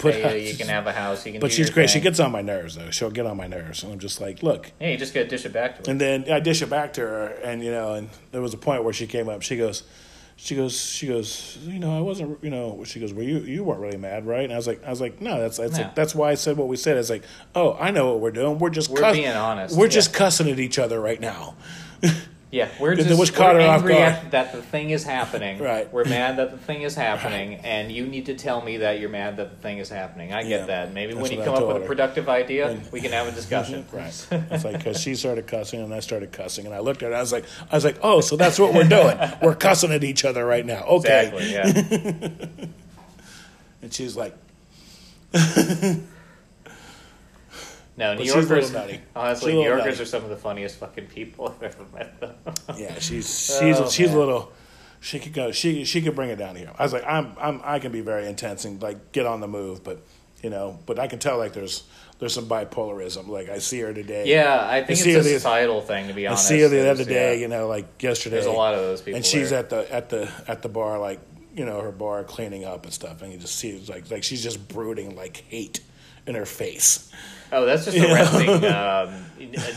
But, 0.00 0.14
hey, 0.14 0.48
you 0.50 0.56
can 0.56 0.68
have 0.68 0.86
a 0.86 0.92
house. 0.92 1.26
You 1.26 1.32
can. 1.32 1.40
but 1.40 1.52
she's 1.52 1.70
great. 1.70 1.90
She 1.90 2.00
gets 2.00 2.20
on 2.20 2.32
my 2.32 2.40
nerves 2.40 2.76
though. 2.76 2.90
She'll 2.90 3.10
get 3.10 3.26
on 3.26 3.36
my 3.36 3.46
nerves, 3.48 3.82
and 3.82 3.92
I'm 3.92 3.98
just 3.98 4.20
like, 4.20 4.42
look. 4.42 4.72
Yeah, 4.80 4.88
you 4.90 4.96
just 4.96 5.12
gotta 5.12 5.26
dish 5.28 5.44
it 5.44 5.52
back 5.52 5.76
to 5.76 5.82
her. 5.86 5.90
And 5.90 6.00
then 6.00 6.30
I 6.30 6.40
dish 6.40 6.62
it 6.62 6.70
back 6.70 6.94
to 6.94 7.00
her, 7.02 7.26
and 7.44 7.62
you 7.62 7.70
know, 7.70 7.94
and 7.94 8.08
there 8.32 8.40
was 8.40 8.54
a 8.54 8.58
point 8.58 8.82
where 8.84 8.92
she 8.94 9.06
came 9.06 9.28
up. 9.28 9.42
She 9.42 9.56
goes, 9.58 9.82
she 10.40 10.54
goes, 10.54 10.80
she 10.80 11.08
goes. 11.08 11.58
You 11.62 11.80
know, 11.80 11.98
I 11.98 12.00
wasn't. 12.00 12.42
You 12.44 12.50
know, 12.50 12.84
she 12.84 13.00
goes. 13.00 13.12
Well, 13.12 13.24
you 13.24 13.38
you 13.40 13.64
weren't 13.64 13.80
really 13.80 13.96
mad, 13.98 14.24
right? 14.24 14.44
And 14.44 14.52
I 14.52 14.56
was 14.56 14.68
like, 14.68 14.82
I 14.84 14.90
was 14.90 15.00
like, 15.00 15.20
no, 15.20 15.40
that's 15.40 15.56
that's 15.58 15.72
No. 15.76 15.82
like, 15.82 15.94
that's 15.96 16.14
why 16.14 16.30
I 16.30 16.34
said 16.34 16.56
what 16.56 16.68
we 16.68 16.76
said. 16.76 16.96
It's 16.96 17.10
like, 17.10 17.24
oh, 17.56 17.76
I 17.78 17.90
know 17.90 18.12
what 18.12 18.20
we're 18.20 18.30
doing. 18.30 18.58
We're 18.60 18.70
just 18.70 18.88
We're 18.88 19.00
cuss- 19.00 19.16
being 19.16 19.28
honest, 19.28 19.76
We're 19.76 19.86
yeah. 19.86 19.90
just 19.90 20.14
cussing 20.14 20.48
at 20.48 20.60
each 20.60 20.78
other 20.78 21.00
right 21.00 21.20
now. 21.20 21.56
Yeah, 22.50 22.70
we're 22.80 22.94
just 22.94 23.10
was 23.10 23.30
we're 23.30 23.36
caught 23.36 23.56
off 23.60 23.80
angry 23.80 23.98
at, 23.98 24.30
that 24.30 24.52
the 24.52 24.62
thing 24.62 24.88
is 24.88 25.04
happening. 25.04 25.58
Right. 25.62 25.92
We're 25.92 26.06
mad 26.06 26.38
that 26.38 26.50
the 26.50 26.56
thing 26.56 26.80
is 26.80 26.94
happening, 27.06 27.56
and 27.56 27.92
you 27.92 28.06
need 28.06 28.24
to 28.26 28.34
tell 28.34 28.62
me 28.62 28.78
that 28.78 29.00
you're 29.00 29.10
mad 29.10 29.36
that 29.36 29.50
the 29.50 29.56
thing 29.56 29.76
is 29.78 29.90
happening. 29.90 30.32
I 30.32 30.42
get 30.44 30.60
Yeah, 30.60 30.66
that. 30.66 30.94
Maybe 30.94 31.12
when 31.12 31.30
you 31.30 31.42
come 31.44 31.54
up 31.56 31.66
with 31.68 31.82
a 31.82 31.86
productive 31.86 32.28
idea, 32.30 32.68
When- 32.68 32.82
we 32.90 33.02
can 33.02 33.12
have 33.12 33.26
a 33.26 33.32
discussion. 33.40 33.84
Right. 33.92 34.26
It's 34.30 34.64
like 34.64 34.78
because 34.78 34.98
she 34.98 35.14
started 35.14 35.46
cussing 35.46 35.82
and 35.82 35.92
I 35.92 36.00
started 36.00 36.32
cussing 36.32 36.64
and 36.64 36.74
I 36.74 36.78
looked 36.78 37.02
at 37.02 37.10
her. 37.10 37.16
I 37.16 37.20
was 37.20 37.32
like, 37.32 37.44
I 37.70 37.74
was 37.76 37.84
like, 37.84 37.98
oh, 38.02 38.22
so 38.22 38.36
that's 38.36 38.58
what 38.58 38.72
we're 38.72 38.88
doing. 38.88 39.18
We're 39.42 39.54
cussing 39.54 39.92
at 39.92 40.02
each 40.02 40.24
other 40.24 40.46
right 40.46 40.64
now. 40.64 40.84
Okay. 40.84 41.30
Exactly. 41.34 41.52
Yeah. 41.52 42.66
And 43.82 43.92
she's 43.92 44.16
like, 44.16 44.34
No, 47.98 48.14
New 48.14 48.18
But 48.18 48.24
she's 48.26 48.34
a 48.34 48.38
little 48.54 48.56
Yorkers. 48.88 48.98
Honestly, 49.16 49.52
New 49.54 49.62
Yorkers 49.64 49.84
nutty. 49.86 50.02
are 50.02 50.06
some 50.06 50.22
of 50.24 50.30
the 50.30 50.36
funniest 50.36 50.76
fucking 50.78 51.06
people 51.08 51.48
I've 51.62 51.62
ever 51.62 51.84
met. 51.92 52.38
Yeah, 52.78 52.98
she's 53.00 53.28
she's 53.58 53.78
Oh, 53.80 53.90
she's 53.90 54.12
a 54.12 54.18
little. 54.18 54.52
She 55.00 55.18
could 55.18 55.32
go. 55.32 55.52
She 55.52 55.84
she 55.84 56.00
could 56.00 56.14
bring 56.14 56.30
it 56.30 56.36
down 56.36 56.56
here. 56.56 56.70
I 56.78 56.82
was 56.84 56.92
like, 56.92 57.04
I'm 57.06 57.32
I'm 57.38 57.60
I 57.64 57.78
can 57.80 57.92
be 57.92 58.00
very 58.00 58.26
intense 58.26 58.64
and 58.64 58.80
like 58.80 59.12
get 59.12 59.26
on 59.26 59.40
the 59.40 59.48
move, 59.48 59.82
but 59.84 60.00
you 60.42 60.50
know, 60.50 60.78
but 60.86 60.98
I 60.98 61.06
can 61.08 61.18
tell 61.18 61.38
like 61.38 61.52
there's 61.52 61.82
there's 62.20 62.34
some 62.34 62.46
bipolarism. 62.46 63.28
Like 63.28 63.48
I 63.48 63.58
see 63.58 63.80
her 63.80 63.92
today. 63.92 64.24
yeah, 64.26 64.64
I 64.68 64.82
think 64.84 64.98
see 64.98 65.10
it's 65.12 65.26
a 65.26 65.28
the- 65.28 65.34
societal 65.38 65.80
thing. 65.80 66.08
To 66.08 66.14
be 66.14 66.26
honest. 66.26 66.46
I 66.46 66.48
see 66.56 66.60
her 66.62 66.68
the 66.68 66.88
other 66.90 67.04
day. 67.04 67.34
yeah. 67.34 67.40
You 67.40 67.48
know, 67.48 67.66
like 67.68 68.00
yesterday. 68.02 68.34
There's 68.36 68.46
a 68.46 68.52
lot 68.52 68.74
of 68.74 68.80
those 68.80 69.00
people 69.02 69.16
and 69.16 69.26
she's 69.26 69.50
there. 69.50 69.58
at 69.60 69.70
the 69.70 69.92
at 69.92 70.08
the 70.10 70.30
at 70.46 70.62
the 70.62 70.68
bar, 70.68 70.98
like 70.98 71.20
you 71.54 71.64
know, 71.64 71.80
her 71.80 71.90
bar 71.92 72.22
cleaning 72.24 72.64
up 72.64 72.84
and 72.84 72.92
stuff, 72.92 73.22
and 73.22 73.32
you 73.32 73.38
just 73.38 73.56
see 73.56 73.70
it's 73.70 73.88
like 73.88 74.08
like 74.10 74.22
she's 74.24 74.42
just 74.42 74.68
brooding 74.68 75.16
like 75.16 75.36
hate 75.48 75.80
in 76.26 76.34
her 76.36 76.46
face. 76.46 77.10
Oh, 77.50 77.64
that's 77.64 77.84
just 77.86 77.96
a 77.96 78.02
resting 78.12 78.64
um, 78.64 79.24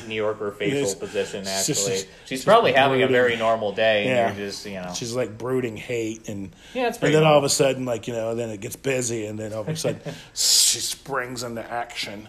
New 0.07 0.15
Yorker 0.15 0.51
facial 0.51 0.79
Yes. 0.79 0.95
position. 0.95 1.41
It's 1.41 1.67
just- 1.67 1.87
Actually, 1.87 2.09
she's 2.25 2.39
just 2.39 2.45
probably 2.45 2.73
having 2.73 3.01
a 3.03 3.07
very 3.07 3.37
normal 3.37 3.71
day, 3.71 4.01
and 4.01 4.09
Yeah. 4.09 4.27
you're 4.35 4.47
just 4.47 4.65
you 4.65 4.73
know. 4.73 4.91
She's 4.95 5.15
like 5.15 5.37
brooding 5.37 5.77
hate 5.77 6.27
and 6.27 6.51
Yeah, 6.73 6.87
it's 6.87 6.97
and 7.01 7.13
then 7.13 7.23
all 7.23 7.37
of 7.37 7.43
a 7.43 7.49
sudden, 7.49 7.85
like 7.85 8.07
you 8.07 8.13
know, 8.13 8.35
then 8.35 8.49
it 8.49 8.59
gets 8.61 8.75
busy, 8.75 9.25
and 9.25 9.39
then 9.39 9.53
all 9.53 9.61
of 9.61 9.69
a 9.69 9.75
sudden 9.75 10.01
she 10.33 10.79
springs 10.79 11.43
into 11.43 11.63
action, 11.69 12.27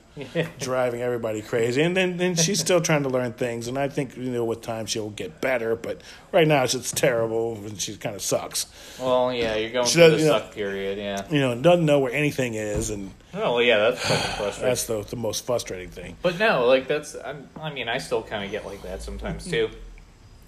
driving 0.58 1.00
everybody 1.02 1.42
crazy. 1.42 1.82
And 1.82 1.96
then 1.96 2.16
then 2.16 2.34
she's 2.36 2.60
still 2.60 2.80
trying 2.80 3.02
to 3.04 3.08
learn 3.08 3.32
things, 3.32 3.68
and 3.68 3.78
I 3.78 3.88
think 3.88 4.16
you 4.16 4.30
know 4.30 4.44
with 4.44 4.60
time 4.62 4.86
she'll 4.86 5.10
get 5.10 5.40
better. 5.40 5.74
But 5.76 6.02
right 6.32 6.46
now 6.46 6.62
it's 6.64 6.92
terrible, 6.92 7.54
and 7.56 7.80
she 7.80 7.96
kind 7.96 8.14
of 8.14 8.22
sucks. 8.22 8.66
Well, 9.00 9.32
yeah, 9.32 9.56
you're 9.56 9.70
going 9.70 9.86
She 9.86 9.94
through 9.94 10.10
the 10.12 10.18
you 10.18 10.24
know- 10.26 10.38
suck 10.38 10.54
period. 10.54 10.98
Yeah. 10.98 11.26
You 11.30 11.40
know, 11.40 11.54
doesn't 11.60 11.86
know 11.86 11.98
where 12.00 12.12
anything 12.12 12.54
is, 12.54 12.90
and 12.90 13.12
Oh, 13.34 13.54
well, 13.54 13.62
yeah, 13.62 13.78
that's 13.90 14.00
frustrating. 14.36 14.62
that's 14.62 14.84
the 14.84 15.02
the 15.02 15.16
most 15.16 15.31
frustrating 15.40 15.88
thing. 15.88 16.16
But 16.22 16.38
no, 16.38 16.66
like 16.66 16.88
that's. 16.88 17.14
I'm, 17.24 17.48
I 17.60 17.72
mean, 17.72 17.88
I 17.88 17.98
still 17.98 18.22
kind 18.22 18.44
of 18.44 18.50
get 18.50 18.66
like 18.66 18.82
that 18.82 19.02
sometimes 19.02 19.42
mm-hmm. 19.42 19.52
too. 19.52 19.70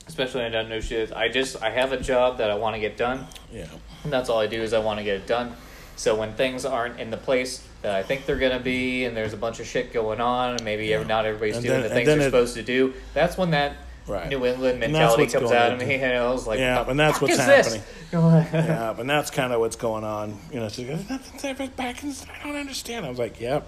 Especially 0.07 0.43
when 0.43 0.55
I 0.55 0.61
don't 0.61 0.69
know 0.69 0.81
shit. 0.81 1.13
I 1.13 1.29
just 1.29 1.63
I 1.63 1.71
have 1.71 1.93
a 1.93 1.97
job 2.01 2.39
that 2.39 2.51
I 2.51 2.57
want 2.57 2.77
to 2.77 2.81
get 2.81 2.97
done, 2.97 3.27
Yeah, 3.51 3.67
and 4.03 4.13
that's 4.13 4.29
all 4.29 4.39
I 4.39 4.47
do 4.47 4.61
is 4.61 4.75
I 4.75 4.79
want 4.79 4.99
to 4.99 5.05
get 5.05 5.17
it 5.17 5.27
done. 5.27 5.55
So 5.97 6.15
when 6.15 6.35
things 6.35 6.65
aren't 6.65 7.01
in 7.01 7.11
the 7.11 7.17
place 7.17 7.67
that 7.83 7.95
I 7.95 8.03
think 8.03 8.27
they're 8.27 8.39
gonna 8.39 8.61
be, 8.61 9.05
and 9.05 9.17
there's 9.17 9.33
a 9.33 9.37
bunch 9.37 9.61
of 9.61 9.67
shit 9.67 9.93
going 9.93 10.21
on, 10.21 10.57
and 10.57 10.65
maybe 10.65 10.93
every, 10.93 11.07
not 11.07 11.25
everybody's 11.25 11.57
And 11.57 11.65
doing 11.65 11.81
then- 11.81 11.89
the 11.89 11.95
things 11.95 12.07
then 12.07 12.19
they're 12.19 12.29
it- 12.29 12.31
supposed 12.31 12.55
to 12.55 12.63
do, 12.63 12.95
that's 13.15 13.39
when 13.39 13.51
that 13.53 13.77
Right. 14.07 14.29
New 14.29 14.45
England 14.45 14.85
And 14.85 14.95
that's 14.95 15.17
mentality 15.17 15.33
comes 15.33 15.51
out 15.51 15.73
of 15.73 15.79
me. 15.79 15.95
And 15.95 16.13
I 16.13 16.31
was 16.31 16.47
like, 16.47 16.59
Yeah, 16.59 16.85
and 16.87 17.01
that's 17.01 17.23
what's 17.23 17.39
is 17.39 17.47
this?" 17.47 17.75
happening. 18.13 18.53
yeah, 18.53 18.95
and 19.01 19.09
that's 19.09 19.31
kind 19.31 19.51
of 19.51 19.61
what's 19.61 19.77
going 19.77 20.05
on. 20.05 20.39
You 20.53 20.61
know, 20.61 20.69
she 20.69 20.85
goes, 20.85 21.09
nothing's 21.09 21.43
ever 21.43 21.69
back. 21.69 22.03
in 22.03 22.11
this- 22.11 22.27
I 22.29 22.47
don't 22.47 22.57
understand. 22.57 23.07
I 23.07 23.09
was 23.09 23.19
like, 23.19 23.41
yep, 23.41 23.67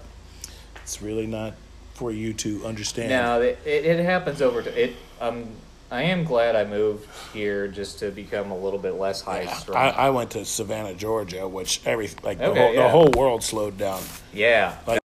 it's 0.87 1.01
really 1.01 1.27
not 1.27 1.53
for 1.95 2.13
you 2.13 2.31
to 2.31 2.65
understand. 2.65 3.09
No, 3.09 3.41
it, 3.41 3.59
it, 3.65 3.83
it 3.85 4.05
happens 4.05 4.41
over 4.41 4.61
to 4.63 4.81
it. 4.83 4.95
Um, 5.19 5.49
I 5.91 6.03
am 6.03 6.23
glad 6.23 6.55
I 6.55 6.63
moved 6.63 7.09
here 7.33 7.67
just 7.67 7.99
to 7.99 8.09
become 8.09 8.51
a 8.51 8.57
little 8.57 8.79
bit 8.79 8.93
less 8.93 9.19
high 9.19 9.41
Yeah, 9.41 9.53
strung. 9.57 9.77
I, 9.77 9.89
I 9.89 10.09
went 10.11 10.31
to 10.31 10.45
Savannah, 10.45 10.93
Georgia, 10.93 11.45
which 11.45 11.81
every 11.85 12.09
like 12.23 12.37
the, 12.37 12.45
Okay, 12.51 12.59
whole, 12.61 12.73
yeah. 12.73 12.83
the 12.83 12.89
whole 12.89 13.11
world 13.17 13.43
slowed 13.43 13.77
down. 13.77 14.01
yeah, 14.31 14.77
Like, 14.87 15.01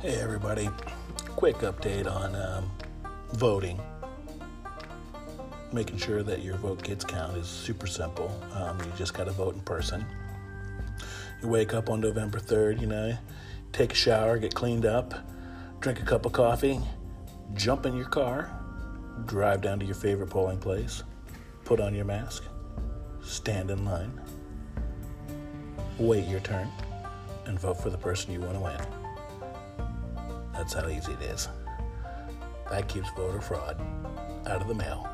hey 0.00 0.16
everybody, 0.20 0.68
quick 1.36 1.56
update 1.58 2.10
on 2.10 2.34
um, 2.34 2.70
voting. 3.34 3.80
Making 5.74 5.98
sure 5.98 6.22
that 6.22 6.44
your 6.44 6.54
vote 6.54 6.84
gets 6.84 7.04
counted 7.04 7.38
is 7.38 7.48
super 7.48 7.88
simple. 7.88 8.30
Um, 8.52 8.78
you 8.78 8.92
just 8.96 9.12
got 9.12 9.24
to 9.24 9.32
vote 9.32 9.56
in 9.56 9.60
person. 9.62 10.06
You 11.42 11.48
wake 11.48 11.74
up 11.74 11.90
on 11.90 12.00
November 12.00 12.38
3rd, 12.38 12.80
you 12.80 12.86
know, 12.86 13.18
take 13.72 13.90
a 13.90 13.96
shower, 13.96 14.38
get 14.38 14.54
cleaned 14.54 14.86
up, 14.86 15.14
drink 15.80 15.98
a 15.98 16.04
cup 16.04 16.26
of 16.26 16.32
coffee, 16.32 16.78
jump 17.54 17.86
in 17.86 17.96
your 17.96 18.06
car, 18.06 18.56
drive 19.26 19.62
down 19.62 19.80
to 19.80 19.84
your 19.84 19.96
favorite 19.96 20.30
polling 20.30 20.58
place, 20.58 21.02
put 21.64 21.80
on 21.80 21.92
your 21.92 22.04
mask, 22.04 22.44
stand 23.20 23.68
in 23.68 23.84
line, 23.84 24.20
wait 25.98 26.24
your 26.28 26.38
turn, 26.38 26.68
and 27.46 27.58
vote 27.58 27.82
for 27.82 27.90
the 27.90 27.98
person 27.98 28.32
you 28.32 28.38
want 28.38 28.54
to 28.54 28.60
win. 28.60 28.80
That's 30.52 30.72
how 30.72 30.86
easy 30.86 31.10
it 31.14 31.22
is. 31.22 31.48
That 32.70 32.86
keeps 32.86 33.08
voter 33.16 33.40
fraud 33.40 33.80
out 34.46 34.62
of 34.62 34.68
the 34.68 34.74
mail. 34.74 35.13